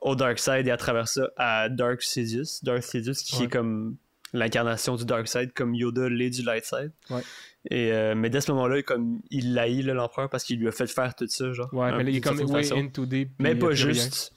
au 0.00 0.14
Dark 0.14 0.38
Side 0.38 0.66
et 0.66 0.70
à 0.70 0.76
travers 0.76 1.08
ça 1.08 1.28
à 1.36 1.68
Dark 1.68 2.02
Sidious. 2.02 2.60
Dark 2.62 2.82
Sidious 2.82 3.14
qui 3.14 3.36
Ouais. 3.38 3.44
est 3.44 3.48
comme 3.48 3.96
l'incarnation 4.32 4.94
du 4.96 5.04
Dark 5.04 5.26
Side, 5.26 5.52
comme 5.54 5.74
Yoda 5.74 6.08
l'est 6.08 6.30
du 6.30 6.42
Light 6.42 6.64
Side. 6.64 6.92
Ouais. 7.10 7.22
Et, 7.70 7.92
euh, 7.92 8.14
mais 8.14 8.30
dès 8.30 8.40
ce 8.40 8.52
moment-là, 8.52 8.82
comme 8.82 9.20
il 9.30 9.54
l'haït 9.54 9.82
l'empereur 9.82 10.30
parce 10.30 10.44
qu'il 10.44 10.58
lui 10.60 10.68
a 10.68 10.72
fait 10.72 10.86
faire 10.86 11.14
tout 11.14 11.26
ça, 11.28 11.52
genre. 11.52 11.68
Ouais, 11.74 11.88
hein, 11.88 11.94
mais 11.96 12.04
là, 12.04 12.10
il 12.10 12.16
est 12.16 12.20
comme 12.20 12.40
way 12.50 12.72
into 12.72 13.04
deep. 13.06 13.30
Mais 13.38 13.54
pas 13.54 13.66
rien. 13.68 13.74
juste. 13.74 14.32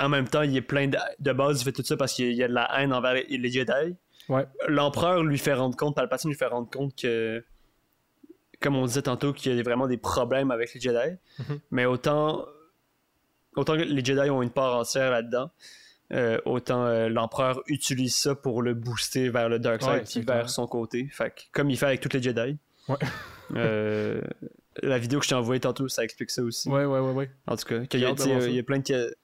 En 0.00 0.08
même 0.08 0.28
temps, 0.28 0.42
il 0.42 0.56
est 0.56 0.60
plein 0.62 0.86
de, 0.88 0.98
de 1.18 1.32
base, 1.32 1.60
il 1.60 1.64
fait 1.64 1.72
tout 1.72 1.82
ça 1.82 1.96
parce 1.96 2.12
qu'il 2.12 2.32
y 2.34 2.42
a 2.44 2.48
de 2.48 2.52
la 2.52 2.68
haine 2.78 2.92
envers 2.92 3.14
les, 3.14 3.24
les 3.38 3.50
Jedi. 3.50 3.96
Ouais. 4.28 4.46
L'empereur 4.68 5.24
lui 5.24 5.38
fait 5.38 5.54
rendre 5.54 5.76
compte, 5.76 5.96
Palpatine 5.96 6.30
lui 6.30 6.36
fait 6.36 6.46
rendre 6.46 6.68
compte 6.70 6.94
que, 6.94 7.42
comme 8.60 8.76
on 8.76 8.86
disait 8.86 9.02
tantôt, 9.02 9.32
qu'il 9.32 9.54
y 9.54 9.58
a 9.58 9.62
vraiment 9.62 9.86
des 9.86 9.96
problèmes 9.96 10.50
avec 10.50 10.74
les 10.74 10.80
Jedi. 10.80 11.16
Mhm. 11.38 11.60
Mais 11.70 11.84
autant, 11.84 12.46
autant 13.56 13.76
que 13.76 13.82
les 13.82 14.04
Jedi 14.04 14.30
ont 14.30 14.42
une 14.42 14.50
part 14.50 14.76
entière 14.76 15.10
là-dedans, 15.10 15.50
euh, 16.12 16.40
autant 16.46 16.86
euh, 16.86 17.08
l'empereur 17.08 17.62
utilise 17.66 18.16
ça 18.16 18.34
pour 18.34 18.62
le 18.62 18.74
booster 18.74 19.28
vers 19.28 19.48
le 19.48 19.58
Dark 19.58 19.82
Side 19.82 19.90
Ouais, 19.90 20.04
puis 20.04 20.22
vers 20.22 20.48
son 20.48 20.66
côté. 20.66 21.08
Fait 21.12 21.30
que, 21.30 21.42
comme 21.52 21.70
il 21.70 21.76
fait 21.76 21.86
avec 21.86 22.00
tous 22.00 22.12
les 22.12 22.22
Jedi. 22.22 22.56
Ouais. 22.88 22.96
Euh, 23.54 24.20
la 24.82 24.98
vidéo 24.98 25.18
que 25.18 25.24
je 25.24 25.30
t'ai 25.30 25.34
envoyée 25.34 25.60
tantôt, 25.60 25.88
ça 25.88 26.04
explique 26.04 26.30
ça 26.30 26.42
aussi. 26.42 26.68
Ouais, 26.68 26.84
ouais, 26.84 26.98
ouais, 26.98 27.12
ouais. 27.12 27.30
En 27.46 27.56
tout 27.56 27.66
cas, 27.66 27.84
qu'il 27.86 28.00
y, 28.00 28.04
a, 28.04 28.14
il 28.46 28.54
y 28.54 28.58
a 28.58 28.62
plein 28.62 28.78
de. 28.78 29.14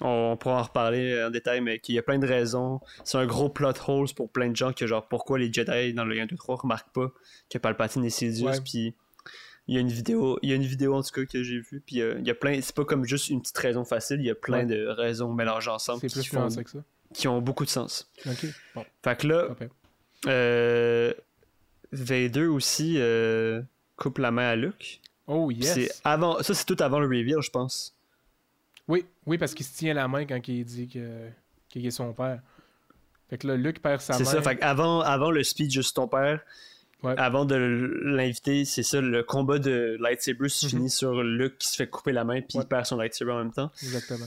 On, 0.00 0.36
pourra 0.38 0.60
en 0.60 0.62
reparler 0.62 1.22
en 1.24 1.30
détail, 1.30 1.60
mais 1.60 1.78
qu'il 1.78 1.94
y 1.94 1.98
a 1.98 2.02
plein 2.02 2.18
de 2.18 2.26
raisons. 2.26 2.80
C'est 3.04 3.18
un 3.18 3.26
gros 3.26 3.48
plot 3.50 3.72
holes 3.86 4.08
pour 4.16 4.30
plein 4.30 4.48
de 4.48 4.56
gens 4.56 4.72
que, 4.72 4.86
genre, 4.86 5.06
pourquoi 5.08 5.38
les 5.38 5.52
Jedi 5.52 5.92
dans 5.94 6.04
le 6.04 6.18
1, 6.18 6.26
2, 6.26 6.36
3 6.36 6.56
remarquent 6.56 6.92
pas 6.92 7.12
que 7.50 7.58
Palpatine 7.58 8.04
est 8.04 8.10
Sidious. 8.10 8.60
Puis 8.64 8.94
il 9.68 9.74
y 9.74 9.78
a 9.78 9.80
une 9.80 9.88
vidéo, 9.88 10.38
il 10.42 10.48
y 10.48 10.52
a 10.52 10.56
une 10.56 10.62
vidéo 10.64 10.94
en 10.94 11.02
tout 11.02 11.10
cas 11.12 11.24
que 11.26 11.42
j'ai 11.42 11.60
vue. 11.60 11.82
Puis 11.86 12.00
euh, 12.00 12.14
il 12.18 12.26
y 12.26 12.30
a 12.30 12.34
plein. 12.34 12.60
C'est 12.62 12.74
pas 12.74 12.84
comme 12.84 13.04
juste 13.04 13.28
une 13.28 13.40
petite 13.42 13.58
raison 13.58 13.84
facile, 13.84 14.16
il 14.20 14.26
y 14.26 14.30
a 14.30 14.34
plein 14.34 14.60
Ouais. 14.60 14.66
de 14.66 14.86
raisons 14.86 15.32
mélangées 15.34 15.70
ensemble 15.70 16.00
qui, 16.00 16.24
font- 16.24 16.48
que 16.48 16.70
ça. 16.70 16.78
qui 17.14 17.28
ont 17.28 17.40
beaucoup 17.42 17.64
de 17.64 17.70
sens. 17.70 18.10
Ok. 18.26 18.46
Bon, 18.74 18.84
Fait 19.04 19.18
que 19.18 19.26
là, 19.26 19.46
parfait. 19.48 19.68
euh, 20.28 21.12
Vader 21.92 22.46
aussi 22.46 22.94
euh, 22.98 23.62
coupe 23.96 24.18
la 24.18 24.30
main 24.30 24.48
à 24.48 24.56
Luke. 24.56 25.00
Oh, 25.26 25.50
yes. 25.50 26.00
avant, 26.04 26.42
ça 26.42 26.54
c'est 26.54 26.64
tout 26.64 26.76
avant 26.80 26.98
le 26.98 27.06
reveal, 27.06 27.40
je 27.40 27.50
pense. 27.50 27.94
Oui, 28.90 29.06
oui, 29.26 29.38
parce 29.38 29.54
qu'il 29.54 29.64
se 29.64 29.76
tient 29.76 29.94
la 29.94 30.08
main 30.08 30.26
quand 30.26 30.46
il 30.48 30.64
dit 30.64 30.88
que 30.88 31.28
qu'il 31.68 31.86
est 31.86 31.90
son 31.90 32.12
père. 32.12 32.40
Fait 33.30 33.38
que 33.38 33.46
là, 33.46 33.56
Luke 33.56 33.80
perd 33.80 34.00
sa 34.00 34.14
main. 34.14 34.18
C'est 34.18 34.24
ça, 34.24 34.42
fait 34.42 34.60
avant, 34.62 35.00
avant 35.00 35.30
le 35.30 35.42
speech 35.44 35.76
de 35.76 35.82
ton 35.94 36.08
père, 36.08 36.40
Ouais. 37.02 37.14
avant 37.16 37.44
de 37.46 37.54
l'inviter, 37.54 38.64
c'est 38.66 38.82
ça, 38.82 39.00
le 39.00 39.22
combat 39.22 39.58
de 39.58 39.96
lightsaber 40.00 40.48
se 40.50 40.66
Mhm. 40.66 40.70
finit 40.70 40.90
sur 40.90 41.22
Luke 41.22 41.56
qui 41.58 41.68
se 41.68 41.76
fait 41.76 41.86
couper 41.88 42.12
la 42.12 42.24
main 42.24 42.40
puis 42.42 42.58
Ouais. 42.58 42.64
il 42.64 42.68
perd 42.68 42.84
son 42.86 42.96
lightsaber 42.96 43.32
en 43.32 43.38
même 43.38 43.52
temps. 43.52 43.70
Exactement. 43.82 44.26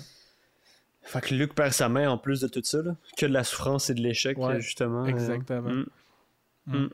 Fait 1.03 1.19
que 1.21 1.35
Luke 1.35 1.53
perd 1.53 1.73
sa 1.73 1.89
main 1.89 2.09
en 2.09 2.17
plus 2.17 2.39
de 2.41 2.47
tout 2.47 2.61
ça, 2.63 2.81
là. 2.81 2.95
que 3.17 3.25
de 3.25 3.33
la 3.33 3.43
souffrance 3.43 3.89
et 3.89 3.93
de 3.93 3.99
l'échec, 4.01 4.37
Ouais, 4.37 4.59
justement. 4.61 5.03
euh, 5.03 5.07
Exactement. 5.07 5.69
mm. 5.69 5.85
Mm. 6.67 6.89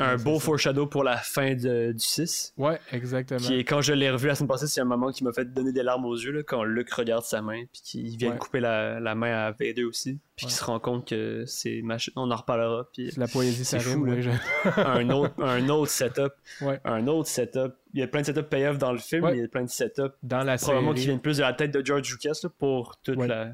Un 0.00 0.12
là, 0.12 0.16
beau 0.16 0.34
ça. 0.38 0.46
foreshadow 0.46 0.86
pour 0.86 1.04
la 1.04 1.16
fin 1.18 1.54
de- 1.54 1.92
du 1.92 1.98
6. 2.04 2.54
Ouais, 2.56 2.80
exactement. 2.90 3.38
Qui 3.40 3.54
est, 3.60 3.64
quand 3.64 3.80
je 3.82 3.92
l'ai 3.92 4.10
revu 4.10 4.28
la 4.28 4.34
semaine 4.34 4.48
passée, 4.48 4.66
c'est 4.66 4.80
un 4.80 4.84
moment 4.86 5.10
qui 5.12 5.24
m'a 5.24 5.32
fait 5.32 5.44
donner 5.44 5.72
des 5.72 5.82
larmes 5.82 6.04
aux 6.06 6.16
yeux, 6.16 6.32
là, 6.32 6.42
quand 6.42 6.64
Luke 6.64 6.90
regarde 6.92 7.22
sa 7.24 7.42
main, 7.42 7.64
puis 7.72 7.82
qu'il 7.82 8.16
vient 8.16 8.30
Ouais. 8.30 8.34
de 8.36 8.40
couper 8.40 8.60
la, 8.60 8.98
la 9.00 9.14
main 9.14 9.32
à 9.32 9.50
Vader 9.52 9.84
aussi, 9.84 10.18
puis 10.36 10.46
Ouais. 10.46 10.48
qu'il 10.48 10.50
se 10.52 10.64
rend 10.64 10.80
compte 10.80 11.08
que 11.08 11.44
c'est 11.46 11.82
machine. 11.82 12.12
On 12.16 12.30
en 12.30 12.36
reparlera, 12.36 12.88
puis 12.92 13.10
la 13.16 13.28
poésie, 13.28 13.64
c'est 13.64 13.78
fou, 13.80 14.06
je- 14.20 14.30
un 14.80 15.10
autre, 15.10 15.34
un 15.42 15.68
autre 15.68 15.90
setup. 15.90 16.32
Ouais. 16.62 16.80
Un 16.84 17.06
autre 17.06 17.28
setup. 17.28 17.74
Il 17.92 18.00
y 18.00 18.02
a 18.02 18.08
plein 18.08 18.22
de 18.22 18.26
setups 18.26 18.42
payoff 18.48 18.78
dans 18.78 18.92
le 18.92 18.98
film, 18.98 19.28
il 19.32 19.38
y 19.40 19.42
a 19.44 19.48
plein 19.48 19.62
de 19.64 19.68
setups 19.70 20.02
Dans 20.22 20.42
la 20.44 20.56
probablement 20.56 20.92
qui 20.92 21.00
série. 21.00 21.06
viennent 21.10 21.20
plus 21.20 21.36
de 21.36 21.42
la 21.42 21.52
tête 21.52 21.70
de 21.72 21.84
George 21.84 22.10
Lucas 22.10 22.38
là, 22.42 22.48
pour 22.58 22.96
toute 23.02 23.16
Ouais. 23.18 23.28
la, 23.28 23.52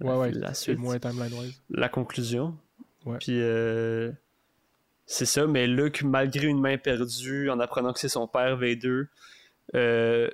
Ouais, 0.00 0.30
suite, 0.54 0.78
moins 0.78 0.96
la 1.70 1.88
conclusion. 1.88 2.56
Puis 3.20 3.40
euh, 3.40 4.12
c'est 5.10 5.24
ça, 5.26 5.46
mais 5.46 5.66
Luke, 5.66 6.02
malgré 6.04 6.46
une 6.46 6.60
main 6.60 6.76
perdue, 6.76 7.48
en 7.50 7.58
apprenant 7.60 7.92
que 7.92 7.98
c'est 7.98 8.08
son 8.10 8.28
père 8.28 8.58
V2, 8.60 9.06
euh, 9.74 10.28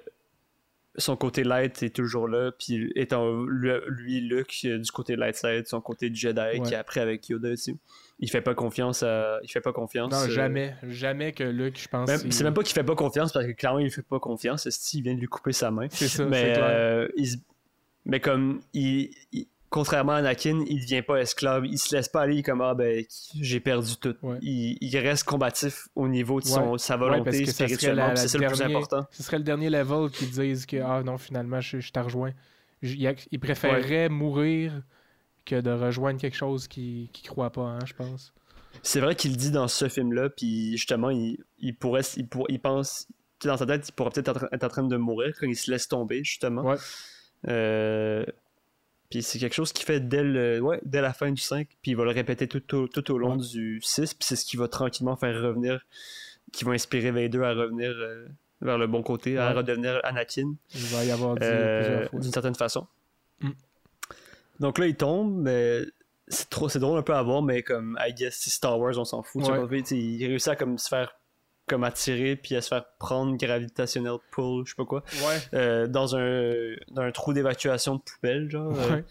son 0.96 1.16
côté 1.16 1.42
light 1.42 1.82
est 1.82 1.94
toujours 1.94 2.28
là, 2.28 2.52
puis 2.56 2.92
étant 2.94 3.42
lui, 3.44 4.20
Luke, 4.20 4.54
euh, 4.64 4.78
du 4.78 4.90
côté 4.92 5.16
light 5.16 5.34
side, 5.37 5.66
son 5.66 5.80
côté 5.80 6.08
Jedi, 6.14 6.38
Ouais. 6.40 6.60
qui 6.60 6.72
est 6.74 6.76
après 6.76 7.00
avec 7.00 7.28
Yoda 7.28 7.50
aussi. 7.50 7.76
Il 8.20 8.30
fait 8.30 8.40
pas 8.42 8.54
confiance 8.54 9.02
à. 9.02 9.40
Il 9.42 9.48
fait 9.50 9.60
pas 9.60 9.72
confiance. 9.72 10.12
Non, 10.12 10.18
euh, 10.20 10.28
jamais. 10.28 10.76
Jamais 10.84 11.32
que 11.32 11.42
Luke, 11.42 11.80
je 11.80 11.88
pense. 11.88 12.08
Même- 12.08 12.30
C'est 12.30 12.44
même 12.44 12.54
pas 12.54 12.62
qu'il 12.62 12.74
fait 12.74 12.84
pas 12.84 12.94
confiance 12.94 13.32
parce 13.32 13.44
que 13.44 13.50
clairement 13.52 13.80
il 13.80 13.90
fait 13.90 14.02
pas 14.02 14.20
confiance. 14.20 14.66
Il 14.94 15.02
vient 15.02 15.14
de 15.14 15.20
lui 15.20 15.26
couper 15.26 15.52
sa 15.52 15.72
main? 15.72 15.87
C'est 15.90 16.06
ça, 16.06 16.24
mais, 16.26 16.52
clair. 16.52 16.64
euh, 16.64 17.08
il 17.16 17.28
mais 18.06 18.20
comme 18.20 18.60
il, 18.72 19.10
il- 19.32 19.48
contrairement 19.74 20.12
à 20.12 20.16
Anakin, 20.18 20.62
il 20.68 20.80
devient 20.82 21.02
pas 21.02 21.16
esclave. 21.20 21.66
Il 21.66 21.78
se 21.78 21.96
laisse 21.96 22.08
pas 22.08 22.20
aller 22.22 22.44
comme 22.44 22.60
ah 22.60 22.74
ben 22.74 23.04
j'ai 23.40 23.58
perdu 23.58 23.96
tout. 23.96 24.14
Ouais. 24.22 24.38
Il, 24.40 24.78
il 24.80 24.96
reste 24.98 25.24
combatif 25.24 25.88
au 25.96 26.06
niveau 26.06 26.40
de 26.40 26.46
son, 26.46 26.72
Ouais. 26.72 26.78
sa 26.78 26.96
volonté 26.96 27.44
spirituellement. 27.44 28.14
C'est 28.14 28.28
ça 28.28 28.38
le 28.38 28.46
plus 28.46 28.62
important. 28.62 29.04
Ce 29.10 29.24
serait 29.24 29.38
le 29.38 29.42
dernier 29.44 29.70
level 29.70 30.10
qui 30.10 30.26
disent 30.26 30.64
que 30.64 30.76
ah 30.76 31.02
non, 31.02 31.18
finalement, 31.18 31.60
je, 31.60 31.80
je 31.80 31.90
t'ai 31.90 31.98
rejoint. 31.98 32.32
Je- 32.82 32.94
Il, 33.32 33.40
préférerait 33.40 34.08
mourir 34.08 34.82
que 35.44 35.60
de 35.60 35.70
rejoindre 35.72 36.20
quelque 36.20 36.37
chose 36.37 36.68
qui 36.68 37.10
qui 37.12 37.24
croit 37.24 37.50
pas, 37.50 37.62
hein, 37.62 37.78
je 37.84 37.94
pense. 37.94 38.32
C'est 38.82 39.00
vrai 39.00 39.16
qu'il 39.16 39.32
le 39.32 39.37
dit 39.37 39.50
dans 39.50 39.66
ce 39.68 39.88
film-là, 39.88 40.30
puis 40.30 40.72
justement, 40.76 41.10
il, 41.10 41.38
il 41.58 41.74
pourrait, 41.76 42.02
il, 42.16 42.28
pour- 42.28 42.46
il 42.48 42.60
pense, 42.60 43.08
dans 43.44 43.56
sa 43.56 43.66
tête, 43.66 43.88
il 43.88 43.92
pourrait 43.92 44.10
peut-être 44.10 44.28
être, 44.37 44.48
être 44.52 44.64
en 44.64 44.68
train 44.68 44.82
de 44.84 44.96
mourir 44.96 45.34
quand 45.38 45.46
il 45.48 45.56
se 45.56 45.68
laisse 45.70 45.88
tomber, 45.88 46.22
justement. 46.22 46.62
Ouais. 46.62 46.76
Euh, 47.48 48.24
puis 49.14 49.22
c'est 49.22 49.38
quelque 49.38 49.55
chose 49.55 49.72
qu'il 49.72 49.87
fait 49.87 50.00
dès, 50.00 50.24
le, 50.24 50.59
ouais, 50.61 50.81
dès 50.85 51.00
la 51.00 51.12
fin 51.12 51.31
du 51.31 51.40
5, 51.40 51.68
puis 51.83 51.92
il 51.92 51.96
va 51.96 52.03
le 52.03 52.11
répéter 52.11 52.48
tout 52.48 52.74
au, 52.74 52.88
tout 52.88 53.09
au 53.12 53.18
long 53.18 53.37
Ouais. 53.37 53.46
du 53.46 53.81
6, 53.81 54.14
puis 54.14 54.27
c'est 54.27 54.35
ce 54.35 54.44
qui 54.44 54.57
va 54.57 54.66
tranquillement 54.66 55.14
faire 55.16 55.40
revenir, 55.40 55.87
qui 56.53 56.64
va 56.64 56.72
inspirer 56.72 57.12
Vader 57.12 57.44
à 57.44 57.50
revenir 57.55 57.90
euh, 57.90 58.27
vers 58.61 58.77
le 58.77 58.88
bon 58.88 59.05
côté, 59.05 59.38
à 59.38 59.50
Ouais. 59.50 59.59
redevenir 59.59 60.00
Anakin. 60.03 60.55
Il 60.74 60.81
va 60.87 61.05
y 61.05 61.12
avoir 61.12 61.37
Euh, 61.40 62.09
d'une 62.12 62.33
certaine 62.33 62.57
façon. 62.57 62.88
Mm. 63.40 63.50
Donc 64.59 64.79
là, 64.79 64.87
il 64.88 64.96
tombe, 64.96 65.33
mais 65.42 65.83
c'est 66.27 66.50
trop, 66.50 66.68
c'est 66.68 66.81
drôle 66.81 66.98
un 66.98 67.03
peu 67.03 67.14
à 67.14 67.22
voir, 67.22 67.40
mais 67.42 67.62
comme 67.62 67.96
I 68.05 68.12
guess 68.14 68.35
Star 68.48 68.79
Wars, 68.81 68.98
on 68.98 69.05
s'en 69.05 69.22
fout. 69.22 69.42
tu 69.42 69.46
sais, 69.46 69.53
Ouais. 69.53 69.61
pas, 69.68 69.77
tu 69.77 69.85
sais, 69.85 69.96
il 69.96 70.27
réussit 70.27 70.48
à 70.48 70.57
comme 70.57 70.77
se 70.79 70.88
faire 70.88 71.14
comme 71.66 71.85
attirer 71.85 72.37
puis 72.37 72.55
à 72.57 72.61
se 72.62 72.68
faire 72.68 72.85
prendre 72.98 73.37
gravitationnel 73.37 74.14
pull, 74.31 74.64
je 74.66 74.70
sais 74.70 74.77
pas 74.77 74.85
quoi, 74.85 75.03
Ouais. 75.27 75.38
euh, 75.55 75.87
dans 75.87 76.14
un 76.16 76.53
dans 76.90 77.03
un 77.03 77.11
trou 77.12 77.33
d'évacuation 77.33 77.96
de 77.96 78.00
poubelle, 78.03 78.50
genre. 78.50 78.72
euh. 78.79 78.96
Ouais, 78.96 79.05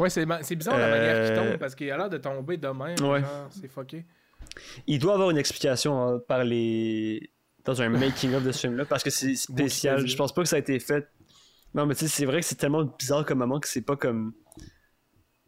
ouais 0.00 0.10
c'est, 0.10 0.56
bizarre 0.56 0.78
la 0.78 0.88
manière 0.90 1.14
qu'il 1.24 1.38
Euh, 1.38 1.50
tombe 1.50 1.58
parce 1.58 1.74
qu'il 1.74 1.90
a 1.90 1.96
l'air 1.96 2.10
de 2.10 2.18
tomber 2.18 2.56
de 2.56 2.68
même. 2.68 2.98
Ouais. 3.00 3.20
genre, 3.20 3.48
c'est 3.50 3.68
fucké. 3.68 4.04
Il 4.86 4.98
doit 4.98 5.14
avoir 5.14 5.30
une 5.30 5.38
explication 5.38 6.00
hein, 6.06 6.20
par 6.28 6.44
les 6.44 7.30
dans 7.64 7.80
un 7.80 7.88
making 7.88 8.34
of 8.34 8.44
de 8.44 8.52
ce 8.52 8.60
film-là 8.60 8.84
parce 8.84 9.02
que 9.02 9.08
c'est 9.10 9.34
spécial. 9.36 10.06
Je 10.06 10.16
pense 10.16 10.34
pas 10.34 10.42
que 10.42 10.48
ça 10.48 10.56
a 10.56 10.58
été 10.58 10.78
fait. 10.80 11.08
Non, 11.74 11.86
mais 11.86 11.94
tu 11.94 12.00
sais, 12.00 12.08
c'est 12.08 12.26
vrai 12.26 12.40
que 12.40 12.46
c'est 12.46 12.54
tellement 12.56 12.84
bizarre 12.84 13.24
comme 13.24 13.38
moment 13.38 13.58
que 13.58 13.66
c'est 13.68 13.80
pas 13.80 13.96
comme. 13.96 14.34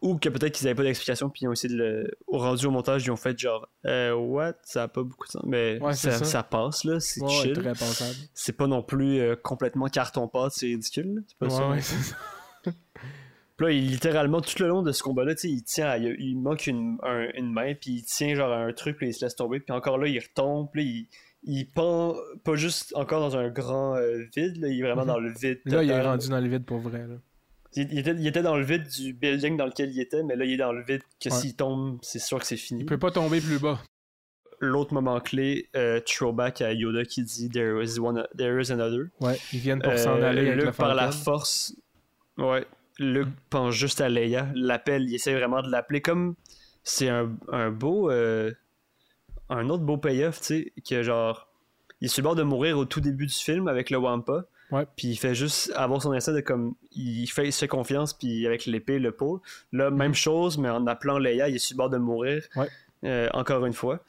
Ou 0.07 0.17
que 0.19 0.29
peut-être 0.29 0.53
qu'ils 0.55 0.67
avaient 0.69 0.75
pas 0.75 0.83
d'explication 0.85 1.29
puis 1.31 1.41
ils 1.43 1.49
ont 1.49 1.53
essayé 1.53 1.73
de 1.75 1.79
le. 1.79 2.11
Au 2.27 2.39
rendu 2.39 2.67
au 2.67 2.71
montage, 2.71 3.05
ils 3.05 3.11
ont 3.11 3.17
fait 3.17 3.37
genre. 3.39 3.69
Euh, 3.87 4.15
what? 4.15 4.55
Ça 4.63 4.85
a 4.85 4.89
pas 4.89 5.03
beaucoup 5.03 5.27
de 5.27 5.33
sens. 5.33 5.43
Mais 5.47 5.79
Ouais, 5.81 5.95
ça, 5.95 6.13
ça. 6.13 6.25
ça 6.25 6.43
passe 6.43 6.85
là, 6.85 7.01
c'est 7.01 7.21
Ouais, 7.23 7.29
chill. 7.29 7.73
C'est 8.35 8.53
pas 8.57 8.67
non 8.67 8.83
plus 8.83 9.19
euh, 9.21 9.37
complètement 9.37 9.89
carton-pâte, 9.89 10.53
c'est 10.55 10.67
ridicule. 10.67 11.15
là. 11.17 11.21
C'est 11.27 11.39
pas 11.39 11.51
ça. 11.51 11.69
ouais, 11.69 11.81
c'est 11.81 12.03
ça. 12.03 12.17
Puis 13.57 13.67
là, 13.67 13.73
il, 13.73 13.89
littéralement, 13.91 14.41
tout 14.43 14.63
le 14.63 14.69
long 14.69 14.83
de 14.83 14.93
ce 14.93 15.03
combat-là, 15.03 15.33
il 15.45 15.63
tient, 15.65 15.97
il, 15.97 16.15
il 16.19 16.37
manque 16.39 16.67
une, 16.67 16.99
un- 17.03 17.29
une 17.35 17.51
main, 17.53 17.75
puis 17.75 17.91
il 17.93 18.03
tient 18.05 18.35
genre 18.35 18.53
un 18.53 18.71
truc, 18.75 18.99
puis 18.99 19.09
il 19.09 19.15
se 19.15 19.25
laisse 19.25 19.35
tomber, 19.35 19.61
puis 19.61 19.73
encore 19.75 19.97
là, 19.97 20.09
il 20.09 20.19
retombe, 20.19 20.69
puis 20.71 21.09
il, 21.43 21.55
il 21.61 21.71
pend 21.71 22.15
pas 22.45 22.57
juste 22.57 22.95
encore 22.97 23.21
dans 23.21 23.37
un 23.39 23.49
grand 23.49 23.97
euh, 23.97 24.25
vide, 24.37 24.59
là, 24.59 24.69
il 24.69 24.79
est 24.79 24.83
vraiment 24.83 25.03
Mhm. 25.03 25.09
dans 25.09 25.19
le 25.19 25.33
vide. 25.33 25.61
Là, 25.65 25.83
il 25.83 25.91
est 25.91 26.03
rendu 26.03 26.29
dans 26.29 26.39
le 26.41 26.49
vide 26.49 26.65
pour 26.67 26.81
vrai. 26.81 26.99
Là. 27.09 27.15
Il, 27.77 27.93
il 27.93 27.99
était, 27.99 28.13
il 28.13 28.27
était 28.27 28.43
dans 28.43 28.57
le 28.57 28.65
vide 28.65 28.89
du 28.89 29.13
building 29.13 29.57
dans 29.57 29.67
lequel 29.67 29.91
il 29.91 30.01
était, 30.01 30.23
mais 30.23 30.35
là, 30.37 30.45
il 30.45 30.53
est 30.55 30.57
dans 30.57 30.73
le 30.73 30.83
vide 30.83 31.03
que 31.23 31.29
Ouais. 31.29 31.35
s'il 31.37 31.55
tombe, 31.55 31.99
c'est 32.03 32.19
sûr 32.19 32.39
que 32.39 32.47
c'est 32.47 32.57
fini. 32.57 32.81
Il 32.81 32.87
peut 32.87 32.99
pas 32.99 33.11
tomber 33.11 33.41
plus 33.41 33.59
bas. 33.59 33.79
L'autre 34.61 34.95
moment 34.95 35.21
clé, 35.21 35.69
euh, 35.77 36.01
throwback 36.01 36.63
à 36.63 36.73
Yoda 36.73 37.05
qui 37.05 37.23
dit 37.23 37.51
There 37.51 37.83
is, 37.85 37.99
one, 37.99 38.27
there 38.39 38.59
is 38.61 38.73
another. 38.73 39.09
Ouais, 39.21 39.39
ils 39.53 39.59
viennent 39.59 39.83
pour 39.83 39.93
Euh, 39.93 39.97
s'en 39.99 40.23
aller 40.23 40.49
avec 40.51 40.65
Luke, 40.65 40.75
par 40.77 40.95
la 40.95 41.13
force. 41.13 41.75
Ouais. 42.39 42.67
Luke 42.99 43.29
pense 43.51 43.75
juste 43.75 44.01
à 44.01 44.09
Leia. 44.09 44.49
L'appelle. 44.55 45.03
Il 45.09 45.15
essaie 45.15 45.35
vraiment 45.35 45.61
de 45.61 45.69
l'appeler 45.71 46.01
comme. 46.01 46.35
C'est 46.85 47.11
un, 47.11 47.37
un 47.53 47.71
beau. 47.71 48.11
euh, 48.11 48.51
Un 49.51 49.69
autre 49.69 49.83
beau 49.85 49.99
payoff, 49.99 50.41
tu 50.41 50.47
sais. 50.47 50.73
Que 50.89 51.03
genre. 51.03 51.49
Il 52.01 52.07
est 52.07 52.09
sur 52.09 52.23
le 52.23 52.25
bord 52.25 52.35
de 52.37 52.43
mourir 52.43 52.79
au 52.79 52.87
tout 52.87 53.01
début 53.03 53.27
du 53.27 53.35
film 53.35 53.69
avec 53.69 53.91
le 53.91 53.99
Wampa. 53.99 54.45
Puis 54.97 55.09
il 55.09 55.17
fait 55.17 55.35
juste 55.35 55.73
avoir 55.77 56.03
son 56.03 56.13
instinct 56.13 56.33
de 56.33 56.41
comme. 56.41 56.75
Il 56.93 57.27
fait, 57.29 57.47
il 57.49 57.53
se 57.53 57.61
fait 57.61 57.69
confiance, 57.69 58.13
puis 58.13 58.47
avec 58.47 58.67
l'épée, 58.67 58.99
le 58.99 59.13
pot. 59.13 59.41
Là, 59.73 59.91
même 59.91 60.15
chose, 60.15 60.59
mais 60.59 60.69
en 60.69 60.87
appelant 60.87 61.19
Leia, 61.19 61.49
il 61.49 61.57
est 61.57 61.59
sur 61.59 61.75
le 61.75 61.79
bord 61.79 61.91
de 61.91 61.99
mourir. 61.99 62.43
Mhm. 62.57 62.67
Euh, 63.05 63.29
encore 63.35 63.65
une 63.67 63.73
fois. 63.75 64.01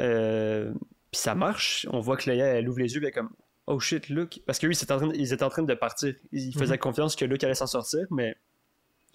Euh, 0.00 0.72
puis 1.10 1.20
ça 1.20 1.34
marche. 1.34 1.86
On 1.90 2.00
voit 2.00 2.16
que 2.16 2.30
Leia, 2.30 2.46
elle 2.46 2.68
ouvre 2.68 2.78
les 2.80 2.94
yeux, 2.94 3.00
puis 3.00 3.06
elle 3.06 3.10
est 3.10 3.12
comme. 3.12 3.30
Oh 3.66 3.80
shit, 3.80 4.08
Luke. 4.08 4.42
Parce 4.46 4.58
que 4.58 4.66
lui, 4.66 4.74
ils 4.74 4.82
étaient 4.82 4.92
en 4.92 4.98
train 4.98 5.06
de, 5.08 5.14
ils 5.16 5.32
étaient 5.32 5.42
en 5.44 5.48
train 5.50 5.62
de 5.62 5.74
partir. 5.74 6.14
Ils 6.32 6.48
Mhm. 6.48 6.52
faisaient 6.52 6.78
confiance 6.78 7.16
que 7.16 7.24
Luke 7.24 7.42
allait 7.44 7.54
s'en 7.54 7.66
sortir, 7.66 8.06
mais 8.10 8.36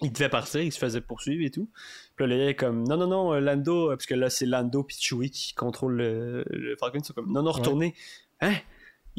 il 0.02 0.12
devait 0.12 0.28
partir, 0.28 0.60
il 0.62 0.72
se 0.72 0.78
faisait 0.78 1.00
poursuivre 1.00 1.44
et 1.44 1.50
tout. 1.50 1.68
Puis 2.16 2.26
là, 2.26 2.34
Leia 2.36 2.48
est 2.50 2.54
comme 2.54 2.86
non, 2.86 2.96
non, 2.96 3.06
non, 3.06 3.34
euh, 3.34 3.40
Lando, 3.40 3.88
parce 3.90 4.06
que 4.06 4.14
là, 4.14 4.30
c'est 4.30 4.46
Lando 4.46 4.82
puis 4.82 4.96
Chewie 5.00 5.30
qui 5.30 5.54
contrôlent 5.54 5.96
le, 5.96 6.44
le 6.50 6.76
Falcon. 6.76 6.98
Ils 6.98 7.04
sont 7.04 7.12
comme 7.12 7.30
non, 7.32 7.42
non, 7.42 7.52
retournez. 7.52 7.94
Hein? 8.40 8.54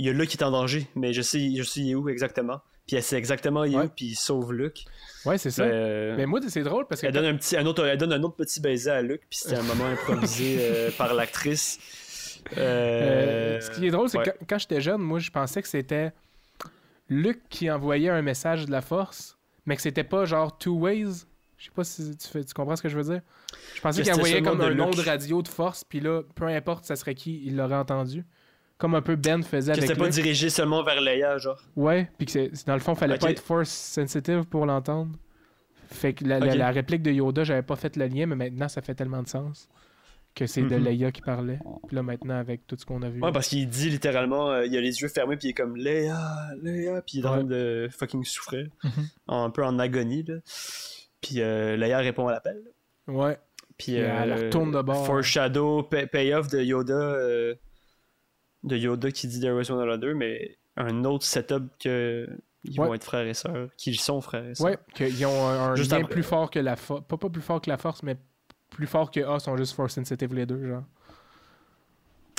Il 0.01 0.07
y 0.07 0.09
a 0.09 0.13
Luke 0.13 0.29
qui 0.29 0.37
est 0.37 0.43
en 0.43 0.49
danger, 0.49 0.87
mais 0.95 1.13
je 1.13 1.21
sais, 1.21 1.53
je 1.55 1.61
sais 1.61 1.79
il 1.81 1.91
est 1.91 1.95
où 1.95 2.09
exactement. 2.09 2.59
Puis 2.87 2.95
elle 2.95 3.03
sait 3.03 3.17
exactement 3.17 3.63
il 3.63 3.73
est 3.73 3.77
Ouais. 3.77 3.85
où, 3.85 3.89
puis 3.89 4.05
il 4.07 4.15
sauve 4.15 4.51
Luke. 4.51 4.83
Ouais, 5.25 5.37
c'est 5.37 5.51
ça. 5.51 5.61
Euh, 5.63 6.15
Mais 6.17 6.25
moi, 6.25 6.39
c'est 6.47 6.63
drôle 6.63 6.87
parce 6.87 7.01
que. 7.01 7.05
elle 7.05 7.13
donne 7.13 7.25
un 7.25 7.35
petit, 7.35 7.55
un 7.55 7.65
autre, 7.67 7.85
elle 7.85 7.99
donne 7.99 8.11
un 8.11 8.23
autre 8.23 8.35
petit 8.35 8.59
baiser 8.59 8.89
à 8.89 9.01
Luke, 9.03 9.21
puis 9.29 9.37
c'était 9.39 9.57
un 9.57 9.61
moment 9.63 9.85
improvisé 9.91 10.57
euh, 10.59 10.89
par 10.97 11.13
l'actrice. 11.13 11.77
Euh, 12.57 13.59
ce 13.61 13.69
qui 13.71 13.85
est 13.85 13.91
drôle, 13.91 14.09
c'est 14.09 14.17
ouais. 14.17 14.23
que 14.23 14.29
quand, 14.31 14.45
quand 14.49 14.57
j'étais 14.57 14.81
jeune, 14.81 15.01
moi, 15.01 15.19
je 15.19 15.29
pensais 15.29 15.61
que 15.61 15.67
c'était 15.67 16.11
Luke 17.07 17.41
qui 17.49 17.69
envoyait 17.69 18.09
un 18.09 18.21
message 18.23 18.65
de 18.65 18.71
la 18.71 18.81
force, 18.81 19.37
mais 19.65 19.75
que 19.75 19.81
c'était 19.83 20.03
pas 20.03 20.25
genre 20.25 20.57
two 20.57 20.73
ways. 20.79 21.25
Je 21.57 21.65
sais 21.65 21.71
pas 21.75 21.83
si 21.83 22.17
tu, 22.17 22.27
fais- 22.27 22.43
tu 22.43 22.53
comprends 22.55 22.75
ce 22.75 22.81
que 22.81 22.89
je 22.89 22.97
veux 22.97 23.03
dire? 23.03 23.21
Je 23.75 23.81
pensais 23.81 24.01
qu'il 24.01 24.11
envoyait 24.13 24.41
comme 24.41 24.61
un 24.61 24.73
nom 24.73 24.89
de 24.89 25.01
radio 25.01 25.43
de 25.43 25.47
force, 25.47 25.83
puis 25.83 25.99
là, 25.99 26.23
peu 26.33 26.45
importe 26.45 26.85
ça 26.85 26.95
serait 26.95 27.13
qui, 27.13 27.43
il 27.45 27.55
l'aurait 27.55 27.75
entendu. 27.75 28.25
Comme 28.81 28.95
un 28.95 29.01
peu 29.03 29.15
Ben 29.15 29.43
faisait 29.43 29.73
que 29.73 29.77
avec 29.77 29.87
c'était 29.89 29.99
pas 30.01 30.09
dirigé 30.09 30.49
seulement 30.49 30.81
vers 30.81 30.99
Leia, 30.99 31.37
genre. 31.37 31.61
Ouais, 31.75 32.09
puis 32.17 32.25
que 32.25 32.31
c'est- 32.31 32.65
dans 32.65 32.73
le 32.73 32.79
fond, 32.79 32.95
fallait 32.95 33.19
pas 33.19 33.29
être 33.29 33.39
force 33.43 33.69
sensitive 33.69 34.43
pour 34.45 34.65
l'entendre. 34.65 35.11
Fait 35.87 36.13
que 36.13 36.23
la, 36.25 36.39
la- 36.39 36.47
Ok. 36.53 36.57
la 36.57 36.71
réplique 36.71 37.03
de 37.03 37.11
Yoda, 37.11 37.43
j'avais 37.43 37.61
pas 37.61 37.75
fait 37.75 37.95
le 37.95 38.07
lien, 38.07 38.25
mais 38.25 38.35
maintenant 38.35 38.67
ça 38.67 38.81
fait 38.81 38.95
tellement 38.95 39.21
de 39.21 39.27
sens 39.27 39.69
que 40.33 40.47
c'est 40.47 40.63
de 40.63 40.75
Mhm. 40.77 40.83
Leia 40.85 41.11
qui 41.11 41.21
parlait. 41.21 41.59
Puis 41.87 41.95
là 41.95 42.01
maintenant 42.01 42.37
avec 42.39 42.65
tout 42.65 42.75
ce 42.79 42.83
qu'on 42.85 43.03
a 43.03 43.09
vu. 43.09 43.21
Ouais, 43.21 43.31
parce 43.31 43.49
qu'il 43.49 43.69
dit 43.69 43.89
littéralement, 43.91 44.49
euh, 44.49 44.65
il 44.65 44.75
a 44.75 44.81
les 44.81 44.99
yeux 45.01 45.09
fermés, 45.09 45.37
puis 45.37 45.49
il 45.49 45.51
est 45.51 45.53
comme 45.53 45.75
Léa, 45.75 46.17
Léa, 46.63 47.01
puis 47.03 47.19
il 47.19 47.23
est 47.23 47.27
en 47.27 47.31
train 47.33 47.43
de 47.43 47.87
fucking 47.95 48.23
souffrir, 48.25 48.67
Mhm. 48.83 48.91
un 49.27 49.49
peu 49.51 49.63
en 49.63 49.77
agonie, 49.77 50.23
là. 50.23 50.35
Puis 51.21 51.35
euh, 51.41 51.75
Léa 51.75 51.99
répond 51.99 52.27
à 52.29 52.31
l'appel. 52.31 52.63
Ouais. 53.07 53.37
Puis 53.77 53.93
Puis 53.93 53.95
elle 53.95 54.31
euh, 54.31 54.35
retourne 54.45 54.71
de 54.71 54.81
bord. 54.81 55.05
Foreshadow, 55.05 55.83
pay- 55.83 56.07
payoff 56.07 56.47
de 56.47 56.61
Yoda, 56.61 56.93
euh, 56.93 57.53
de 58.63 58.77
Yoda 58.77 59.11
qui 59.11 59.27
dit 59.27 59.39
There 59.39 59.53
was 59.53 59.71
one 59.71 59.89
other, 59.89 60.15
mais 60.15 60.57
un 60.77 61.03
autre 61.05 61.25
setup 61.25 61.63
que 61.79 62.27
ils 62.63 62.79
Ouais. 62.79 62.87
vont 62.87 62.93
être 62.93 63.03
frères 63.03 63.25
et 63.25 63.33
sœurs, 63.33 63.69
qu'ils 63.75 63.99
sont 63.99 64.21
frères 64.21 64.45
et 64.47 64.53
sœurs. 64.55 64.67
Ouais, 64.67 64.77
qu'ils 64.93 65.25
ont 65.25 65.47
un, 65.47 65.71
un 65.71 65.75
Juste 65.75 65.91
lien 65.91 65.97
après- 66.01 66.13
plus 66.13 66.23
fort 66.23 66.49
que 66.51 66.59
la 66.59 66.75
force. 66.75 67.01
Pas, 67.07 67.17
pas 67.17 67.29
plus 67.29 67.41
fort 67.41 67.59
que 67.59 67.69
la 67.69 67.77
force, 67.77 68.03
mais 68.03 68.17
plus 68.69 68.85
fort 68.87 69.09
que 69.11 69.19
A 69.19 69.39
sont 69.39 69.57
juste 69.57 69.73
force 69.75 69.95
sensitive 69.95 70.33
les 70.35 70.45
deux, 70.45 70.67
genre. 70.67 70.83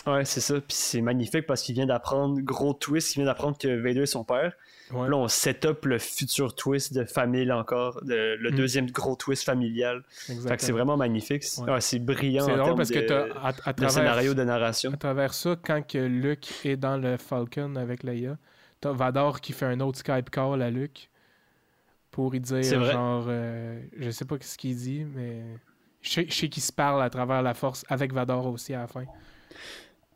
Ouais, 0.07 0.25
c'est 0.25 0.41
ça. 0.41 0.55
Puis 0.55 0.65
c'est 0.77 1.01
magnifique 1.01 1.47
parce 1.47 1.63
qu'il 1.63 1.75
vient 1.75 1.87
d'apprendre, 1.87 2.41
gros 2.41 2.73
twist, 2.75 3.15
il 3.15 3.21
vient 3.21 3.27
d'apprendre 3.27 3.57
que 3.57 3.69
Vader 3.69 4.03
est 4.03 4.07
son 4.07 4.25
père. 4.25 4.53
Ouais. 4.91 5.09
Là, 5.09 5.17
on 5.17 5.29
set 5.29 5.65
up 5.65 5.85
le 5.87 5.99
futur 5.99 6.55
twist 6.55 6.93
de 6.93 7.05
famille 7.05 7.51
encore, 7.53 8.03
de- 8.05 8.37
le 8.39 8.51
Mm. 8.51 8.55
deuxième 8.57 8.91
gros 8.91 9.17
twist 9.17 9.45
familial. 9.45 10.03
Fait 10.11 10.57
que 10.57 10.63
c'est 10.63 10.73
vraiment 10.73 10.97
magnifique. 10.97 11.45
C'est 11.45 11.63
Ouais. 11.63 11.73
ouais, 11.73 11.81
c'est 11.81 11.99
brillant 11.99 12.45
C'est 12.45 12.57
drôle 12.57 12.75
parce 12.75 12.91
que 12.91 12.99
de, 12.99 13.07
t'as 13.07 13.23
à, 13.41 13.49
à 13.49 13.53
de 13.53 13.77
travers, 13.77 13.91
scénario 13.91 14.35
de 14.35 14.43
narration. 14.45 14.93
à 14.93 14.97
travers 14.97 15.33
ça, 15.35 15.57
quand 15.63 15.87
que 15.87 15.99
Luke 15.99 16.49
est 16.67 16.77
dans 16.77 16.97
le 16.99 17.17
Falcon 17.17 17.77
avec 17.77 18.03
Leia, 18.03 18.37
t'as 18.81 18.93
Vador 18.93 19.41
qui 19.41 19.53
fait 19.53 19.67
un 19.67 19.81
autre 19.81 19.99
Skype 19.99 20.29
call 20.31 20.61
à 20.61 20.71
Luke 20.71 21.09
pour 22.11 22.31
lui 22.33 22.41
dire 22.41 22.63
genre 22.85 23.25
euh, 23.29 23.81
je 23.99 24.11
sais 24.11 24.27
pas 24.27 24.37
ce 24.41 24.59
qu'il 24.59 24.77
dit, 24.77 25.05
mais 25.15 25.41
je 26.03 26.11
sais, 26.11 26.27
je 26.29 26.35
sais 26.35 26.49
qu'il 26.51 26.63
se 26.63 26.73
parle 26.73 27.03
à 27.03 27.09
travers 27.09 27.41
la 27.41 27.55
force 27.55 27.85
avec 27.89 28.13
Vador 28.13 28.45
aussi 28.49 28.75
à 28.75 28.81
la 28.81 28.87
fin. 28.89 29.05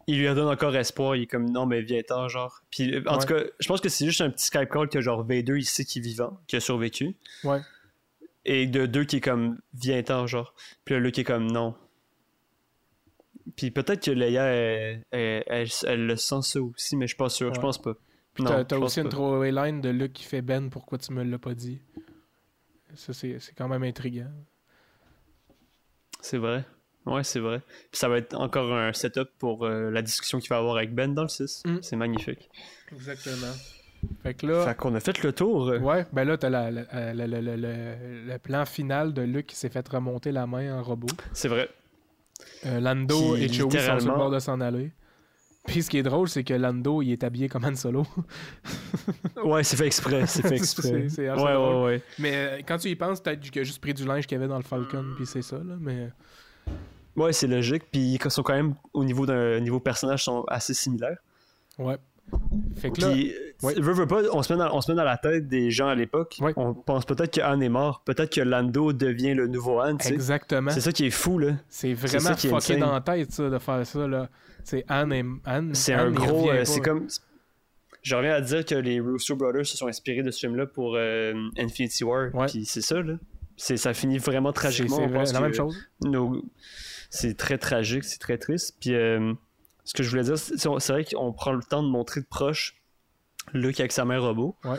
Il 0.09 0.19
lui 0.21 0.27
donne 0.27 0.49
encore 0.49 0.75
espoir. 0.77 1.17
Il 1.17 1.23
est 1.23 1.27
comme 1.27 1.51
non, 1.51 1.67
mais 1.67 1.83
viens-t'en, 1.83 2.29
genre. 2.29 2.63
Puis 2.71 2.95
euh, 2.95 3.03
en 3.07 3.15
Ouais. 3.15 3.21
tout 3.27 3.35
cas, 3.35 3.41
je 3.59 3.67
pense 3.69 3.81
que 3.81 3.89
c'est 3.89 4.05
juste 4.07 4.21
un 4.21 4.31
petit 4.31 4.47
Skype 4.47 4.69
call 4.69 4.89
que 4.89 5.01
genre 5.01 5.25
Vader, 5.25 5.55
il 5.57 5.65
sait 5.65 5.85
qu'il 5.85 6.05
est 6.05 6.09
vivant, 6.09 6.39
qu'il 6.47 6.57
a 6.59 6.61
survécu. 6.61 7.17
Ouais. 7.45 7.61
Et 8.45 8.67
de 8.69 8.87
deux 8.87 9.05
qui 9.05 9.17
est 9.17 9.21
comme 9.21 9.59
viens-t'en, 9.75 10.27
genre. 10.29 10.55
Puis 10.85 10.95
là, 10.95 11.01
Luke 11.01 11.19
est 11.19 11.25
comme 11.25 11.51
non. 11.51 11.75
Puis 13.57 13.71
peut-être 13.73 14.05
que 14.05 14.11
Leia, 14.13 14.45
elle, 14.45 15.03
elle, 15.11 15.45
elle- 15.47 15.69
elle 15.87 16.07
le 16.07 16.17
sent 16.17 16.43
ça 16.43 16.61
aussi, 16.63 16.97
mais 16.97 17.07
je 17.07 17.11
suis 17.15 17.17
pas 17.17 17.29
sûr. 17.29 17.53
Je 17.53 17.59
Ouais. 17.59 17.63
pense 17.63 17.81
pas. 17.83 17.95
Puis 18.35 18.45
t'as, 18.45 18.65
je 18.71 18.75
aussi 18.77 19.01
une 19.01 19.09
throwaway 19.09 19.51
line 19.51 19.81
de 19.81 19.89
Luke 19.89 20.13
qui 20.13 20.25
fait 20.25 20.43
Ben, 20.43 20.69
pourquoi 20.69 20.99
tu 20.99 21.13
me 21.13 21.25
l'as 21.25 21.39
pas 21.39 21.55
dit? 21.55 21.81
Ça, 22.95 23.13
c'est, 23.13 23.39
c'est 23.41 23.55
quand 23.55 23.67
même 23.69 23.83
intriguant. 23.83 24.31
C'est 26.21 26.39
vrai. 26.39 26.65
Ouais, 27.07 27.23
c'est 27.25 27.41
vrai. 27.41 27.61
Puis 27.91 27.99
ça 27.99 28.09
va 28.09 28.19
être 28.19 28.35
encore 28.35 28.73
un 28.75 28.93
setup 28.93 29.29
pour 29.39 29.65
euh, 29.65 29.91
la 29.91 30.03
discussion 30.03 30.39
qu'il 30.41 30.49
va 30.51 30.59
avoir 30.59 30.77
avec 30.77 30.95
Ben 30.95 31.15
dans 31.15 31.23
le 31.23 31.29
6. 31.29 31.63
Mm. 31.65 31.77
C'est 31.83 31.97
magnifique. 31.97 32.51
Exactement. 32.93 33.53
Fait 34.23 34.35
que 34.35 34.47
là. 34.47 34.65
Fait 34.67 34.77
qu'on 34.77 34.95
a 34.95 35.01
fait 35.01 35.23
le 35.23 35.33
tour. 35.33 35.69
Ouais, 35.81 36.07
ben 36.13 36.25
là, 36.25 36.37
t'as 36.37 36.51
la, 36.51 36.71
la- 36.71 37.15
le, 37.15 37.27
le- 37.27 37.41
le- 37.41 37.57
le- 37.57 38.25
le 38.33 38.39
plan 38.39 38.65
final 38.67 39.15
de 39.15 39.23
Luke 39.23 39.47
qui 39.47 39.57
s'est 39.57 39.69
fait 39.71 39.89
remonter 39.89 40.33
la 40.33 40.47
main 40.47 40.79
en 40.79 40.83
robot. 40.83 41.07
C'est 41.33 41.49
vrai. 41.49 41.69
Euh, 42.67 42.81
Lando 42.81 43.35
Qui, 43.37 43.45
et 43.45 43.49
Chewie 43.49 43.55
sont 43.63 43.71
sur 43.71 43.79
le 43.81 43.87
littéralement- 43.99 44.17
bord 44.17 44.31
de 44.31 44.39
s'en 44.39 44.61
aller. 44.61 44.93
Puis 45.67 45.83
ce 45.83 45.91
qui 45.91 45.99
est 45.99 46.03
drôle, 46.05 46.29
c'est 46.29 46.45
que 46.45 46.55
Lando, 46.55 47.03
il 47.03 47.11
est 47.11 47.25
habillé 47.25 47.49
comme 47.49 47.65
Han 47.65 47.75
Solo. 47.75 48.07
Ouais, 49.45 49.63
c'est 49.65 49.77
fait 49.77 49.87
exprès. 49.87 50.27
C'est 50.27 50.43
fait 50.43 50.57
exprès. 50.57 50.83
C'est- 50.89 51.09
c'est 51.09 51.29
assez 51.29 51.43
ouais, 51.43 51.53
drôle. 51.55 51.75
ouais, 51.77 51.85
ouais. 51.85 52.03
Mais 52.19 52.33
euh, 52.35 52.59
quand 52.67 52.79
tu 52.79 52.89
y 52.89 52.97
penses, 52.97 53.21
peut-être 53.21 53.41
qu'il 53.41 53.61
a 53.61 53.65
juste 53.65 53.81
pris 53.81 53.95
du 53.95 54.05
linge 54.05 54.27
qu'il 54.27 54.37
y 54.37 54.39
avait 54.41 54.49
dans 54.49 54.57
le 54.57 54.63
Falcon, 54.65 55.05
puis 55.17 55.27
c'est 55.27 55.43
ça, 55.43 55.57
là. 55.57 55.75
Mais 55.81 56.11
Ouais, 57.17 57.33
c'est 57.33 57.47
logique. 57.47 57.85
Puis 57.91 58.19
ils 58.23 58.31
sont 58.31 58.43
quand 58.43 58.55
même, 58.55 58.75
au 58.93 59.05
niveau 59.05 59.27
d'un 59.27 59.61
niveau 59.61 59.81
personnage, 59.81 60.25
sont 60.25 60.45
assez 60.49 60.75
similaires. 60.75 61.19
ouais. 61.79 61.97
Fait 62.77 62.91
que 62.91 63.01
là, 63.03 63.13
Puis, 63.13 63.33
ouais. 63.63 63.75
veux, 63.75 63.93
veux 63.93 64.07
pas, 64.09 64.21
on 64.33 64.43
se, 64.43 64.53
met 64.53 64.59
dans, 64.59 64.75
on 64.77 64.81
se 64.81 64.91
met 64.91 64.97
dans 64.97 65.05
la 65.05 65.17
tête 65.17 65.47
des 65.47 65.71
gens 65.71 65.87
à 65.87 65.95
l'époque. 65.95 66.37
Ouais. 66.41 66.53
On 66.57 66.75
pense 66.75 67.05
peut-être 67.05 67.33
que 67.33 67.41
Han 67.41 67.61
est 67.61 67.69
mort. 67.69 68.03
Peut-être 68.05 68.35
que 68.35 68.41
Lando 68.41 68.93
devient 68.93 69.33
le 69.35 69.47
nouveau 69.47 69.81
sais. 70.01 70.13
exactement. 70.13 70.73
C'est 70.73 70.81
ça 70.81 70.91
qui 70.91 71.07
est 71.07 71.11
fou, 71.11 71.39
là. 71.39 71.53
C'est 71.69 71.95
vraiment 71.95 72.35
fucké 72.35 72.53
insane. 72.53 72.81
dans 72.81 72.93
la 72.93 73.01
tête, 73.01 73.31
ça, 73.31 73.49
de 73.49 73.59
faire 73.61 73.87
ça, 73.87 74.09
là. 74.09 74.29
C'est 74.65 74.85
Anne 74.89 75.13
et 75.13 75.25
Anne. 75.45 75.73
C'est 75.77 75.93
Anne, 75.95 76.09
un 76.09 76.11
gros. 76.11 76.51
euh, 76.51 76.65
c'est 76.65 76.81
comme. 76.81 77.07
Je 78.03 78.17
reviens 78.17 78.33
à 78.35 78.41
dire 78.41 78.65
que 78.65 78.75
les 78.75 78.99
Russo 78.99 79.37
Brothers 79.37 79.67
se 79.67 79.77
sont 79.77 79.87
inspirés 79.87 80.25
de 80.25 80.31
ce 80.33 80.41
film-là 80.41 80.67
pour 80.67 80.95
euh, 80.97 81.33
Infinity 81.59 82.03
War. 82.03 82.35
Ouais. 82.35 82.47
Puis 82.47 82.65
c'est 82.67 82.81
ça, 82.83 83.01
là. 83.01 83.15
C'est, 83.57 83.77
ça 83.77 83.95
finit 83.95 84.19
vraiment 84.19 84.53
tragiquement. 84.53 84.97
c'est 84.97 85.07
vrai, 85.07 85.25
la 85.33 85.41
même 85.41 85.55
chose. 85.55 85.77
nos- 86.03 86.43
C'est 87.11 87.37
très 87.37 87.59
tragique, 87.59 88.05
c'est 88.05 88.19
très 88.19 88.39
triste. 88.39 88.77
Puis 88.81 88.95
euh, 88.95 89.33
ce 89.85 89.95
que 89.95 90.03
je 90.03 90.11
voulais 90.11 90.25
dire, 90.25 90.39
c'est, 90.39 90.57
c'est 90.59 90.93
vrai 90.93 91.05
qu'on 91.05 91.33
prend 91.33 91.53
le 91.53 91.63
temps 91.63 91.83
de 91.83 91.89
montrer 91.89 92.21
de 92.21 92.27
proche 92.27 92.77
Luke 93.53 93.79
avec 93.81 93.93
sa 93.93 94.05
mère 94.05 94.23
robot. 94.23 94.57
Ouais. 94.65 94.79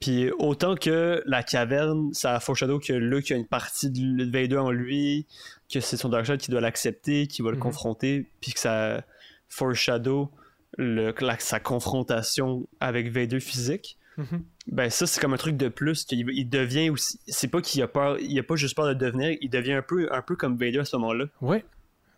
Puis 0.00 0.30
autant 0.38 0.76
que 0.76 1.20
la 1.26 1.42
caverne, 1.42 2.14
ça 2.14 2.36
a 2.36 2.40
foreshadow 2.40 2.78
que 2.78 2.92
Luke 2.92 3.32
a 3.32 3.34
une 3.34 3.46
partie 3.48 3.90
de 3.90 4.24
Vader 4.30 4.58
en 4.58 4.70
lui, 4.70 5.26
que 5.72 5.80
c'est 5.80 5.96
son 5.96 6.08
Darkseid 6.08 6.40
qui 6.40 6.52
doit 6.52 6.60
l'accepter, 6.60 7.26
qui 7.26 7.42
va 7.42 7.50
le 7.50 7.56
Mhm. 7.56 7.62
confronter, 7.64 8.30
puis 8.40 8.52
que 8.52 8.60
ça 8.60 9.02
foreshadow 9.48 10.30
le, 10.76 11.12
la- 11.20 11.38
sa 11.40 11.58
confrontation 11.58 12.68
avec 12.78 13.10
Vader 13.10 13.40
physique. 13.40 13.97
Mhm. 14.18 14.42
Ben 14.66 14.90
ça 14.90 15.06
c'est 15.06 15.20
comme 15.20 15.32
un 15.32 15.36
truc 15.38 15.56
de 15.56 15.68
plus 15.68 16.04
qu'il 16.04 16.28
il 16.30 16.50
devient 16.50 16.90
aussi 16.90 17.18
c'est 17.28 17.48
pas 17.48 17.62
qu'il 17.62 17.80
a 17.82 17.88
peur 17.88 18.18
il 18.20 18.38
a 18.38 18.42
pas 18.42 18.56
juste 18.56 18.74
peur 18.76 18.86
de 18.88 18.94
devenir 18.94 19.38
il 19.40 19.48
devient 19.48 19.74
un 19.74 19.82
peu 19.82 20.08
un 20.12 20.22
peu 20.22 20.34
comme 20.36 20.56
Vader 20.58 20.80
à 20.80 20.84
ce 20.84 20.96
moment-là 20.96 21.26
Ouais. 21.40 21.64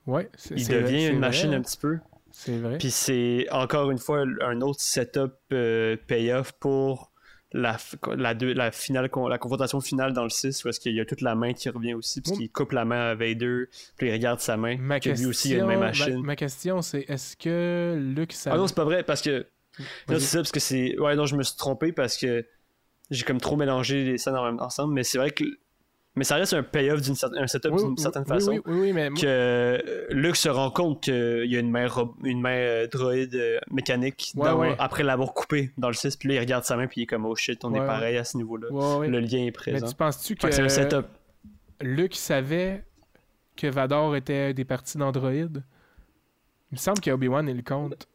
Ouais. 0.06 0.28
il 0.56 0.66
devient 0.66 1.08
une 1.08 1.18
machine 1.18 1.52
un 1.52 1.60
petit 1.60 1.76
peu 1.76 1.98
C'est 2.32 2.58
vrai. 2.58 2.78
puis 2.78 2.90
c'est 2.90 3.46
encore 3.52 3.90
une 3.90 3.98
fois 3.98 4.24
un 4.40 4.60
autre 4.62 4.80
setup 4.80 5.34
euh, 5.52 5.96
payoff 6.06 6.52
pour 6.52 7.12
la, 7.52 7.76
la, 8.16 8.32
deux- 8.32 8.54
la 8.54 8.70
finale 8.72 9.10
la 9.28 9.38
confrontation 9.38 9.80
finale 9.80 10.12
dans 10.14 10.22
le 10.24 10.30
6 10.30 10.64
où 10.64 10.68
est-ce 10.68 10.80
qu'il 10.80 10.94
y 10.94 11.00
a 11.00 11.04
toute 11.04 11.20
la 11.20 11.34
main 11.34 11.52
qui 11.52 11.68
revient 11.68 11.94
aussi 11.94 12.20
parce 12.22 12.32
Oui. 12.38 12.44
qu'il 12.44 12.50
coupe 12.52 12.72
la 12.72 12.84
main 12.84 13.10
à 13.10 13.14
Vader 13.14 13.64
puis 13.98 14.08
il 14.08 14.12
regarde 14.12 14.40
sa 14.40 14.56
main 14.56 14.76
Ma 14.78 15.00
que 15.00 15.04
question, 15.10 15.24
lui 15.26 15.30
aussi 15.30 15.50
il 15.50 15.54
a 15.56 15.58
une 15.58 15.66
main 15.66 15.74
ma- 15.74 15.86
machine 15.88 16.22
ma, 16.22 16.36
question, 16.36 16.80
c'est 16.80 17.04
est-ce 17.08 17.36
que 17.36 17.96
Luke 18.16 18.32
savait... 18.32 18.54
ah 18.54 18.58
non 18.58 18.66
c'est 18.68 18.74
pas 18.76 18.84
vrai 18.84 19.02
parce 19.02 19.20
que 19.20 19.46
non 19.78 19.84
c'est 20.08 20.20
ça 20.20 20.38
parce 20.38 20.52
que 20.52 20.60
c'est 20.60 20.98
ouais 20.98 21.14
non 21.16 21.26
je 21.26 21.36
me 21.36 21.42
suis 21.42 21.56
trompé 21.56 21.92
parce 21.92 22.16
que 22.16 22.44
j'ai 23.10 23.24
comme 23.24 23.40
trop 23.40 23.56
mélangé 23.56 24.04
les 24.04 24.18
scènes 24.18 24.36
ensemble 24.36 24.92
mais 24.94 25.04
c'est 25.04 25.18
vrai 25.18 25.30
que 25.30 25.44
mais 26.16 26.24
ça 26.24 26.34
reste 26.34 26.54
un 26.54 26.64
payoff 26.64 27.00
d'une 27.00 27.14
certaine 27.14 27.42
un 27.42 27.46
setup 27.46 27.70
Oui, 27.72 27.84
d'une 27.84 27.96
certaine 27.96 28.22
oui, 28.24 28.28
façon 28.28 28.50
Oui, 28.66 28.80
oui, 28.80 28.92
mais 28.92 29.10
que 29.10 30.06
Luke 30.10 30.34
se 30.36 30.48
rend 30.48 30.70
compte 30.72 31.04
qu'il 31.04 31.46
y 31.46 31.56
a 31.56 31.60
une 31.60 31.70
main, 31.70 31.86
rob- 31.86 32.14
une 32.24 32.40
main 32.40 32.50
euh, 32.56 32.86
droïde 32.88 33.36
euh, 33.36 33.60
mécanique 33.70 34.32
Ouais, 34.34 34.48
dans- 34.48 34.58
ouais. 34.58 34.74
après 34.80 35.04
l'avoir 35.04 35.32
coupé 35.32 35.70
dans 35.78 35.86
le 35.86 35.94
6, 35.94 36.16
puis 36.16 36.28
là 36.28 36.34
il 36.34 36.40
regarde 36.40 36.64
sa 36.64 36.76
main 36.76 36.88
puis 36.88 37.00
il 37.00 37.04
est 37.04 37.06
comme 37.06 37.26
oh 37.26 37.36
shit, 37.36 37.64
on 37.64 37.72
Ouais, 37.72 37.78
est 37.78 37.86
pareil 37.86 38.16
à 38.16 38.24
ce 38.24 38.36
niveau-là. 38.38 38.66
Le 39.06 39.20
lien 39.20 39.38
est 39.38 39.44
Mais 39.44 39.52
présent. 39.52 39.86
tu 39.86 39.94
penses-tu 39.94 40.34
que 40.34 40.50
c'est 40.50 40.60
un 40.60 40.64
que 40.66 40.68
setup. 40.72 41.06
Luke 41.80 42.16
savait 42.16 42.84
que 43.56 43.68
Vador 43.68 44.16
était 44.16 44.52
des 44.52 44.64
parties 44.64 44.98
d'Android? 44.98 45.30
Il 45.32 45.62
me 46.72 46.76
semble 46.76 47.00
qu'Obi-Wan, 47.00 47.48
il 47.48 47.56
le 47.56 47.62
compte. 47.62 48.08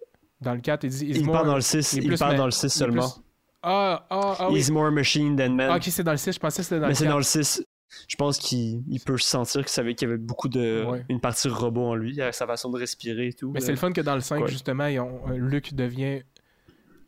Dans 0.45 0.53
le 0.53 0.61
4, 0.61 0.83
il 0.85 0.89
dit... 0.89 1.05
Il 1.07 1.25
more- 1.25 1.33
parle 1.35 1.47
dans 1.47 1.55
le 1.55 1.61
6, 1.61 1.93
il 1.93 2.07
plus 2.07 2.17
dans 2.19 2.45
le 2.45 2.51
6 2.51 2.63
il 2.63 2.65
est 2.67 2.69
seulement. 2.69 3.09
plus- 3.09 3.21
Ah, 3.63 4.05
ah, 4.09 4.35
ah 4.39 4.49
oui. 4.51 4.59
He's 4.59 4.69
more 4.69 4.91
machine 4.91 5.35
than 5.35 5.49
man. 5.49 5.69
Ah, 5.71 5.75
ok, 5.77 5.83
c'est 5.89 6.03
dans 6.03 6.11
le 6.11 6.17
6. 6.17 6.33
Je 6.33 6.39
pensais 6.39 6.57
que 6.57 6.63
c'était 6.63 6.75
dans 6.79 6.83
Mais 6.83 6.89
le 6.89 6.95
c'est 6.95 7.03
4. 7.05 7.11
dans 7.11 7.17
le 7.17 7.23
6. 7.23 7.65
Je 8.07 8.15
pense 8.17 8.37
qu'il 8.37 8.83
il 8.89 8.99
peut 8.99 9.17
sentir 9.17 9.61
qu'il 9.61 9.69
savait 9.69 9.95
qu'il 9.95 10.07
y 10.07 10.11
avait 10.11 10.19
beaucoup 10.19 10.49
de. 10.49 10.83
Ouais. 10.85 11.05
Une 11.09 11.19
partie 11.19 11.47
robot 11.47 11.85
en 11.87 11.95
lui, 11.95 12.19
sa 12.31 12.45
façon 12.45 12.69
de 12.69 12.77
respirer 12.77 13.27
et 13.27 13.33
tout. 13.33 13.51
Mais 13.51 13.59
c'est 13.61 13.71
le 13.71 13.77
fun 13.77 13.91
que 13.91 14.01
dans 14.01 14.15
le 14.15 14.21
5, 14.21 14.43
Ouais. 14.43 14.47
justement, 14.49 14.83
ont- 14.85 15.29
euh, 15.31 15.37
Luke 15.37 15.73
devient. 15.73 16.21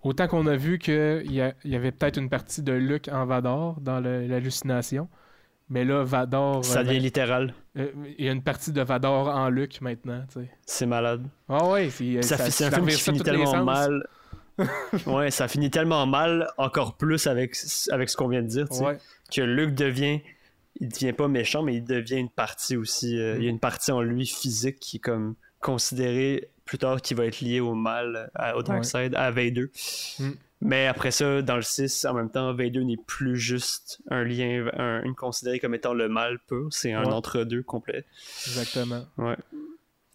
Autant 0.04 0.28
qu'on 0.28 0.48
a 0.48 0.56
vu 0.56 0.80
qu'il 0.80 1.32
y, 1.32 1.42
a- 1.42 1.54
il 1.66 1.72
y 1.72 1.76
avait 1.76 1.92
peut-être 1.92 2.18
une 2.18 2.30
partie 2.30 2.62
de 2.62 2.72
Luke 2.72 3.10
en 3.12 3.26
Vador 3.26 3.82
dans 3.82 4.00
le- 4.00 4.26
l'hallucination. 4.28 5.10
Mais 5.70 5.84
là, 5.84 6.04
Vador. 6.04 6.64
Ça 6.64 6.80
euh, 6.80 6.84
devient 6.84 6.98
ben, 6.98 7.04
littéral. 7.04 7.54
euh, 7.78 7.92
il 8.18 8.26
y 8.26 8.30
a 8.30 8.32
une 8.32 8.42
partie 8.44 8.72
de 8.72 8.82
Vador 8.82 9.28
en 9.28 9.50
Luke 9.50 9.82
maintenant. 9.82 10.24
tu 10.32 10.40
sais. 10.42 10.50
C'est 10.66 10.86
malade. 10.86 11.26
Ah 11.50 11.68
ouais, 11.68 11.90
c'est 11.90 12.22
Ça, 12.22 12.38
c'est 12.38 12.66
un 12.66 12.70
ça 12.72 12.76
film 12.78 12.88
qui 12.88 12.94
ça 12.96 13.12
finit 13.12 13.22
tellement 13.24 13.64
mal. 13.64 14.08
ouais, 15.06 15.30
ça 15.30 15.48
finit 15.48 15.70
tellement 15.70 16.06
mal, 16.08 16.50
encore 16.58 16.96
plus 16.98 17.28
avec, 17.28 17.56
avec 17.92 18.10
ce 18.10 18.18
qu'on 18.18 18.28
vient 18.28 18.42
de 18.42 18.48
dire, 18.48 18.68
tu 18.70 18.78
sais, 18.78 18.84
Ouais. 18.86 18.98
que 19.32 19.42
Luke 19.42 19.76
devient, 19.76 20.22
il 20.80 20.90
devient 20.90 21.14
pas 21.14 21.28
méchant, 21.28 21.62
mais 21.62 21.76
il 21.76 21.84
devient 21.84 22.16
une 22.18 22.30
partie 22.30 22.76
aussi. 22.78 23.20
euh, 23.20 23.36
Mm. 23.36 23.38
Il 23.38 23.44
y 23.44 23.48
a 23.48 23.50
une 23.52 23.60
partie 23.60 23.92
en 23.92 24.02
lui 24.02 24.26
physique 24.26 24.80
qui 24.80 24.98
est 24.98 25.00
comme 25.02 25.36
considérée 25.72 26.50
plus 26.66 26.78
tard 26.78 27.02
qui 27.02 27.14
va 27.14 27.26
être 27.26 27.40
liée 27.42 27.60
au 27.60 27.74
mal, 27.76 28.30
à- 28.36 28.56
au 28.58 28.64
Dark 28.64 28.80
Ouais. 28.80 28.84
Side, 28.84 29.16
à 29.16 29.32
Vader. 29.32 29.68
Mm. 30.20 30.30
Mais 30.62 30.88
après 30.88 31.12
ça, 31.12 31.42
dans 31.44 31.56
le 31.56 31.62
6, 31.62 32.06
en 32.06 32.14
même 32.16 32.32
temps, 32.32 32.52
Vader 32.54 32.84
n'est 32.84 32.98
plus 32.98 33.38
juste 33.38 34.00
un 34.10 34.24
lien, 34.24 34.66
un, 34.74 35.04
une 35.04 35.14
considérée 35.16 35.60
comme 35.60 35.76
étant 35.76 35.94
le 35.94 36.10
mal 36.10 36.40
pur, 36.48 36.68
c'est 36.72 36.94
un 36.94 37.04
Ouais. 37.06 37.14
entre-deux 37.14 37.62
complet. 37.64 38.06
Exactement. 38.48 39.06
Ouais. 39.18 39.36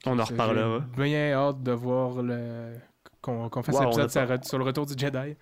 On 0.05 0.19
en 0.19 0.25
J'ai 0.25 0.33
reparlera. 0.33 0.81
bien 0.97 1.33
hâte 1.33 1.63
de 1.63 1.73
voir 1.73 2.23
le. 2.23 2.73
Qu'on 3.21 3.49
qu'on 3.51 3.63
fasse 3.63 3.77
Wow, 3.77 3.97
l'épisode 3.97 4.45
sur 4.45 4.59
le 4.59 4.65
retour 4.65 4.85
du 4.85 4.95
Jedi. 4.99 5.37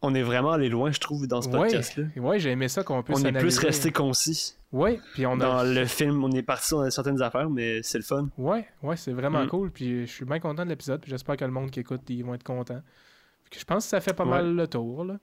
On 0.00 0.14
est 0.14 0.22
vraiment 0.22 0.52
allé 0.52 0.68
loin, 0.68 0.92
je 0.92 1.00
trouve, 1.00 1.26
dans 1.26 1.42
ce 1.42 1.48
podcast-là. 1.48 2.04
ouais 2.16 2.38
j'ai 2.38 2.50
aimé 2.50 2.68
ça 2.68 2.84
qu'on 2.84 3.02
puisse 3.02 3.18
On 3.20 3.24
est 3.24 3.32
plus 3.32 3.58
resté 3.58 3.90
concis. 3.90 4.54
Ouais, 4.70 5.00
puis 5.14 5.26
on 5.26 5.32
a. 5.34 5.36
Dans 5.38 5.62
le 5.64 5.86
film, 5.86 6.22
on 6.22 6.30
est 6.30 6.42
parti 6.42 6.68
sur 6.68 6.92
certaines 6.92 7.20
affaires, 7.20 7.50
mais 7.50 7.82
c'est 7.82 7.98
le 7.98 8.04
fun. 8.04 8.28
Ouais, 8.38 8.64
ouais, 8.82 8.96
c'est 8.96 9.12
vraiment 9.12 9.42
Mm. 9.42 9.48
cool. 9.48 9.70
Puis 9.72 10.06
je 10.06 10.12
suis 10.12 10.24
bien 10.24 10.38
content 10.38 10.64
de 10.64 10.68
l'épisode. 10.70 11.00
Puis 11.00 11.10
j'espère 11.10 11.36
que 11.36 11.44
le 11.44 11.50
monde 11.50 11.70
qui 11.72 11.80
écoute, 11.80 12.02
ils 12.10 12.22
vont 12.24 12.34
être 12.34 12.44
contents. 12.44 12.80
Je 13.56 13.64
pense 13.64 13.84
que 13.84 13.90
ça 13.90 14.00
fait 14.00 14.12
pas 14.12 14.24
Ouais. 14.24 14.30
mal 14.30 14.54
le 14.54 14.66
tour. 14.68 15.04
Là. 15.04 15.16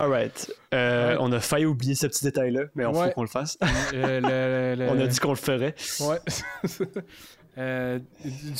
Alright. 0.00 0.52
Euh, 0.74 1.12
Ouais. 1.12 1.16
On 1.20 1.32
a 1.32 1.40
failli 1.40 1.64
oublier 1.66 1.94
ce 1.94 2.06
petit 2.06 2.24
détail-là, 2.24 2.64
mais 2.74 2.84
on 2.84 2.92
Ouais. 2.92 3.06
faut 3.08 3.14
qu'on 3.14 3.22
le 3.22 3.28
fasse. 3.28 3.56
Euh, 3.92 4.20
le- 4.20 4.84
le- 4.84 4.90
on 4.90 5.00
a 5.00 5.06
dit 5.06 5.18
qu'on 5.20 5.30
le 5.30 5.36
ferait. 5.36 5.74
Ouais. 6.00 6.18
Euh, 7.56 7.98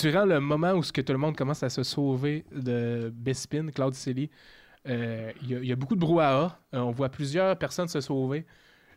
durant 0.00 0.24
le 0.24 0.38
moment 0.40 0.72
où 0.72 0.82
ce 0.82 0.92
que 0.92 1.00
tout 1.00 1.12
le 1.12 1.18
monde 1.18 1.36
commence 1.36 1.62
à 1.62 1.68
se 1.68 1.82
sauver 1.82 2.44
de 2.54 3.12
Bespin, 3.14 3.66
Cloud 3.74 3.94
City, 3.94 4.30
euh, 4.88 5.32
il 5.42 5.50
y, 5.50 5.54
a- 5.56 5.58
il 5.58 5.66
y 5.66 5.72
a 5.72 5.76
beaucoup 5.76 5.96
de 5.96 6.00
brouhaha. 6.00 6.58
Euh, 6.74 6.78
on 6.78 6.92
voit 6.92 7.08
plusieurs 7.08 7.56
personnes 7.58 7.88
se 7.88 8.00
sauver. 8.00 8.46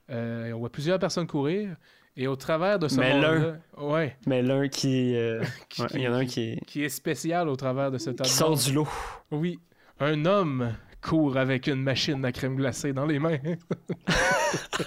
On 0.09 0.57
voit 0.59 0.71
plusieurs 0.71 0.99
personnes 0.99 1.27
courir. 1.27 1.75
Et 2.19 2.25
au 2.27 2.35
travers 2.35 2.79
de 2.79 2.87
ce 2.87 2.99
Mais 2.99 3.13
monde-là, 3.13 3.57
ouais, 3.77 4.17
Mais 4.25 4.41
l'un 4.41 4.67
qui. 4.67 5.15
qui, 5.69 5.81
ouais, 5.81 5.87
Il 5.93 6.01
y 6.01 6.07
en 6.07 6.13
a 6.13 6.17
un 6.17 6.25
qui, 6.25 6.41
est- 6.53 6.65
qui 6.65 6.83
est 6.83 6.89
spécial 6.89 7.47
au 7.47 7.55
travers 7.55 7.91
de 7.91 7.97
ce 7.99 8.09
tas 8.09 8.23
qui 8.23 8.31
sort 8.31 8.55
du 8.57 8.73
lot. 8.73 8.87
Oui, 9.31 9.59
un 9.99 10.25
homme 10.25 10.73
court 11.01 11.37
avec 11.37 11.67
une 11.67 11.81
machine 11.83 12.23
à 12.25 12.31
crème 12.31 12.55
glacée 12.55 12.91
dans 12.93 13.05
les 13.05 13.19
mains. 13.19 13.37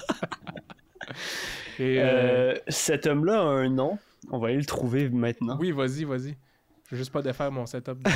Et 1.78 2.00
cet 2.68 3.06
homme-là 3.06 3.40
a 3.40 3.44
un 3.44 3.68
nom. 3.68 3.98
On 4.30 4.38
va 4.38 4.48
aller 4.48 4.56
le 4.58 4.64
trouver 4.64 5.08
maintenant. 5.08 5.56
oui, 5.60 5.70
vas-y, 5.72 6.04
vas-y. 6.04 6.36
Je 6.86 6.90
veux 6.94 6.96
juste 6.98 7.12
pas 7.12 7.22
défaire 7.22 7.50
mon 7.52 7.66
setup. 7.66 7.98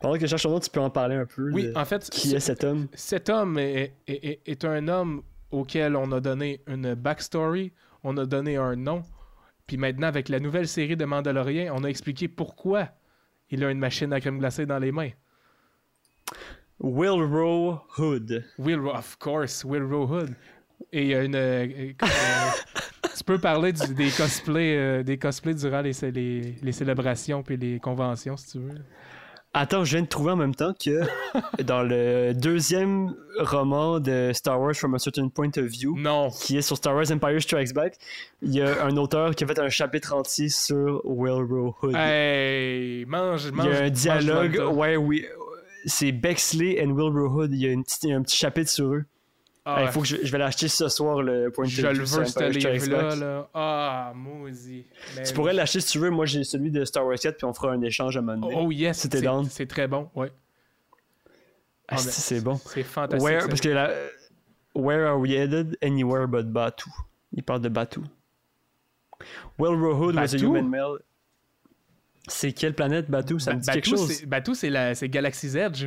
Pendant 0.00 0.14
que 0.14 0.20
je 0.20 0.26
cherche 0.28 0.42
son 0.42 0.50
nom, 0.50 0.60
tu 0.60 0.70
peux 0.70 0.80
en 0.80 0.88
parler 0.90 1.16
un 1.16 1.26
peu. 1.26 1.50
oui, 1.52 1.64
de- 1.68 1.76
en 1.76 1.84
fait, 1.84 2.08
Qui 2.10 2.34
est 2.34 2.40
cet 2.40 2.64
homme 2.64 2.88
cet 2.94 3.28
homme 3.28 3.58
est, 3.58 3.94
est- 4.06 4.40
est- 4.46 4.64
un 4.64 4.88
homme 4.88 5.22
auquel 5.50 5.94
on 5.96 6.10
a 6.12 6.20
donné 6.20 6.62
une 6.66 6.94
backstory, 6.94 7.72
on 8.02 8.16
a 8.16 8.24
donné 8.24 8.56
un 8.56 8.76
nom, 8.76 9.02
puis 9.66 9.76
maintenant, 9.76 10.06
avec 10.06 10.28
la 10.30 10.40
nouvelle 10.40 10.68
série 10.68 10.96
de 10.96 11.04
Mandalorian, 11.04 11.74
on 11.76 11.84
a 11.84 11.88
expliqué 11.88 12.28
pourquoi 12.28 12.88
il 13.50 13.62
a 13.64 13.70
une 13.70 13.78
machine 13.78 14.12
à 14.12 14.20
crème 14.20 14.38
glacée 14.38 14.64
dans 14.64 14.78
les 14.78 14.92
mains. 14.92 15.10
Wilrow 16.82 17.80
Hood. 17.98 18.44
Will, 18.58 18.80
of 18.86 19.18
course, 19.18 19.64
Will 19.64 19.82
Hood. 19.82 20.34
Et 20.92 21.02
il 21.02 21.08
y 21.08 21.14
a 21.14 21.22
une. 21.22 21.34
euh, 21.34 21.66
euh, 21.66 21.92
tu 23.16 23.24
peux 23.24 23.38
parler 23.38 23.72
du- 23.72 23.94
des 23.94 24.10
cosplays, 24.10 24.76
euh, 24.76 25.02
des 25.02 25.18
cosplays 25.18 25.54
durant 25.54 25.82
les, 25.82 25.92
les, 26.10 26.54
les 26.62 26.72
célébrations 26.72 27.42
puis 27.42 27.56
les 27.56 27.78
conventions, 27.78 28.36
si 28.36 28.52
tu 28.52 28.58
veux. 28.58 28.78
Attends, 29.52 29.82
je 29.84 29.96
viens 29.96 30.02
de 30.04 30.08
trouver 30.08 30.30
en 30.30 30.36
même 30.36 30.54
temps 30.54 30.72
que 30.74 31.00
dans 31.64 31.82
le 31.82 32.32
deuxième 32.34 33.16
roman 33.40 33.98
de 33.98 34.30
Star 34.32 34.60
Wars 34.60 34.74
From 34.76 34.94
a 34.94 34.98
Certain 35.00 35.28
Point 35.28 35.50
of 35.56 35.64
View, 35.64 35.96
Non. 35.98 36.30
qui 36.30 36.56
est 36.56 36.62
sur 36.62 36.76
Star 36.76 36.94
Wars 36.94 37.10
Empire 37.10 37.42
Strikes 37.42 37.74
Back, 37.74 37.96
il 38.42 38.54
y 38.54 38.62
a 38.62 38.84
un 38.84 38.96
auteur 38.96 39.34
qui 39.34 39.42
a 39.42 39.48
fait 39.48 39.58
un 39.58 39.68
chapitre 39.68 40.14
entier 40.14 40.48
sur 40.50 41.00
Will 41.04 41.42
Hood. 41.82 41.96
Hey, 41.96 43.04
mange, 43.06 43.50
mange. 43.50 43.66
il 43.66 43.72
y 43.72 43.76
a 43.76 43.82
un 43.82 43.90
dialogue, 43.90 44.60
ouais, 44.72 44.96
oui. 44.96 45.26
C'est 45.84 46.12
Bexley 46.12 46.76
et 46.80 46.86
Will 46.86 47.10
Hood. 47.18 47.52
Il 47.52 47.58
y 47.60 47.66
a 47.66 47.70
une 47.72 47.82
petite- 47.82 48.04
il 48.04 48.10
y 48.10 48.12
a 48.12 48.16
un 48.16 48.22
petit 48.22 48.36
chapitre 48.36 48.70
sur 48.70 48.94
eux. 48.94 49.04
Ah, 49.64 49.82
Il 49.82 49.88
faut 49.88 50.00
que 50.00 50.06
je, 50.06 50.16
je 50.22 50.32
vais 50.32 50.38
l'acheter 50.38 50.68
ce 50.68 50.88
soir, 50.88 51.20
le 51.22 51.50
point 51.50 51.66
de 51.66 51.70
je 51.70 51.86
le 51.86 51.98
veux, 51.98 52.06
ce 52.24 52.48
livre-là. 52.50 53.48
Ah, 53.52 54.12
maudit. 54.16 54.86
Ben 55.14 55.22
Tu 55.24 55.34
pourrais 55.34 55.52
l'acheter 55.52 55.80
si 55.80 55.92
tu 55.92 55.98
veux. 55.98 56.10
Moi, 56.10 56.24
j'ai 56.26 56.44
celui 56.44 56.70
de 56.70 56.84
Star 56.84 57.04
Wars 57.06 57.18
4, 57.18 57.36
puis 57.36 57.44
on 57.44 57.52
fera 57.52 57.72
un 57.72 57.82
échange 57.82 58.16
à 58.16 58.20
un 58.20 58.22
moment 58.22 58.48
donné. 58.48 58.56
Oh 58.58 58.70
yes, 58.72 58.98
C'était 59.00 59.18
c'est- 59.18 59.24
down. 59.24 59.44
C'est 59.44 59.66
très 59.66 59.86
bon, 59.86 60.08
ouais. 60.14 60.32
Ah, 61.88 61.98
si, 61.98 62.06
mais 62.06 62.12
c'est 62.12 62.40
bon. 62.40 62.56
C'est 62.66 62.82
fantastique. 62.84 63.22
Where, 63.28 63.48
parce 63.48 63.60
que 63.60 63.68
la, 63.68 63.90
Where 64.74 65.06
are 65.08 65.18
we 65.18 65.32
headed? 65.32 65.76
Anywhere 65.82 66.26
but 66.28 66.46
Batu. 66.46 66.88
Il 67.32 67.42
parle 67.42 67.60
de 67.60 67.68
Batu. 67.68 68.00
Will 69.58 69.74
Rohood 69.74 70.14
was 70.14 70.20
a 70.34 70.38
Batu? 70.38 70.46
human 70.46 70.68
male. 70.68 71.00
C'est 72.28 72.52
quelle 72.52 72.74
planète 72.74 73.10
Batu? 73.10 73.38
Ça 73.40 73.50
Ba- 73.50 73.56
me 73.56 73.60
dit 73.62 73.66
quelque 73.70 73.90
Batuu, 73.90 73.96
chose. 73.96 74.12
c'est- 74.12 74.26
Batuu, 74.26 74.54
c'est 74.54 74.70
la- 74.70 74.94
c'est 74.94 75.08
Galaxy's 75.08 75.54
Edge. 75.56 75.86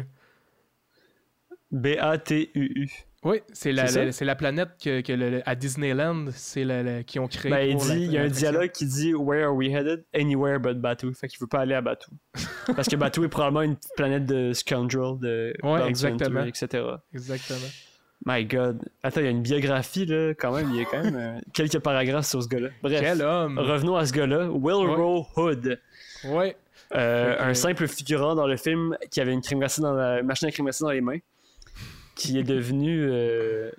B-A-T-U-U. 1.72 2.90
Oui, 3.24 3.42
c'est 3.54 3.72
la, 3.72 3.86
la- 3.90 4.12
c'est 4.12 4.26
la 4.26 4.36
planète 4.36 4.70
que, 4.84 5.02
que 5.02 5.14
le- 5.14 5.42
à 5.46 5.56
Disneyland, 5.56 6.26
c'est 6.32 6.64
la- 6.64 6.84
la- 6.84 7.04
qui 7.04 7.20
ont 7.20 7.28
créé. 7.28 7.50
Ben, 7.52 7.70
il 7.70 7.78
dit, 7.78 8.04
il 8.06 8.12
y 8.12 8.18
a 8.18 8.24
un 8.24 8.28
dialogue 8.28 8.72
qui 8.72 8.86
dit 8.86 9.14
Where 9.14 9.46
are 9.46 9.56
we 9.56 9.70
headed? 9.70 10.04
Anywhere 10.14 10.60
but 10.60 10.80
Batu. 10.80 11.14
Fait 11.14 11.28
qu'il 11.28 11.40
veut 11.40 11.48
pas 11.48 11.60
aller 11.62 11.74
à 11.76 11.82
Batu. 11.82 12.10
Parce 12.76 12.88
que 12.88 12.96
Batu 12.96 13.24
est 13.24 13.30
probablement 13.30 13.62
une 13.62 13.78
planète 13.96 14.26
de 14.26 14.52
scoundrel, 14.54 15.18
de 15.20 15.54
Ouais, 15.64 15.88
exactement. 15.88 16.42
hunter, 16.42 16.50
etc. 16.50 16.84
Exactement. 17.14 17.60
My 18.26 18.46
god. 18.46 18.80
Attends, 19.04 19.20
il 19.20 19.26
y 19.26 19.28
a 19.28 19.32
une 19.32 19.42
biographie, 19.42 20.06
là, 20.06 20.34
quand 20.34 20.54
même. 20.56 20.70
Il 20.72 20.78
y 20.78 20.82
a 20.82 20.86
quand 20.86 21.04
même 21.04 21.16
euh, 21.16 21.40
quelques 21.54 21.80
paragraphes 21.80 22.26
sur 22.28 22.42
ce 22.42 22.48
gars-là. 22.48 22.70
Bref. 22.82 23.02
Quel 23.02 23.22
homme! 23.22 23.60
Revenons 23.60 23.96
à 23.98 24.06
ce 24.06 24.14
gars-là. 24.14 24.48
Will 24.50 24.88
Ouais. 24.88 24.96
Rowe 24.96 25.26
Hood. 25.36 25.80
Ouais. 26.26 26.56
Euh, 26.96 27.36
Un 27.40 27.54
simple 27.54 27.88
figurant 27.88 28.36
dans 28.36 28.48
le 28.48 28.56
film 28.56 28.96
qui 29.12 29.20
avait 29.20 29.34
une 29.34 29.42
crème 29.42 29.60
glacée 29.60 29.82
dans 29.82 29.94
la 29.94 30.22
machine 30.24 30.48
à 30.48 30.52
crème 30.52 30.66
glacée 30.66 30.84
dans 30.86 30.92
les 30.92 31.02
mains. 31.02 31.18
Qui 32.16 32.38
est 32.38 32.44
devenu. 32.44 33.06
euh, 33.10 33.72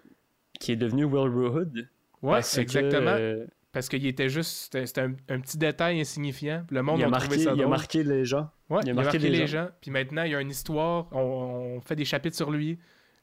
qui 0.61 0.73
est 0.73 0.77
devenu 0.77 1.05
Will 1.05 1.29
Rowe 1.31 1.57
Hood. 1.61 1.77
Ouais, 2.23 2.33
Parce 2.35 2.55
que, 2.57 2.61
exactement. 2.63 3.11
euh, 3.11 3.45
Parce 3.73 3.89
qu'il 3.89 4.07
était 4.07 4.29
juste. 4.29 4.79
C'était 4.87 5.01
un, 5.01 5.13
un 5.29 5.41
petit 5.41 5.59
détail 5.59 6.01
insignifiant. 6.01 6.65
Le 6.71 6.83
monde 6.83 7.01
il, 7.01 7.05
a 7.05 7.07
a 7.07 7.11
marqué, 7.11 7.27
trouvé 7.29 7.39
ça 7.45 7.51
il 7.51 7.53
a 7.53 7.57
drôle. 7.57 7.69
marqué 7.71 8.03
les 8.05 8.25
gens. 8.25 8.49
Ouais, 8.71 8.81
il 8.85 8.91
a 8.91 8.95
marqué 8.95 9.19
les 9.19 9.47
gens. 9.47 9.69
Puis 9.81 9.91
maintenant, 9.91 10.23
il 10.23 10.33
y 10.33 10.35
a 10.35 10.41
une 10.41 10.51
histoire. 10.51 11.09
On, 11.13 11.77
on 11.77 11.81
fait 11.81 11.97
des 11.97 12.05
chapitres 12.05 12.37
sur 12.37 12.51
lui. 12.51 12.79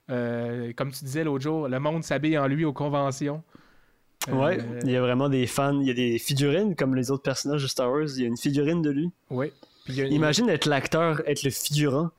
Euh, 0.10 0.74
comme 0.76 0.92
tu 0.92 1.04
disais 1.06 1.24
l'autre 1.24 1.44
jour, 1.44 1.68
le 1.68 1.80
monde 1.80 2.04
s'habille 2.04 2.38
en 2.38 2.48
lui 2.48 2.66
aux 2.66 2.74
conventions. 2.74 3.44
Ouais, 4.32 4.60
il 4.84 4.92
y 4.92 4.96
a 4.96 5.02
vraiment 5.02 5.30
des 5.30 5.48
fans. 5.48 5.80
Il 5.80 5.88
y 5.88 5.92
a 5.92 5.94
des 5.96 6.20
figurines 6.20 6.76
comme 6.76 6.96
les 6.96 7.10
autres 7.10 7.24
personnages 7.24 7.64
de 7.64 7.68
Star 7.68 7.92
Wars. 7.92 8.08
Il 8.18 8.22
y 8.22 8.26
a 8.26 8.28
une 8.28 8.38
figurine 8.38 8.82
de 8.84 8.92
lui. 8.92 9.10
Puis 9.86 10.00
a- 10.02 10.06
Imagine 10.08 10.48
être 10.50 10.68
l'acteur, 10.68 11.24
être 11.28 11.42
le 11.44 11.50
figurant. 11.50 12.12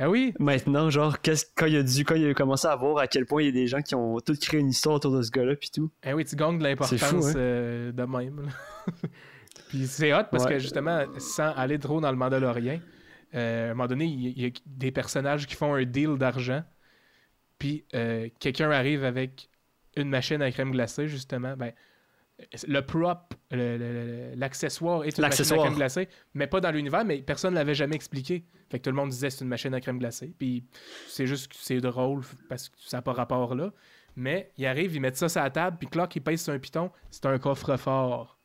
Ah 0.00 0.08
oui, 0.08 0.32
Maintenant, 0.38 0.90
genre, 0.90 1.20
qu'est-ce- 1.20 1.46
quand 1.56 1.66
il 1.66 1.76
a 1.76 1.82
dû, 1.82 2.04
quand 2.04 2.14
il 2.14 2.30
a 2.30 2.34
commencé 2.34 2.68
à 2.68 2.76
voir 2.76 2.98
à 2.98 3.06
quel 3.08 3.26
point 3.26 3.42
il 3.42 3.46
y 3.46 3.48
a 3.48 3.52
des 3.52 3.66
gens 3.66 3.82
qui 3.82 3.94
ont 3.96 4.20
tout 4.20 4.34
créé 4.40 4.60
une 4.60 4.68
histoire 4.68 4.94
autour 4.96 5.16
de 5.16 5.22
ce 5.22 5.30
gars-là, 5.30 5.56
puis 5.56 5.70
tout. 5.70 5.90
ah 6.04 6.14
oui, 6.14 6.24
tu 6.24 6.36
gagnes 6.36 6.58
de 6.58 6.62
l'importance 6.64 7.00
fou, 7.00 7.16
hein? 7.26 7.32
euh, 7.36 7.92
de 7.92 8.02
même. 8.04 8.48
Puis 9.68 9.86
c'est 9.86 10.14
hot 10.14 10.22
parce 10.30 10.44
Ouais. 10.44 10.52
que 10.54 10.58
justement, 10.60 11.04
sans 11.18 11.50
aller 11.54 11.78
trop 11.78 12.00
dans 12.00 12.10
le 12.10 12.16
Mandalorien, 12.16 12.80
euh, 13.34 13.68
à 13.68 13.70
un 13.72 13.74
moment 13.74 13.86
donné, 13.86 14.06
il 14.06 14.20
y, 14.20 14.28
il 14.30 14.42
y 14.44 14.46
a 14.46 14.50
des 14.64 14.90
personnages 14.92 15.46
qui 15.46 15.56
font 15.56 15.74
un 15.74 15.84
deal 15.84 16.16
d'argent. 16.16 16.62
Puis 17.58 17.84
euh, 17.94 18.28
quelqu'un 18.38 18.70
arrive 18.70 19.04
avec 19.04 19.50
une 19.96 20.08
machine 20.08 20.40
à 20.40 20.50
crème 20.52 20.70
glacée, 20.70 21.08
justement. 21.08 21.54
Ben, 21.56 21.72
le 22.66 22.80
prop, 22.82 23.34
l'accessoire 23.50 25.04
est 25.04 25.16
une 25.18 25.22
machine 25.22 25.52
à 25.52 25.56
crème 25.58 25.74
glacée, 25.74 26.08
mais 26.34 26.46
pas 26.46 26.60
dans 26.60 26.70
l'univers, 26.70 27.04
mais 27.04 27.18
personne 27.22 27.52
ne 27.54 27.58
l'avait 27.58 27.74
jamais 27.74 27.96
expliqué. 27.96 28.44
Fait 28.70 28.78
que 28.78 28.84
tout 28.84 28.90
le 28.90 28.96
monde 28.96 29.10
disait 29.10 29.30
c'est 29.30 29.42
une 29.44 29.48
machine 29.50 29.74
à 29.74 29.80
crème 29.80 29.98
glacée. 29.98 30.32
Puis 30.38 30.64
c'est 31.08 31.26
juste 31.26 31.48
que 31.48 31.56
c'est 31.58 31.80
drôle 31.80 32.22
parce 32.48 32.68
que 32.68 32.76
ça 32.78 32.98
n'a 32.98 33.02
pas 33.02 33.12
rapport 33.12 33.54
là. 33.54 33.72
Mais 34.16 34.50
il 34.58 34.66
arrive, 34.66 34.94
ils 34.94 35.00
mettent 35.00 35.16
ça 35.16 35.28
sur 35.28 35.40
la 35.42 35.50
table, 35.50 35.76
puis 35.78 35.88
Clock, 35.88 36.16
il 36.16 36.20
pèse 36.20 36.42
sur 36.42 36.52
un 36.52 36.58
piton, 36.58 36.90
c'est 37.10 37.26
un 37.26 37.38
coffre-fort. 37.38 38.38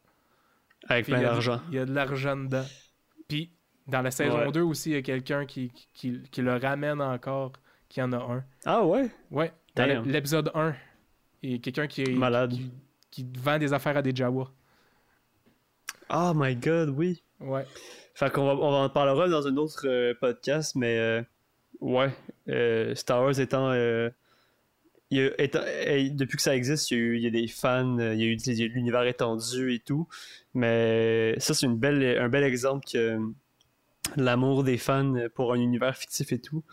Avec 0.87 1.05
Puis 1.05 1.13
plein 1.13 1.21
il 1.21 1.23
y 1.23 1.25
a 1.25 1.29
de- 1.29 1.33
d'argent. 1.33 1.61
Il 1.69 1.75
y 1.75 1.79
a 1.79 1.85
de 1.85 1.93
l'argent 1.93 2.35
dedans. 2.37 2.65
Puis 3.27 3.51
dans 3.87 4.01
la 4.01 4.11
saison 4.11 4.37
Ouais. 4.39 4.51
2 4.51 4.61
aussi, 4.61 4.91
il 4.91 4.93
y 4.93 4.97
a 4.97 5.01
quelqu'un 5.01 5.45
qui, 5.45 5.71
qui, 5.93 6.21
qui 6.31 6.41
le 6.41 6.55
ramène 6.57 7.01
encore, 7.01 7.53
qui 7.89 8.01
en 8.01 8.11
a 8.11 8.17
un. 8.17 8.43
Ah 8.65 8.85
ouais? 8.85 9.09
Ouais, 9.31 9.51
dans 9.75 10.03
l'épisode 10.05 10.51
1, 10.53 10.73
il 11.41 11.51
y 11.51 11.55
a 11.55 11.57
quelqu'un 11.57 11.87
qui, 11.87 12.03
est- 12.03 12.11
Malade. 12.13 12.51
qui, 12.51 12.71
qui 13.13 13.27
vend 13.37 13.59
des 13.59 13.73
affaires 13.73 13.95
à 13.95 14.01
des 14.01 14.15
Jawa. 14.15 14.51
Oh 16.09 16.31
my 16.35 16.55
god, 16.55 16.89
oui. 16.89 17.21
Ouais. 17.39 17.65
Fait 18.15 18.31
qu'on 18.31 18.45
va, 18.45 18.53
on 18.55 18.73
en 18.83 18.89
parlera 18.89 19.27
dans 19.29 19.45
un 19.47 19.55
autre 19.57 19.87
euh, 19.87 20.13
podcast, 20.19 20.75
mais 20.75 20.97
euh, 20.97 21.21
ouais, 21.79 22.11
euh, 22.49 22.95
Star 22.95 23.21
Wars 23.21 23.39
étant, 23.39 23.71
il 23.73 25.17
y 25.17 25.21
a- 25.21 25.41
étant- 25.41 25.61
depuis 26.15 26.37
que 26.37 26.41
ça 26.43 26.55
existe, 26.55 26.89
il 26.91 26.97
y 26.97 26.99
a, 26.99 27.03
eu, 27.03 27.17
il 27.17 27.23
y 27.23 27.27
a 27.27 27.29
des 27.29 27.47
fans, 27.47 27.97
il 27.99 28.19
y 28.19 28.23
a 28.23 28.25
eu 28.25 28.35
y 28.37 28.63
a 28.63 28.67
l'univers 28.67 29.03
étendu 29.03 29.73
et 29.73 29.79
tout, 29.79 30.07
mais 30.55 31.35
ça 31.39 31.53
c'est 31.53 31.65
une 31.67 31.77
belle, 31.77 32.17
un 32.19 32.29
bel 32.29 32.43
exemple 32.43 32.85
que 32.91 33.19
l'amour 34.15 34.63
des 34.63 34.77
fans 34.77 35.13
pour 35.35 35.53
un 35.53 35.59
univers 35.59 35.95
fictif 35.97 36.31
et 36.31 36.39
tout, 36.39 36.63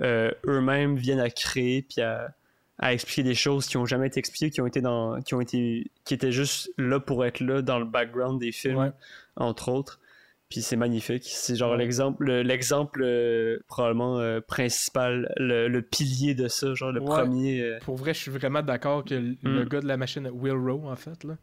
eux-mêmes 0.00 0.96
viennent 0.96 1.20
à 1.20 1.30
créer 1.30 1.82
puis 1.82 2.00
à, 2.02 2.34
à 2.78 2.92
expliquer 2.92 3.22
des 3.24 3.34
choses 3.34 3.66
qui 3.66 3.76
ont 3.76 3.86
jamais 3.86 4.06
été 4.06 4.18
expliquées, 4.20 4.50
qui 4.50 4.60
ont 4.60 4.66
été 4.66 4.80
dans, 4.80 5.20
qui 5.22 5.34
ont 5.34 5.40
été, 5.40 5.90
qui 6.04 6.14
étaient 6.14 6.32
juste 6.32 6.70
là 6.78 7.00
pour 7.00 7.24
être 7.26 7.40
là 7.40 7.60
dans 7.62 7.78
le 7.78 7.84
background 7.84 8.40
des 8.40 8.52
films 8.52 8.76
Ouais. 8.78 8.92
entre 9.36 9.70
autres. 9.70 10.00
Puis 10.48 10.62
c'est 10.62 10.76
magnifique. 10.76 11.24
C'est 11.26 11.56
genre 11.56 11.72
Ouais. 11.72 11.78
l'exemple, 11.78 12.30
l'exemple 12.40 13.02
euh, 13.04 13.58
probablement 13.68 14.18
euh, 14.18 14.40
principal, 14.40 15.30
le, 15.36 15.68
le 15.68 15.82
pilier 15.82 16.34
de 16.34 16.48
ça, 16.48 16.72
genre 16.74 16.90
le 16.92 17.00
Ouais. 17.00 17.06
premier. 17.06 17.60
euh, 17.60 17.78
Pour 17.80 17.96
vrai, 17.96 18.14
je 18.14 18.20
suis 18.20 18.30
vraiment 18.30 18.62
d'accord 18.62 19.04
que 19.04 19.14
le- 19.14 19.36
le 19.42 19.64
Mm. 19.64 19.68
gars 19.68 19.80
de 19.80 19.86
la 19.86 19.96
machine, 19.98 20.30
Will 20.32 20.52
Rowe 20.54 20.88
en 20.88 20.96
fait, 20.96 21.22
là. 21.24 21.36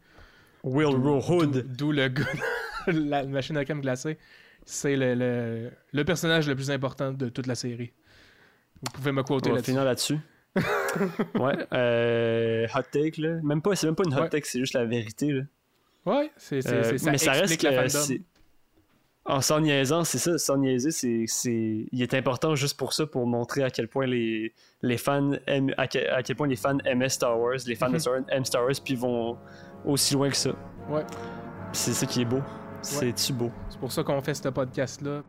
Will 0.64 0.86
Rowe 0.86 1.22
Hood. 1.30 1.66
D'où 1.76 1.92
le 1.92 2.08
gars, 2.08 2.24
la 2.88 3.24
machine 3.26 3.56
à 3.56 3.64
crème 3.64 3.80
glacée. 3.80 4.18
C'est 4.64 4.96
le, 4.96 5.14
le, 5.14 5.70
le 5.92 6.04
personnage 6.04 6.48
le 6.48 6.56
plus 6.56 6.72
important 6.72 7.12
de 7.12 7.28
toute 7.28 7.46
la 7.46 7.54
série. 7.54 7.92
Vous 8.82 8.90
pouvez 8.92 9.12
me 9.12 9.22
quoter 9.22 9.50
On 9.50 9.52
va 9.52 9.56
là-dessus. 9.58 9.70
finir 9.70 9.84
là-dessus. 9.84 10.18
ouais. 11.38 11.54
euh, 11.72 12.66
hot 12.74 12.82
take 12.90 13.20
là. 13.20 13.38
Même 13.42 13.62
pas, 13.62 13.74
c'est 13.76 13.86
même 13.86 13.96
pas 13.96 14.04
une 14.06 14.14
hot 14.14 14.22
Ouais. 14.22 14.28
take, 14.28 14.46
c'est 14.46 14.58
juste 14.60 14.74
la 14.74 14.84
vérité 14.84 15.32
là. 15.32 15.42
Ouais, 16.04 16.30
c'est, 16.36 16.62
c'est, 16.62 16.72
Euh, 16.72 16.98
ça 16.98 17.10
mais 17.10 17.18
ça 17.18 17.32
reste 17.32 17.60
que 17.60 17.66
la 17.66 17.88
fandom. 17.88 18.14
En 19.28 19.40
s'en 19.40 19.58
niaisant, 19.58 20.04
c'est 20.04 20.18
ça, 20.18 20.38
sans 20.38 20.56
niaiser, 20.56 20.92
c'est, 20.92 21.24
c'est... 21.26 21.86
il 21.90 22.00
est 22.00 22.14
important 22.14 22.54
juste 22.54 22.76
pour 22.78 22.92
ça, 22.92 23.06
pour 23.06 23.26
montrer 23.26 23.64
à 23.64 23.70
quel 23.70 23.88
point 23.88 24.06
les, 24.06 24.52
les 24.82 24.96
fans 24.98 25.32
aiment, 25.48 25.74
à 25.76 25.88
quel, 25.88 26.06
à 26.10 26.22
quel 26.22 26.36
point 26.36 26.46
les 26.46 26.54
fans 26.54 26.78
aimaient 26.84 27.08
Star 27.08 27.36
Wars, 27.40 27.56
les 27.66 27.74
fans 27.74 27.88
de 27.88 27.94
Mhm. 27.94 27.98
Star 27.98 28.12
Wars 28.14 28.22
aiment 28.28 28.44
Star 28.44 28.62
Wars, 28.64 28.74
puis 28.84 28.94
vont 28.94 29.36
aussi 29.84 30.14
loin 30.14 30.30
que 30.30 30.36
ça. 30.36 30.50
Ouais. 30.88 31.02
C'est 31.72 31.92
ça 31.92 32.06
qui 32.06 32.20
est 32.22 32.24
beau. 32.24 32.40
C'est-tu 32.82 33.32
beau? 33.32 33.50
C'est 33.68 33.80
pour 33.80 33.90
ça 33.90 34.04
qu'on 34.04 34.20
fait 34.22 34.34
ce 34.34 34.48
podcast-là. 34.48 35.24